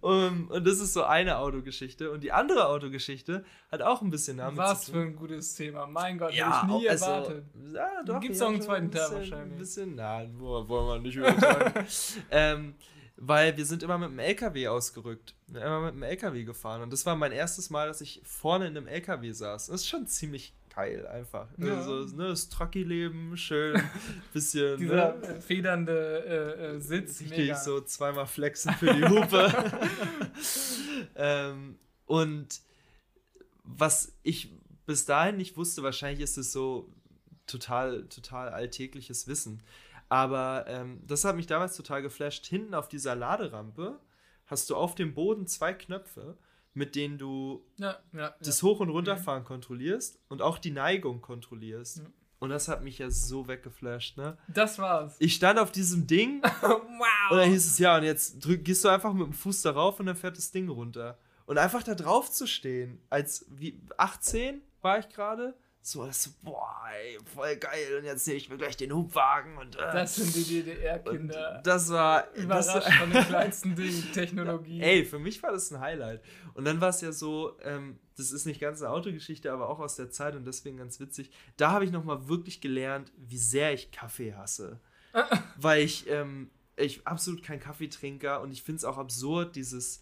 Um, 0.00 0.48
und 0.50 0.66
das 0.66 0.80
ist 0.80 0.92
so 0.92 1.04
eine 1.04 1.38
Autogeschichte. 1.38 2.10
Und 2.10 2.22
die 2.22 2.32
andere 2.32 2.66
Autogeschichte 2.68 3.44
hat 3.70 3.82
auch 3.82 4.02
ein 4.02 4.10
bisschen 4.10 4.38
damit 4.38 4.56
Was 4.58 4.82
zu 4.86 4.92
für 4.92 4.98
tun. 4.98 5.06
ein 5.08 5.16
gutes 5.16 5.54
Thema. 5.54 5.86
Mein 5.86 6.18
Gott, 6.18 6.32
ja, 6.34 6.62
hätte 6.62 6.72
ich 6.72 6.80
nie 6.80 6.88
also, 6.88 7.04
erwartet. 7.04 7.44
Ja, 7.74 8.02
doch, 8.04 8.20
Gibt's 8.20 8.38
ja, 8.40 8.46
auch 8.46 8.50
einen 8.50 8.62
zweiten 8.62 8.86
ein 8.86 8.90
Teil 8.90 9.10
wahrscheinlich. 9.12 9.52
Ein 9.52 9.58
bisschen, 9.58 9.94
nein, 9.94 10.34
wo- 10.38 10.68
wollen 10.68 10.88
wir 10.88 10.98
nicht 11.00 11.16
übertreiben. 11.16 11.86
ähm, 12.30 12.74
weil 13.16 13.56
wir 13.56 13.64
sind 13.64 13.82
immer 13.82 13.96
mit 13.98 14.10
dem 14.10 14.18
LKW 14.18 14.68
ausgerückt. 14.68 15.34
Immer 15.48 15.80
mit 15.82 15.94
dem 15.94 16.02
LKW 16.02 16.44
gefahren. 16.44 16.82
Und 16.82 16.92
das 16.92 17.06
war 17.06 17.14
mein 17.14 17.32
erstes 17.32 17.70
Mal, 17.70 17.86
dass 17.86 18.00
ich 18.00 18.20
vorne 18.24 18.66
in 18.66 18.76
einem 18.76 18.88
LKW 18.88 19.30
saß. 19.32 19.66
Das 19.66 19.76
ist 19.82 19.88
schon 19.88 20.06
ziemlich 20.06 20.52
geil 20.74 21.06
einfach. 21.06 21.48
Ja. 21.58 21.76
Also, 21.76 22.04
ne, 22.16 22.28
das 22.28 22.48
Truckie-Leben, 22.48 23.36
schön, 23.36 23.80
bisschen. 24.32 24.78
Dieser 24.78 25.14
ne? 25.14 25.40
federnde 25.40 26.24
äh, 26.26 26.64
äh, 26.76 26.80
Sitz. 26.80 27.20
Richtig 27.20 27.38
mega. 27.38 27.56
so 27.56 27.80
zweimal 27.80 28.26
flexen 28.26 28.72
für 28.74 28.92
die 28.92 29.04
Hupe. 29.04 29.52
ähm, 31.16 31.78
und 32.06 32.60
was 33.62 34.16
ich 34.22 34.52
bis 34.86 35.06
dahin 35.06 35.36
nicht 35.36 35.56
wusste, 35.56 35.82
wahrscheinlich 35.82 36.20
ist 36.20 36.36
es 36.36 36.52
so 36.52 36.92
total, 37.46 38.06
total 38.08 38.50
alltägliches 38.50 39.26
Wissen. 39.26 39.62
Aber 40.08 40.66
ähm, 40.68 41.00
das 41.06 41.24
hat 41.24 41.36
mich 41.36 41.46
damals 41.46 41.76
total 41.76 42.02
geflasht. 42.02 42.46
Hinten 42.46 42.74
auf 42.74 42.88
dieser 42.88 43.14
Laderampe 43.14 43.98
hast 44.46 44.68
du 44.68 44.76
auf 44.76 44.94
dem 44.94 45.14
Boden 45.14 45.46
zwei 45.46 45.72
Knöpfe, 45.72 46.36
mit 46.74 46.94
denen 46.96 47.18
du 47.18 47.64
Ja, 47.76 47.98
ja. 48.12 48.34
das. 48.40 48.62
Hoch- 48.62 48.80
und 48.80 48.90
Runterfahren 48.90 49.44
kontrollierst 49.44 50.18
und 50.28 50.42
auch 50.42 50.58
die 50.58 50.70
Neigung 50.72 51.20
kontrollierst. 51.20 51.98
Ja. 51.98 52.04
Und 52.40 52.50
das 52.50 52.68
hat 52.68 52.82
mich 52.84 52.98
ja 52.98 53.10
so 53.10 53.48
weggeflasht, 53.48 54.18
ne? 54.18 54.36
Das 54.48 54.78
war's. 54.78 55.16
Ich 55.18 55.34
stand 55.34 55.58
auf 55.58 55.72
diesem 55.72 56.06
Ding 56.06 56.42
wow. 56.60 57.30
und 57.30 57.38
dann 57.38 57.48
hieß 57.48 57.64
es, 57.66 57.78
ja, 57.78 57.96
und 57.96 58.02
jetzt 58.02 58.44
drück, 58.44 58.64
gehst 58.64 58.84
du 58.84 58.88
einfach 58.88 59.14
mit 59.14 59.26
dem 59.26 59.32
Fuß 59.32 59.62
darauf 59.62 59.98
und 59.98 60.06
dann 60.06 60.16
fährt 60.16 60.36
das 60.36 60.50
Ding 60.50 60.68
runter. 60.68 61.16
Und 61.46 61.58
einfach 61.58 61.82
da 61.82 61.94
drauf 61.94 62.30
zu 62.30 62.46
stehen, 62.46 63.00
als 63.08 63.46
wie 63.50 63.80
18 63.96 64.60
war 64.82 64.98
ich 64.98 65.08
gerade, 65.08 65.54
so, 65.86 66.06
das 66.06 66.28
boah, 66.42 66.80
ey, 66.94 67.18
voll 67.34 67.56
geil. 67.56 67.98
Und 67.98 68.04
jetzt 68.06 68.24
sehe 68.24 68.36
ich 68.36 68.48
mir 68.48 68.56
gleich 68.56 68.74
den 68.74 68.90
Hubwagen 68.90 69.58
und 69.58 69.76
äh, 69.76 69.92
das 69.92 70.16
sind 70.16 70.34
die 70.34 70.62
DDR-Kinder. 70.62 71.60
das 71.62 71.90
war 71.90 72.22
das 72.22 72.42
Überrascht 72.42 72.74
war, 72.74 72.92
von 72.92 73.10
den 73.10 73.24
kleinsten 73.24 73.76
Dingen, 73.76 74.08
Technologie. 74.14 74.80
Ey, 74.80 75.04
für 75.04 75.18
mich 75.18 75.42
war 75.42 75.52
das 75.52 75.70
ein 75.70 75.80
Highlight. 75.80 76.22
Und 76.54 76.64
dann 76.64 76.80
war 76.80 76.88
es 76.88 77.02
ja 77.02 77.12
so, 77.12 77.58
ähm, 77.62 77.98
das 78.16 78.32
ist 78.32 78.46
nicht 78.46 78.62
ganz 78.62 78.80
eine 78.80 78.92
Autogeschichte, 78.92 79.52
aber 79.52 79.68
auch 79.68 79.78
aus 79.78 79.96
der 79.96 80.10
Zeit 80.10 80.34
und 80.36 80.46
deswegen 80.46 80.78
ganz 80.78 81.00
witzig. 81.00 81.30
Da 81.58 81.72
habe 81.72 81.84
ich 81.84 81.90
nochmal 81.90 82.28
wirklich 82.28 82.62
gelernt, 82.62 83.12
wie 83.18 83.36
sehr 83.36 83.74
ich 83.74 83.92
Kaffee 83.92 84.32
hasse. 84.32 84.80
Weil 85.58 85.82
ich, 85.82 86.08
ähm, 86.08 86.50
ich 86.76 87.06
absolut 87.06 87.42
kein 87.42 87.60
Kaffeetrinker 87.60 88.40
und 88.40 88.52
ich 88.52 88.62
finde 88.62 88.78
es 88.78 88.84
auch 88.86 88.96
absurd, 88.96 89.54
dieses, 89.54 90.00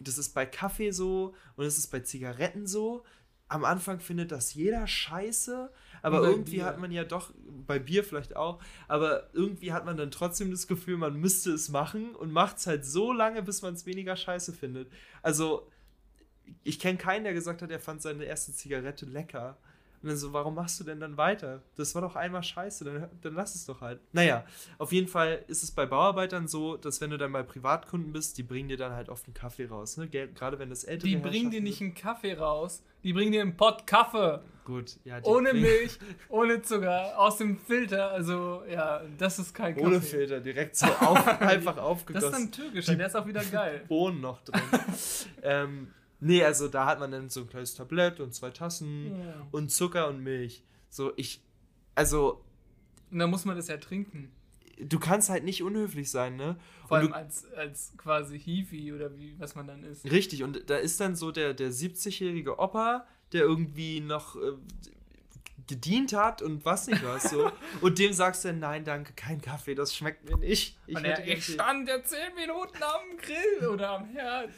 das 0.00 0.16
ist 0.16 0.30
bei 0.30 0.46
Kaffee 0.46 0.90
so 0.90 1.34
und 1.56 1.66
es 1.66 1.76
ist 1.76 1.88
bei 1.88 2.00
Zigaretten 2.00 2.66
so. 2.66 3.04
Am 3.48 3.64
Anfang 3.64 4.00
findet 4.00 4.30
das 4.30 4.54
jeder 4.54 4.86
scheiße, 4.86 5.70
aber 6.02 6.22
irgendwie 6.22 6.56
Bier. 6.56 6.64
hat 6.66 6.78
man 6.78 6.92
ja 6.92 7.04
doch, 7.04 7.32
bei 7.66 7.78
Bier 7.78 8.04
vielleicht 8.04 8.36
auch, 8.36 8.60
aber 8.88 9.30
irgendwie 9.32 9.72
hat 9.72 9.86
man 9.86 9.96
dann 9.96 10.10
trotzdem 10.10 10.50
das 10.50 10.66
Gefühl, 10.66 10.96
man 10.96 11.16
müsste 11.16 11.52
es 11.52 11.68
machen 11.68 12.14
und 12.14 12.30
macht 12.30 12.58
es 12.58 12.66
halt 12.66 12.84
so 12.84 13.12
lange, 13.12 13.42
bis 13.42 13.62
man 13.62 13.74
es 13.74 13.86
weniger 13.86 14.16
scheiße 14.16 14.52
findet. 14.52 14.90
Also, 15.22 15.68
ich 16.62 16.78
kenne 16.78 16.98
keinen, 16.98 17.24
der 17.24 17.34
gesagt 17.34 17.62
hat, 17.62 17.70
er 17.70 17.80
fand 17.80 18.02
seine 18.02 18.24
erste 18.24 18.52
Zigarette 18.52 19.06
lecker. 19.06 19.58
Und 20.00 20.10
dann 20.10 20.16
so, 20.16 20.32
warum 20.32 20.54
machst 20.54 20.78
du 20.78 20.84
denn 20.84 21.00
dann 21.00 21.16
weiter? 21.16 21.62
Das 21.76 21.94
war 21.94 22.02
doch 22.02 22.14
einmal 22.14 22.42
scheiße, 22.44 22.84
dann, 22.84 23.08
dann 23.20 23.34
lass 23.34 23.54
es 23.56 23.66
doch 23.66 23.80
halt. 23.80 24.00
Naja, 24.12 24.44
auf 24.78 24.92
jeden 24.92 25.08
Fall 25.08 25.44
ist 25.48 25.64
es 25.64 25.72
bei 25.72 25.86
Bauarbeitern 25.86 26.46
so, 26.46 26.76
dass 26.76 27.00
wenn 27.00 27.10
du 27.10 27.18
dann 27.18 27.32
bei 27.32 27.42
Privatkunden 27.42 28.12
bist, 28.12 28.38
die 28.38 28.44
bringen 28.44 28.68
dir 28.68 28.76
dann 28.76 28.92
halt 28.92 29.08
oft 29.08 29.24
einen 29.26 29.34
Kaffee 29.34 29.66
raus. 29.66 29.96
Ne? 29.96 30.08
Gerade 30.08 30.58
wenn 30.60 30.70
das 30.70 30.84
ältere 30.84 31.08
Die 31.08 31.16
bringen 31.16 31.50
dir 31.50 31.60
nicht 31.60 31.80
einen 31.80 31.94
Kaffee 31.94 32.34
raus, 32.34 32.82
die 33.02 33.12
bringen 33.12 33.32
dir 33.32 33.42
einen 33.42 33.56
Pott 33.56 33.86
Kaffee. 33.88 34.40
Gut, 34.64 34.98
ja. 35.04 35.18
Ohne 35.24 35.50
bringen- 35.50 35.62
Milch, 35.62 35.98
ohne 36.28 36.60
Zucker, 36.62 37.18
aus 37.18 37.38
dem 37.38 37.58
Filter. 37.58 38.10
Also, 38.12 38.62
ja, 38.70 39.00
das 39.16 39.38
ist 39.38 39.54
kein 39.54 39.74
Kaffee. 39.74 39.86
Ohne 39.86 40.00
Filter, 40.00 40.40
direkt 40.40 40.76
so 40.76 40.86
auf, 40.86 41.26
einfach 41.40 41.74
Das 41.76 41.84
aufgegossen. 41.84 42.26
ist 42.28 42.32
dann 42.34 42.52
türkischer, 42.52 42.94
der 42.94 43.06
ist 43.08 43.16
auch 43.16 43.26
wieder 43.26 43.42
geil. 43.44 43.82
Bohnen 43.88 44.20
noch 44.20 44.42
drin. 44.42 44.60
ähm, 45.42 45.88
nee, 46.20 46.42
also 46.44 46.68
da 46.68 46.86
hat 46.86 46.98
man 47.00 47.10
dann 47.10 47.28
so 47.28 47.40
ein 47.40 47.48
kleines 47.48 47.74
Tablett 47.74 48.20
und 48.20 48.34
zwei 48.34 48.50
Tassen 48.50 49.16
Ja. 49.18 49.46
und 49.50 49.70
Zucker 49.70 50.08
und 50.08 50.22
Milch. 50.22 50.62
So, 50.90 51.12
ich, 51.16 51.40
also, 51.94 52.42
Und 53.10 53.18
dann 53.18 53.30
muss 53.30 53.44
man 53.44 53.56
das 53.56 53.68
ja 53.68 53.76
trinken. 53.76 54.30
du 54.80 54.98
kannst 54.98 55.28
halt 55.28 55.44
nicht 55.44 55.62
unhöflich 55.62 56.10
sein, 56.10 56.36
ne? 56.36 56.56
Vor 56.86 56.98
Und 56.98 57.04
allem 57.04 57.12
als, 57.14 57.44
als 57.52 57.92
quasi 57.96 58.38
Hifi 58.38 58.92
oder 58.92 59.16
wie, 59.18 59.34
was 59.38 59.54
man 59.54 59.66
dann 59.66 59.82
ist. 59.84 60.04
du, 60.04 60.10
richtig, 60.10 60.42
und 60.44 60.68
da 60.70 60.76
ist 60.76 61.00
dann 61.00 61.16
so 61.16 61.30
der, 61.32 61.52
der 61.54 61.70
70-jährige 61.72 62.58
Opa, 62.58 63.06
der 63.32 63.42
irgendwie 63.42 64.00
noch 64.00 64.36
äh, 64.36 64.52
gedient 65.68 66.12
hat 66.12 66.42
und 66.42 66.64
was 66.64 66.86
nicht 66.86 67.04
was 67.04 67.30
so. 67.30 67.52
und 67.80 67.98
dem 67.98 68.12
sagst 68.12 68.44
du 68.44 68.48
dann, 68.48 68.58
nein, 68.58 68.84
danke, 68.84 69.12
kein 69.14 69.40
Kaffee, 69.40 69.74
das 69.74 69.94
schmeckt 69.94 70.28
mir 70.28 70.36
nicht. 70.38 70.76
Hätte 70.86 71.06
er, 71.06 71.26
ich 71.26 71.46
Tee." 71.46 71.52
stand 71.52 71.88
ja 71.88 72.02
10 72.02 72.34
Minuten 72.34 72.82
am 72.82 73.16
Grill 73.18 73.68
oder 73.68 73.90
am 73.90 74.06
Herd. 74.06 74.50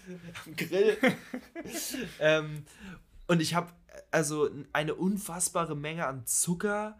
Grill. 0.56 0.96
ähm, 2.20 2.64
und 3.26 3.42
ich 3.42 3.54
habe 3.54 3.72
also 4.10 4.50
eine 4.72 4.94
unfassbare 4.94 5.76
Menge 5.76 6.06
an 6.06 6.26
Zucker 6.26 6.98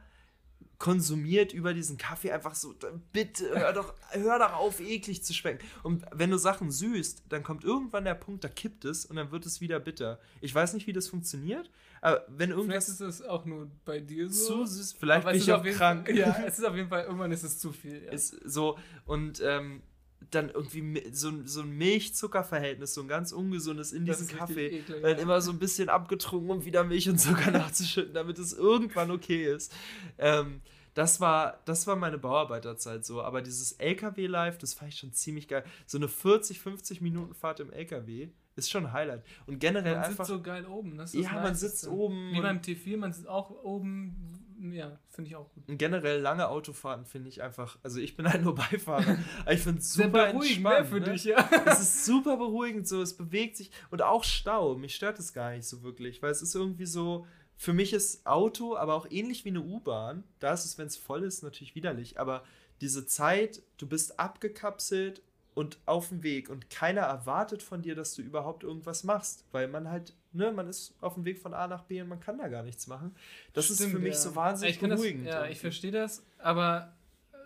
konsumiert 0.81 1.53
über 1.53 1.75
diesen 1.75 1.99
Kaffee 1.99 2.33
einfach 2.33 2.55
so 2.55 2.75
bitte 3.13 3.51
hör 3.55 3.73
doch 3.75 3.95
hör 4.13 4.39
doch 4.39 4.55
auf 4.55 4.81
eklig 4.81 5.23
zu 5.23 5.35
schmecken 5.35 5.65
und 5.83 6.05
wenn 6.11 6.31
du 6.31 6.39
Sachen 6.39 6.71
süßt 6.73 7.25
dann 7.29 7.43
kommt 7.43 7.65
irgendwann 7.65 8.05
der 8.05 8.15
Punkt 8.15 8.43
da 8.43 8.49
kippt 8.49 8.87
es 8.87 9.05
und 9.05 9.17
dann 9.17 9.31
wird 9.31 9.45
es 9.45 9.61
wieder 9.61 9.79
bitter 9.79 10.19
ich 10.41 10.55
weiß 10.55 10.73
nicht 10.73 10.87
wie 10.87 10.95
das 10.95 11.07
funktioniert 11.07 11.71
aber 12.01 12.25
wenn 12.29 12.49
Vielleicht 12.49 12.59
irgendwas 12.59 12.89
ist 12.89 13.01
es 13.01 13.23
auch 13.23 13.45
nur 13.45 13.71
bei 13.85 14.01
dir 14.01 14.31
so. 14.31 14.65
zu 14.65 14.67
süß 14.67 14.95
vielleicht 14.95 15.27
bin 15.27 15.37
ich 15.37 15.53
auch 15.53 15.63
krank 15.63 16.09
Fall, 16.09 16.17
ja, 16.17 16.35
es 16.47 16.59
ist 16.59 16.65
auf 16.65 16.75
jeden 16.75 16.89
Fall, 16.89 17.05
irgendwann 17.05 17.31
ist 17.31 17.43
es 17.43 17.59
zu 17.59 17.73
viel. 17.73 18.03
Ja. 18.03 18.13
ist 18.13 18.31
so 18.45 18.79
und 19.05 19.43
ähm, 19.45 19.83
dann 20.31 20.51
irgendwie 20.51 21.03
so, 21.13 21.29
ein- 21.29 21.47
so 21.47 21.63
ein 21.63 21.71
Milch-Zucker-Verhältnis, 21.77 22.95
so 22.95 23.01
ein 23.03 23.09
ganz 23.09 23.33
ungesundes 23.33 23.93
in 23.93 24.09
richtig 24.09 24.37
Kaffee. 24.37 24.67
eklig, 24.67 25.01
dann 25.03 25.17
ja. 25.17 25.23
immer 25.23 25.41
so 25.41 25.51
ein 25.51 25.59
bisschen 25.59 25.89
abgetrunken, 25.89 26.51
um 26.51 26.65
wieder 26.65 26.85
Milch 26.85 27.09
und 27.09 27.19
Zucker 27.19 27.51
nachzuschütten, 27.51 28.15
damit 28.15 28.39
es 28.39 28.53
irgendwann 28.53 29.11
okay 29.11 29.53
ist. 29.53 29.73
Ähm, 30.19 30.61
das 30.95 31.21
war, 31.21 31.61
das 31.67 31.87
war 31.87 31.97
meine 31.97 32.19
Bauarbeiterzeit 32.19 33.05
so. 33.05 33.23
Aber 33.23 33.43
dieses 33.43 33.73
LKW-Life, 33.73 34.59
das 34.59 34.75
fand 34.75 34.93
ich 34.93 34.99
schon 34.99 35.13
ziemlich 35.13 35.49
geil. 35.49 35.65
So 35.87 35.99
eine 35.99 36.09
40, 36.09 36.61
50 36.61 37.01
Minuten 37.01 37.33
Fahrt 37.35 37.61
im 37.61 37.73
LKW 37.73 38.29
ist 38.57 38.71
schon 38.71 38.87
ein 38.87 38.93
Highlight. 38.93 39.23
Und 39.47 39.61
generell 39.61 39.95
man 39.95 40.05
einfach. 40.05 40.27
sitzt 40.27 40.37
so 40.37 40.43
geil 40.43 40.67
oben. 40.67 40.99
Das 40.99 41.15
ist 41.15 41.23
Ja, 41.23 41.33
das 41.35 41.43
man 41.43 41.55
sitzt 41.55 41.87
oben 41.89 42.33
Wie 42.33 42.41
beim 42.41 42.59
T4, 42.59 42.97
man 42.97 43.13
sitzt 43.13 43.29
auch 43.29 43.51
oben. 43.63 44.17
Ja, 44.63 44.99
finde 45.09 45.31
ich 45.31 45.37
auch 45.37 45.51
gut. 45.55 45.67
und 45.69 45.79
generell 45.79 46.21
lange 46.21 46.49
Autofahrten 46.49 47.07
finde 47.07 47.31
ich 47.31 47.41
einfach, 47.41 47.79
also 47.83 47.99
ich 47.99 48.15
bin 48.15 48.29
halt 48.29 48.43
nur 48.43 48.55
Beifahrer, 48.71 49.19
aber 49.41 49.53
ich 49.53 49.61
finde 49.61 49.81
es 49.81 49.93
super 49.93 50.33
beruhigend, 50.33 50.63
ne, 50.65 50.77
entspannt. 50.77 50.89
für 50.89 51.01
ne? 51.01 51.13
dich, 51.13 51.25
ja. 51.25 51.49
es 51.67 51.81
ist 51.81 52.05
super 52.05 52.37
beruhigend, 52.37 52.87
so 52.87 53.01
es 53.01 53.17
bewegt 53.17 53.57
sich 53.57 53.71
und 53.91 54.03
auch 54.03 54.23
Stau. 54.23 54.77
Mich 54.77 54.95
stört 54.95 55.19
es 55.19 55.33
gar 55.33 55.53
nicht 55.53 55.67
so 55.67 55.83
wirklich, 55.83 56.23
weil 56.23 56.31
es 56.31 56.43
ist 56.43 56.55
irgendwie 56.55 56.87
so. 56.87 57.27
Für 57.57 57.75
mich 57.75 57.93
ist 57.93 58.27
Auto, 58.27 58.75
aber 58.75 58.95
auch 58.95 59.07
ähnlich 59.11 59.45
wie 59.45 59.51
eine 59.51 59.61
U-Bahn. 59.61 60.25
Da 60.39 60.55
ist 60.55 60.65
es, 60.65 60.79
wenn 60.79 60.87
es 60.87 60.97
voll 60.97 61.25
ist, 61.25 61.43
natürlich 61.43 61.75
widerlich. 61.75 62.19
Aber 62.19 62.43
diese 62.81 63.05
Zeit, 63.05 63.63
du 63.77 63.87
bist 63.87 64.19
abgekapselt 64.19 65.21
und 65.55 65.79
auf 65.87 66.09
dem 66.09 66.23
Weg 66.23 66.49
und 66.49 66.71
keiner 66.71 67.03
erwartet 67.03 67.63
von 67.63 67.83
dir, 67.83 67.95
dass 67.95 68.15
du 68.15 68.23
überhaupt 68.23 68.63
irgendwas 68.63 69.05
machst, 69.05 69.45
weil 69.53 69.69
man 69.69 69.89
halt, 69.91 70.15
ne, 70.33 70.53
man 70.53 70.69
ist 70.69 70.95
auf 71.01 71.15
dem 71.15 71.25
Weg 71.25 71.39
von 71.39 71.55
A 71.55 71.67
nach 71.67 71.83
B 71.85 72.01
und 72.01 72.09
man 72.09 72.21
kann 72.21 72.39
da 72.39 72.49
gar 72.49 72.63
nichts 72.63 72.87
machen. 72.87 73.15
Das 73.53 73.69
ist 73.71 73.79
Stimmt, 73.79 73.93
für 73.93 73.99
mich 73.99 74.15
ja. 74.15 74.21
so 74.21 74.37
wahnsinnig 74.37 74.75
ich 74.77 74.81
kann 74.81 74.91
das, 74.91 75.01
beruhigend. 75.01 75.27
Ja, 75.27 75.39
irgendwie. 75.39 75.53
ich 75.53 75.61
verstehe 75.61 75.91
das, 75.93 76.25
aber 76.39 76.93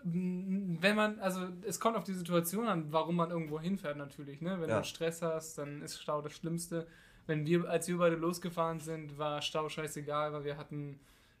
mm, 0.03 0.77
wenn 0.81 0.95
man, 0.95 1.19
also 1.19 1.47
es 1.67 1.79
kommt 1.79 1.97
auf 1.97 2.03
die 2.03 2.13
Situation 2.13 2.67
an, 2.67 2.91
warum 2.91 3.15
man 3.15 3.31
irgendwo 3.31 3.59
hinfährt 3.59 3.97
natürlich, 3.97 4.41
ne? 4.41 4.61
Wenn 4.61 4.69
Ja. 4.69 4.79
du 4.79 4.85
Stress 4.85 5.21
hast, 5.21 5.57
dann 5.57 5.81
ist 5.81 5.99
Stau 6.01 6.21
das 6.21 6.33
Schlimmste. 6.33 6.87
Wenn 7.27 7.45
wir, 7.47 7.67
als 7.67 7.87
wir 7.87 7.97
beide 7.97 8.15
losgefahren 8.17 8.79
sind, 8.79 9.17
war 9.17 9.41
Stau 9.41 9.67
scheißegal, 9.67 10.31
weil 10.31 10.43
wir 10.43 10.57
hatten, 10.57 10.99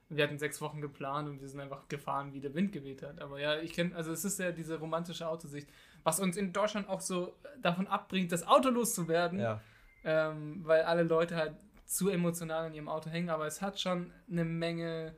wir 0.09 0.23
hatten 0.23 0.39
sechs 0.39 0.59
Wochen 0.61 0.81
geplant 0.81 1.29
und 1.29 1.41
wir 1.41 1.47
sind 1.47 1.59
einfach 1.59 1.87
gefahren, 1.89 2.33
wie 2.33 2.39
der 2.39 2.55
Wind 2.55 2.71
geweht 2.71 3.03
hat. 3.03 3.21
Aber 3.21 3.39
ja, 3.39 3.59
ich 3.59 3.73
kenne, 3.73 3.95
also 3.95 4.11
es 4.11 4.25
ist 4.25 4.39
ja 4.39 4.51
diese 4.51 4.79
romantische 4.79 5.27
Autosicht, 5.27 5.67
was 6.05 6.19
uns 6.21 6.37
in 6.37 6.53
Deutschland 6.53 6.87
auch 6.87 7.01
so 7.01 7.35
davon 7.61 7.87
abbringt, 7.87 8.31
das 8.31 8.47
Auto 8.47 8.69
loszuwerden 8.69 9.39
ja. 9.39 9.59
ähm, 10.05 10.61
weil 10.63 10.83
alle 10.83 11.03
Leute 11.03 11.35
halt 11.35 11.55
zu 11.85 12.09
emotional 12.09 12.67
in 12.67 12.73
ihrem 12.75 12.87
Auto 12.87 13.09
hängen, 13.09 13.29
aber 13.29 13.45
es 13.47 13.61
hat 13.61 13.79
schon 13.79 14.11
eine 14.29 14.45
Menge. 14.45 15.15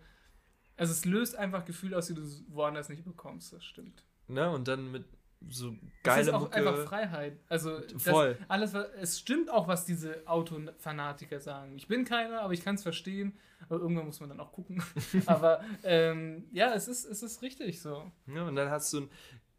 Also 0.76 0.92
es 0.94 1.06
löst 1.06 1.36
einfach 1.36 1.66
Gefühle 1.66 1.98
aus, 1.98 2.08
die 2.08 2.14
du 2.14 2.22
woanders 2.50 2.90
nicht 2.90 3.04
bekommst, 3.04 3.54
das 3.54 3.64
stimmt. 3.64 4.04
Ne? 4.28 4.50
Und 4.50 4.68
dann 4.68 4.92
mit 4.92 5.06
so 5.50 5.76
geile 6.04 6.22
Es 6.22 6.28
ist 6.28 6.34
auch 6.34 6.42
Mucke. 6.42 6.56
einfach 6.56 6.86
Freiheit. 6.86 7.40
Also 7.48 7.82
Voll. 7.98 8.38
alles, 8.48 8.74
was- 8.74 8.88
es 9.00 9.20
stimmt 9.20 9.50
auch, 9.50 9.68
was 9.68 9.86
diese 9.86 10.28
Autofanatiker 10.28 11.40
sagen. 11.40 11.76
Ich 11.76 11.88
bin 11.88 12.06
keiner, 12.06 12.42
aber 12.42 12.54
ich 12.54 12.64
kann 12.64 12.76
es 12.76 12.84
verstehen. 12.84 13.38
Aber 13.70 13.80
irgendwann 13.80 14.06
muss 14.06 14.20
man 14.20 14.30
dann 14.30 14.40
auch 14.40 14.52
gucken. 14.52 14.84
aber 15.26 15.62
ähm, 15.84 16.46
ja, 16.52 16.74
es 16.74 16.88
ist, 16.88 17.06
es 17.06 17.24
ist 17.24 17.42
richtig 17.42 17.82
so. 17.82 18.12
Ja, 18.28 18.44
und 18.44 18.56
dann 18.56 18.70
hast 18.70 18.94
du 18.94 18.98
einen, 18.98 19.10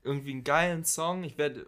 irgendwie 0.09 0.33
einen 0.33 0.45
geilen 0.45 0.85
Song. 0.85 1.23
Ich 1.23 1.37
werde 1.39 1.67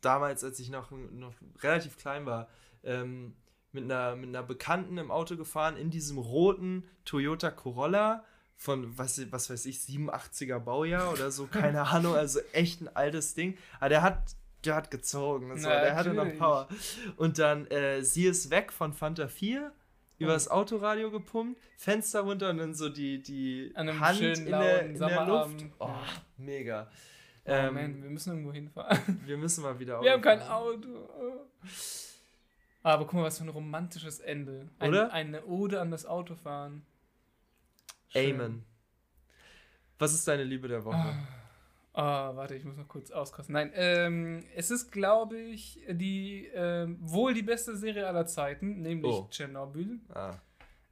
damals, 0.00 0.42
als 0.44 0.58
ich 0.58 0.68
noch, 0.70 0.90
noch 0.90 1.32
relativ 1.62 1.96
klein 1.96 2.26
war, 2.26 2.48
ähm, 2.82 3.34
mit, 3.72 3.84
einer, 3.84 4.16
mit 4.16 4.28
einer 4.28 4.42
Bekannten 4.42 4.98
im 4.98 5.10
Auto 5.10 5.36
gefahren, 5.36 5.76
in 5.76 5.90
diesem 5.90 6.18
roten 6.18 6.84
Toyota 7.04 7.50
Corolla 7.50 8.24
von, 8.56 8.98
was, 8.98 9.20
was 9.30 9.50
weiß 9.50 9.66
ich, 9.66 9.76
87er 9.78 10.58
Baujahr 10.58 11.12
oder 11.12 11.30
so, 11.30 11.46
keine 11.46 11.82
Ahnung, 11.88 12.14
also 12.14 12.40
echt 12.52 12.80
ein 12.80 12.88
altes 12.88 13.34
Ding. 13.34 13.56
Aber 13.78 13.88
der 13.88 14.02
hat, 14.02 14.18
der 14.64 14.74
hat 14.74 14.90
gezogen, 14.90 15.50
das 15.50 15.62
war, 15.62 15.80
der 15.80 15.96
hatte 15.96 16.12
noch. 16.14 16.36
Power. 16.38 16.68
Und 17.16 17.38
dann, 17.38 17.66
äh, 17.68 18.02
sie 18.02 18.26
ist 18.26 18.50
weg 18.50 18.72
von 18.72 18.92
Fanta 18.92 19.28
4, 19.28 19.72
über 20.18 20.32
das 20.32 20.48
Autoradio 20.48 21.12
gepumpt, 21.12 21.60
Fenster 21.76 22.22
runter 22.22 22.50
und 22.50 22.58
dann 22.58 22.74
so 22.74 22.88
die, 22.88 23.22
die 23.22 23.72
Hand 24.00 24.18
in 24.20 24.46
der, 24.46 24.82
in 24.86 24.98
der 24.98 25.26
Luft. 25.26 25.64
Oh, 25.78 25.90
Ja. 26.38 26.90
Mega. 27.48 27.64
Oh 27.64 27.68
Ähm, 27.68 27.74
man, 27.74 28.02
wir 28.02 28.10
müssen 28.10 28.30
irgendwo 28.30 28.52
hinfahren. 28.52 29.20
wir 29.26 29.36
müssen 29.36 29.62
mal 29.62 29.78
wieder 29.78 30.00
Wir 30.02 30.12
haben 30.12 30.22
kein. 30.22 30.42
Auto. 30.42 30.88
Aber 32.82 33.04
guck 33.04 33.14
mal, 33.14 33.24
was 33.24 33.38
für 33.38 33.44
ein 33.44 33.48
romantisches 33.50 34.20
Ende. 34.20 34.68
Ein, 34.78 34.88
Oder? 34.90 35.12
Eine 35.12 35.44
Ode 35.46 35.80
an 35.80 35.90
das 35.90 36.06
Autofahren. 36.06 36.86
Schön. 38.08 38.34
Amen. 38.40 38.64
Was 39.98 40.14
ist 40.14 40.26
deine 40.28 40.44
Liebe 40.44 40.68
der 40.68 40.84
Woche? 40.84 41.14
Ah, 41.92 42.36
warte, 42.36 42.54
ich 42.54 42.64
muss 42.64 42.76
noch 42.76 42.86
kurz 42.86 43.10
auskosten. 43.10 43.52
Nein, 43.54 43.72
ähm, 43.74 44.44
es 44.54 44.70
ist, 44.70 44.92
glaube 44.92 45.36
ich, 45.36 45.80
die 45.90 46.48
ähm, 46.54 46.96
wohl 47.00 47.34
die 47.34 47.42
beste 47.42 47.76
Serie 47.76 48.06
aller 48.06 48.24
Zeiten, 48.26 48.80
nämlich 48.82 49.12
Oh. 49.12 49.26
Tschernobyl. 49.28 49.98
Ah. 50.14 50.36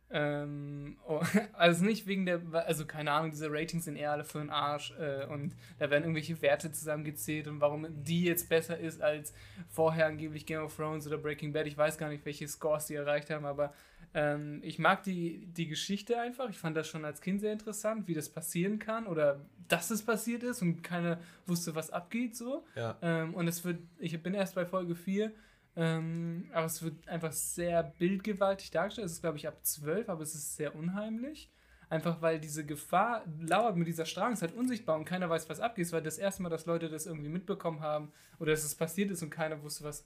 Ähm, 0.08 0.96
oh, 1.06 1.20
also 1.54 1.84
nicht 1.84 2.06
wegen 2.06 2.26
der, 2.26 2.40
also 2.52 2.86
keine 2.86 3.10
Ahnung, 3.10 3.30
diese 3.30 3.50
Ratings 3.50 3.86
sind 3.86 3.96
eher 3.96 4.12
alle 4.12 4.24
für 4.24 4.38
den 4.38 4.50
Arsch 4.50 4.92
äh, 4.98 5.26
und 5.26 5.54
da 5.78 5.90
werden 5.90 6.04
irgendwelche 6.04 6.40
Werte 6.42 6.70
zusammengezählt 6.70 7.48
und 7.48 7.60
warum 7.60 7.86
die 7.90 8.24
jetzt 8.24 8.48
besser 8.48 8.78
ist 8.78 9.02
als 9.02 9.34
vorher 9.68 10.06
angeblich 10.06 10.46
Game 10.46 10.62
of 10.62 10.76
Thrones 10.76 11.06
oder 11.06 11.18
Breaking 11.18 11.52
Bad. 11.52 11.66
Ich 11.66 11.76
weiß 11.76 11.98
gar 11.98 12.08
nicht, 12.08 12.24
welche 12.24 12.46
Scores 12.46 12.86
die 12.86 12.94
erreicht 12.94 13.30
haben, 13.30 13.44
aber 13.44 13.72
ähm, 14.14 14.60
ich 14.62 14.78
mag 14.78 15.02
die, 15.02 15.46
die 15.46 15.66
Geschichte 15.66 16.20
einfach. 16.20 16.48
Ich 16.48 16.58
fand 16.58 16.76
das 16.76 16.86
schon 16.86 17.04
als 17.04 17.20
Kind 17.20 17.40
sehr 17.40 17.52
interessant, 17.52 18.06
wie 18.06 18.14
das 18.14 18.28
passieren 18.28 18.78
kann 18.78 19.06
oder 19.06 19.40
dass 19.68 19.90
es 19.90 20.02
passiert 20.02 20.42
ist 20.42 20.62
und 20.62 20.82
keiner 20.82 21.18
wusste, 21.46 21.74
was 21.74 21.90
abgeht 21.90 22.36
so. 22.36 22.64
Ja. 22.76 22.96
Ähm, 23.02 23.34
und 23.34 23.48
es 23.48 23.64
wird, 23.64 23.80
ich 23.98 24.22
bin 24.22 24.34
erst 24.34 24.54
bei 24.54 24.64
Folge 24.64 24.94
4, 24.94 25.32
ähm, 25.76 26.48
aber 26.52 26.66
es 26.66 26.82
wird 26.82 27.06
einfach 27.06 27.32
sehr 27.32 27.82
bildgewaltig 27.82 28.70
dargestellt. 28.70 29.06
Es 29.06 29.12
ist, 29.12 29.20
glaube 29.20 29.36
ich, 29.36 29.46
ab 29.46 29.58
12, 29.62 30.08
aber 30.08 30.22
es 30.22 30.34
ist 30.34 30.56
sehr 30.56 30.74
unheimlich. 30.74 31.50
Einfach 31.88 32.20
weil 32.20 32.40
diese 32.40 32.66
Gefahr 32.66 33.24
lauert 33.40 33.76
mit 33.76 33.86
dieser 33.86 34.06
Strahlung, 34.06 34.32
ist 34.32 34.42
halt 34.42 34.56
unsichtbar 34.56 34.96
und 34.96 35.04
keiner 35.04 35.30
weiß, 35.30 35.48
was 35.48 35.60
abgeht. 35.60 35.86
Es 35.86 35.92
war 35.92 36.00
das 36.00 36.18
erste 36.18 36.42
Mal, 36.42 36.48
dass 36.48 36.66
Leute 36.66 36.88
das 36.88 37.06
irgendwie 37.06 37.28
mitbekommen 37.28 37.80
haben 37.80 38.10
oder 38.40 38.50
dass 38.50 38.64
es 38.64 38.74
passiert 38.74 39.10
ist 39.10 39.22
und 39.22 39.30
keiner 39.30 39.62
wusste, 39.62 39.84
was 39.84 40.04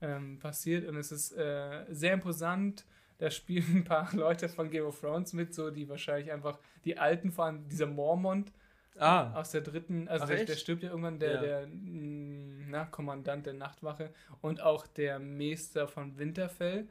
ähm, 0.00 0.38
passiert. 0.40 0.88
Und 0.88 0.96
es 0.96 1.12
ist 1.12 1.32
äh, 1.32 1.84
sehr 1.90 2.14
imposant. 2.14 2.84
Da 3.18 3.30
spielen 3.30 3.76
ein 3.76 3.84
paar 3.84 4.12
Leute 4.16 4.48
von 4.48 4.70
Game 4.70 4.84
of 4.84 4.98
Thrones 4.98 5.32
mit, 5.32 5.54
so 5.54 5.70
die 5.70 5.88
wahrscheinlich 5.88 6.32
einfach 6.32 6.58
die 6.84 6.98
alten, 6.98 7.30
vor 7.30 7.44
allem 7.44 7.68
dieser 7.68 7.86
Mormont, 7.86 8.50
Ah. 8.98 9.32
aus 9.34 9.50
der 9.50 9.62
dritten, 9.62 10.06
also 10.08 10.24
Ach, 10.24 10.28
der, 10.28 10.44
der 10.44 10.56
stirbt 10.56 10.82
ja 10.82 10.90
irgendwann, 10.90 11.18
der, 11.18 11.32
Ja. 11.34 11.40
der 11.40 11.66
mh, 11.66 12.64
na, 12.68 12.84
Kommandant 12.86 13.46
der 13.46 13.54
Nachtwache 13.54 14.12
und 14.40 14.60
auch 14.60 14.86
der 14.86 15.18
Meester 15.18 15.88
von 15.88 16.18
Winterfell. 16.18 16.88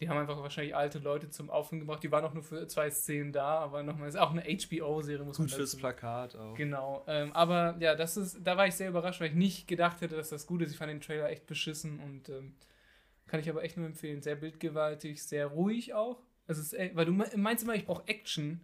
Die 0.00 0.08
haben 0.08 0.16
einfach 0.18 0.40
wahrscheinlich 0.40 0.76
alte 0.76 1.00
Leute 1.00 1.28
zum 1.28 1.50
Aufnehmen 1.50 1.80
gebracht. 1.80 2.04
Die 2.04 2.12
waren 2.12 2.24
auch 2.24 2.32
nur 2.32 2.44
für 2.44 2.68
zwei 2.68 2.88
Szenen 2.88 3.32
da, 3.32 3.58
aber 3.58 3.82
nochmal, 3.82 4.08
ist 4.08 4.16
auch 4.16 4.30
eine 4.30 4.42
HBO-Serie, 4.42 5.24
muss 5.24 5.38
Gut 5.38 5.48
man 5.48 5.56
fürs 5.56 5.72
dazu- 5.72 5.80
Plakat 5.80 6.36
auch. 6.36 6.54
Genau. 6.54 7.02
Ähm, 7.08 7.32
aber 7.32 7.76
ja, 7.80 7.96
das 7.96 8.16
ist, 8.16 8.38
da 8.44 8.56
war 8.56 8.68
ich 8.68 8.74
sehr 8.74 8.90
überrascht, 8.90 9.20
weil 9.20 9.30
ich 9.30 9.34
nicht 9.34 9.66
gedacht 9.66 10.00
hätte, 10.00 10.14
dass 10.14 10.28
das 10.28 10.46
gut 10.46 10.62
ist. 10.62 10.70
Ich 10.70 10.76
fand 10.78 10.90
den 10.92 11.00
Trailer 11.00 11.28
echt 11.30 11.46
beschissen 11.46 11.98
und 11.98 12.28
ähm, 12.28 12.54
kann 13.26 13.40
ich 13.40 13.50
aber 13.50 13.64
echt 13.64 13.76
nur 13.76 13.86
empfehlen. 13.86 14.22
Sehr 14.22 14.36
bildgewaltig, 14.36 15.20
sehr 15.22 15.46
ruhig 15.46 15.94
auch. 15.94 16.20
Es 16.46 16.58
ist, 16.58 16.74
weil 16.94 17.04
du 17.04 17.12
me- 17.12 17.30
meinst 17.36 17.64
immer, 17.64 17.74
ich 17.74 17.84
brauche 17.84 18.06
Action. 18.06 18.60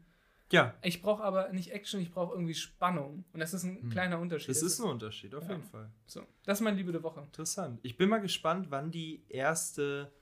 Ja, 0.55 0.74
Ich 0.82 1.02
brauche 1.02 1.22
aber 1.22 1.52
nicht 1.52 1.72
Action, 1.72 2.00
ich 2.00 2.11
brauche 2.12 2.32
irgendwie 2.34 2.55
Spannung. 2.55 3.24
Und 3.32 3.40
das 3.40 3.52
ist 3.55 3.64
ein 3.64 3.82
Hm. 3.82 3.90
kleiner 3.90 4.18
Unterschied. 4.20 4.50
das 4.50 4.62
ist 4.62 4.80
ein 4.80 4.88
Unterschied, 4.88 5.34
auf 5.34 5.44
Ja. 5.44 5.50
jeden 5.50 5.64
Fall. 5.64 5.90
So, 6.07 6.22
das 6.44 6.59
ist 6.59 6.64
meine 6.64 6.76
Liebe 6.76 6.92
der 6.92 7.02
Woche. 7.02 7.20
Interessant. 7.20 7.80
Ich 7.82 7.96
bin 7.96 8.09
mal 8.09 8.20
gespannt, 8.20 8.68
wann 8.70 8.90
die 8.90 9.24
erste 9.28 10.12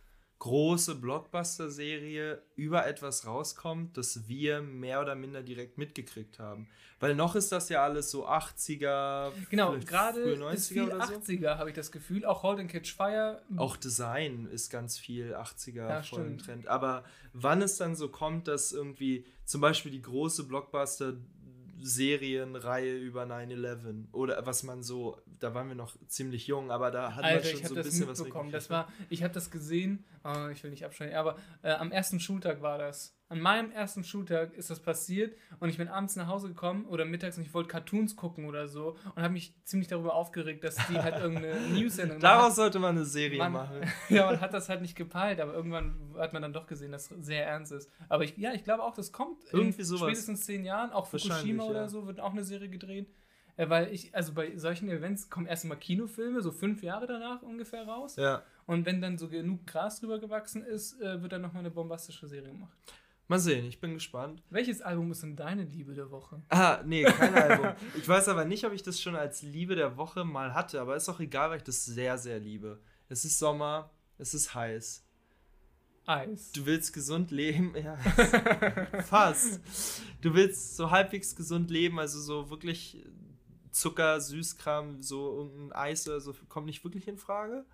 große 0.43 0.97
Blockbuster-Serie 0.97 2.43
über 2.57 2.84
etwas 2.84 3.28
rauskommt, 3.28 3.97
das 3.97 4.26
wir 4.26 4.61
mehr 4.61 5.01
oder 5.01 5.14
minder 5.14 5.40
direkt 5.40 5.78
mitgekriegt 5.78 6.40
haben. 6.40 6.66
Weil 6.99 7.14
noch 7.14 7.36
ist 7.36 7.53
das 7.53 7.68
ja 7.68 7.84
alles 7.84 8.11
so 8.11 8.26
80er, 8.26 9.30
Genau, 9.51 9.76
gerade 9.78 10.20
frühe 10.20 10.53
ist 10.53 10.68
90er 10.68 10.72
viel 10.72 10.82
oder 10.82 11.07
so. 11.07 11.14
80er, 11.14 11.59
habe 11.59 11.70
ich 11.70 11.76
das 11.76 11.93
Gefühl. 11.93 12.24
Auch 12.24 12.43
Hold 12.43 12.59
and 12.59 12.68
Catch 12.72 12.93
Fire. 12.93 13.40
Auch 13.57 13.76
Design 13.76 14.49
ist 14.51 14.68
ganz 14.68 14.99
viel 14.99 15.32
80er 15.36 15.88
Ja, 15.88 16.03
voll 16.03 16.26
im. 16.26 16.38
Trend. 16.38 16.66
Aber 16.66 17.05
wann 17.32 17.62
es 17.62 17.76
dann 17.76 17.95
so 17.95 18.09
kommt, 18.09 18.49
dass 18.49 18.72
irgendwie 18.72 19.24
zum 19.45 19.61
Beispiel 19.61 19.93
die 19.93 20.03
große 20.03 20.49
Blockbuster-Serienreihe 21.83 22.97
über 22.97 23.24
9-11 23.24 24.12
oder 24.12 24.45
was 24.47 24.62
man 24.62 24.83
so, 24.83 25.18
da 25.26 25.55
waren 25.55 25.68
wir 25.68 25.74
noch 25.74 25.97
ziemlich 26.07 26.47
jung, 26.47 26.70
aber 26.70 26.91
da 26.91 27.14
hat 27.14 27.24
Alter, 27.24 27.35
man 27.37 27.45
schon 27.45 27.59
ich 27.59 27.64
habe 27.64 27.74
so 27.74 27.80
ein 27.80 27.85
bisschen 27.85 28.09
was 28.09 28.18
mitbekommen. 28.18 28.53
Das 28.53 28.70
war, 28.70 28.89
ich 29.11 29.22
habe 29.22 29.35
das 29.35 29.51
gesehen. 29.51 30.05
Oh, 30.24 30.49
ich 30.49 30.62
will 30.62 30.70
nicht 30.70 30.85
abschneiden, 30.85 31.16
aber 31.16 31.37
äh, 31.62 31.72
am 31.72 31.93
ersten 31.93 32.20
Schultag 32.20 32.62
war 32.62 32.78
das. 32.78 33.14
An 33.33 33.41
meinem 33.41 33.70
ersten 33.70 34.05
Schultag 34.05 34.53
ist 34.55 34.68
das 34.68 34.78
passiert 34.80 35.35
und 35.59 35.70
ich 35.70 35.78
bin 35.78 35.89
abends 35.89 36.16
nach 36.16 36.26
Hause 36.26 36.49
gekommen 36.49 36.85
oder 36.85 37.07
mittags 37.07 37.39
und 37.39 37.45
ich 37.45 37.55
wollte 37.55 37.70
Cartoons 37.70 38.14
gucken 38.14 38.45
oder 38.45 38.68
so 38.68 38.95
und 39.14 39.22
habe 39.22 39.33
mich 39.33 39.55
ziemlich 39.64 39.89
darüber 39.89 40.14
aufgeregt, 40.14 40.62
dass 40.64 40.76
die 40.89 40.99
halt 40.99 41.16
irgendeine 41.16 41.55
News-Sendung 41.72 42.20
Daraus 42.20 42.57
sollte 42.57 42.78
man 42.78 42.95
eine 42.95 43.07
Serie 43.07 43.39
Man- 43.39 43.53
machen. 43.53 43.80
Ja, 44.11 44.26
man 44.26 44.39
hat 44.43 44.53
das 44.53 44.68
halt 44.68 44.83
nicht 44.83 44.97
gepeilt, 44.97 45.41
aber 45.41 45.55
irgendwann 45.55 45.95
hat 46.18 46.35
man 46.35 46.43
dann 46.43 46.53
doch 46.53 46.66
gesehen, 46.66 46.93
dass 46.93 47.11
es 47.11 47.24
sehr 47.26 47.47
ernst 47.47 47.72
ist. 47.72 47.91
Aber 48.11 48.22
ich, 48.24 48.37
ja, 48.37 48.53
ich 48.53 48.64
glaube 48.64 48.83
auch, 48.83 48.93
das 48.93 49.12
kommt 49.12 49.39
Irgendwie 49.51 49.80
in 49.80 49.85
sowas. 49.87 50.03
spätestens 50.03 50.45
zehn 50.45 50.62
Jahren. 50.66 50.91
Auch 50.91 51.07
Fukushima 51.07 51.33
Wahrscheinlich, 51.35 51.62
oder 51.70 51.80
ja. 51.80 51.89
so 51.89 52.07
wird 52.07 52.20
auch 52.20 52.33
eine 52.33 52.45
Serie 52.45 52.68
gedreht. 52.68 53.09
Äh, 53.57 53.68
weil 53.68 53.93
ich, 53.93 54.14
also 54.14 54.33
bei 54.33 54.57
solchen 54.57 54.89
Events 54.89 55.28
kommen 55.30 55.47
erst 55.47 55.64
mal 55.64 55.76
Kinofilme, 55.76 56.41
so 56.43 56.53
fünf 56.53 56.83
Jahre 56.83 57.07
danach 57.07 57.43
ungefähr 57.43 57.87
raus. 57.87 58.16
Ja. 58.16 58.43
Und 58.66 58.87
wenn 58.87 59.01
dann 59.01 59.18
so 59.18 59.28
genug 59.28 59.66
Gras 59.66 60.01
drüber 60.01 60.18
gewachsen 60.18 60.62
ist, 60.64 61.01
äh, 61.01 61.22
wird 61.22 61.33
dann 61.33 61.43
nochmal 61.43 61.61
eine 61.61 61.70
bombastische 61.70 62.26
Serie 62.28 62.51
gemacht. 62.53 62.76
Mal 63.29 63.39
sehen, 63.39 63.64
ich 63.64 63.81
bin 63.81 63.95
gespannt. 63.95 64.43
Welches 64.51 64.83
Album 64.83 65.11
ist 65.12 65.23
denn 65.23 65.37
deine 65.37 65.64
Liebe 65.64 65.95
der 65.95 66.11
Woche? 66.11 66.43
Ah, 66.49 66.83
nee, 66.85 67.05
kein 67.05 67.35
Album. 67.35 67.68
Ich 67.97 68.07
weiß 68.07 68.29
aber 68.29 68.45
nicht, 68.45 68.64
ob 68.64 68.73
ich 68.73 68.83
das 68.83 69.01
schon 69.01 69.16
als 69.16 69.43
Liebe 69.43 69.75
der 69.75 69.97
Woche 69.97 70.25
mal 70.25 70.55
hatte, 70.55 70.81
aber 70.81 70.97
ist 70.97 71.09
auch 71.09 71.20
egal, 71.20 71.51
weil 71.51 71.59
ich 71.59 71.62
das 71.62 71.85
sehr, 71.85 72.18
sehr 72.18 72.41
liebe. 72.41 72.81
Es 73.09 73.25
ist 73.25 73.39
Sommer, 73.39 73.91
es 74.18 74.35
ist 74.35 74.55
heiß. 74.55 75.07
Eis. 76.05 76.51
Du 76.53 76.66
willst 76.66 76.93
gesund 76.93 77.31
leben, 77.31 77.75
ja. 77.83 77.97
Fast. 79.03 79.61
Du 80.20 80.35
willst 80.35 80.77
so 80.77 80.91
halbwegs 80.91 81.37
gesund 81.37 81.70
leben, 81.70 81.99
also 82.01 82.20
so 82.20 82.51
wirklich 82.51 83.05
Zucker, 83.70 84.20
Süßkram, 84.20 85.01
so 85.01 85.37
irgendein 85.37 85.73
Eis 85.73 86.07
oder 86.09 86.20
so, 86.20 86.35
kommt 86.49 86.66
nicht 86.66 86.85
wirklich 86.85 87.09
in 87.09 87.18
Frage. 87.18 87.64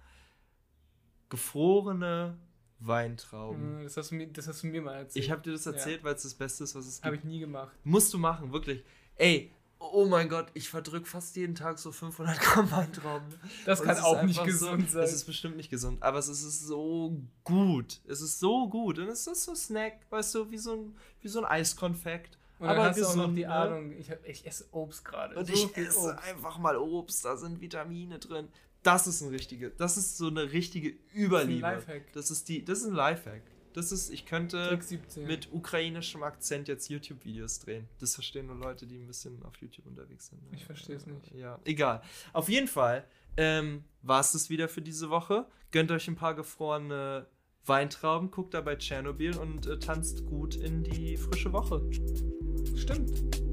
Gefrorene 1.31 2.39
Weintrauben. 2.81 3.81
Äh, 3.81 3.85
Das 3.85 3.97
hast, 3.97 4.11
du 4.11 4.15
mir, 4.17 4.27
das 4.29 4.47
hast 4.49 4.63
du 4.63 4.67
mir 4.69 4.83
mal 4.83 4.95
erzählt. 4.97 5.25
Ich 5.25 5.31
habe 5.31 5.43
dir 5.43 5.53
das 5.53 5.67
erzählt, 5.67 6.05
weil 6.05 6.15
es 6.15 6.23
das 6.23 6.35
Beste 6.35 6.65
ist, 6.65 6.75
was 6.75 6.87
es 6.87 6.97
gibt. 6.97 7.07
Habe 7.07 7.17
ich 7.17 7.25
nie 7.25 7.41
gemacht. 7.41 7.77
Musst 7.85 8.13
du 8.15 8.19
machen, 8.19 8.53
wirklich. 8.53 8.85
Ey, 9.17 9.51
oh 9.81 10.07
mein 10.07 10.29
Gott, 10.29 10.47
ich 10.55 10.69
verdrück 10.69 11.07
fast 11.07 11.37
jeden 11.37 11.55
Tag 11.55 11.79
so 11.79 11.93
500 11.93 12.39
Gramm 12.41 12.71
Weintrauben. 12.71 13.29
Das 13.65 13.81
Und 13.81 13.87
kann 13.87 13.99
auch 13.99 14.23
nicht 14.23 14.43
gesund 14.45 14.89
so, 14.91 14.95
sein. 14.99 15.05
Es 15.05 15.13
ist 15.13 15.25
bestimmt 15.25 15.57
nicht 15.57 15.71
gesund, 15.71 16.03
aber 16.03 16.19
es 16.19 16.29
ist, 16.29 16.67
so 16.67 17.17
gut. 17.45 18.01
Es 18.07 18.21
ist 18.21 18.39
so 18.39 18.69
gut. 18.69 18.99
Und 18.99 19.09
es 19.09 19.27
ist 19.27 19.45
so 19.45 19.55
Snack, 19.55 20.01
weißt 20.11 20.35
du, 20.37 20.51
wie 20.51 20.59
so 20.59 20.73
ein, 20.75 20.97
wie 21.21 21.29
so 21.29 21.41
ein 21.41 21.45
Eiskonfekt. 21.47 22.39
Und 22.59 22.67
dann 22.67 22.77
aber 22.77 22.89
hast 22.89 22.99
du 22.99 23.05
auch 23.05 23.15
noch 23.15 23.23
gesund, 23.23 23.39
die 23.39 23.43
ne? 23.45 23.53
Ahnung, 23.55 23.93
ich, 23.93 24.11
hab, 24.11 24.25
ich 24.27 24.45
esse 24.45 24.67
Obst 24.73 25.05
gerade. 25.05 25.37
Und 25.37 25.47
So 25.47 25.53
ich 25.53 25.77
esse 25.77 25.99
Obst. 26.13 26.25
einfach 26.25 26.59
mal 26.59 26.77
Obst, 26.77 27.25
da 27.25 27.37
sind 27.37 27.61
Vitamine 27.61 28.19
drin. 28.19 28.49
Das 28.89 29.07
ist 29.07 29.21
ein 29.21 29.29
richtige, 29.29 29.71
das 29.71 29.99
ist 29.99 30.17
so 30.17 30.29
eine 30.29 30.51
richtige 30.51 30.95
Überliebe. 31.15 31.61
Lifehack. 31.61 32.11
Das 32.15 32.31
ist 32.31 32.49
die, 32.49 32.65
das 32.65 32.79
ist 32.79 32.87
ein 32.87 32.95
Lifehack. 32.95 33.43
Das 33.75 33.93
ist, 33.93 34.09
ich 34.09 34.25
könnte 34.25 34.69
Trick 34.69 34.83
17. 34.83 35.27
mit 35.27 35.53
ukrainischem 35.53 36.23
Akzent 36.23 36.69
jetzt 36.69 36.89
YouTube-Videos 36.89 37.61
drehen. 37.61 37.87
Das 37.99 38.15
verstehen 38.15 38.47
nur 38.47 38.57
Leute, 38.57 38.87
die 38.87 38.97
ein 38.97 39.07
bisschen 39.07 39.43
auf 39.43 39.57
YouTube 39.59 39.87
unterwegs 39.87 40.29
sind. 40.29 40.41
Ich 40.53 40.65
verstehe 40.65 40.97
es 40.97 41.07
nicht. 41.07 41.35
Ja, 41.35 41.61
egal. 41.65 42.01
Auf 42.33 42.49
jeden 42.49 42.67
Fall 42.67 43.05
ähm, 43.37 43.85
war 44.01 44.21
es 44.21 44.33
das 44.33 44.49
wieder 44.49 44.69
für 44.69 44.81
diese 44.81 45.11
Woche. 45.11 45.47
Gönnt 45.71 45.91
euch 45.91 46.09
ein 46.09 46.17
paar 46.17 46.35
gefrorene 46.35 47.27
Weintrauben, 47.67 48.31
guckt 48.31 48.55
dabei 48.55 48.77
Tschernobyl 48.77 49.37
und 49.37 49.67
äh, 49.67 49.79
tanzt 49.79 50.25
gut 50.25 50.57
in 50.57 50.83
die 50.83 51.19
frische 51.19 51.53
Woche. 51.53 51.83
Stimmt. 52.75 53.48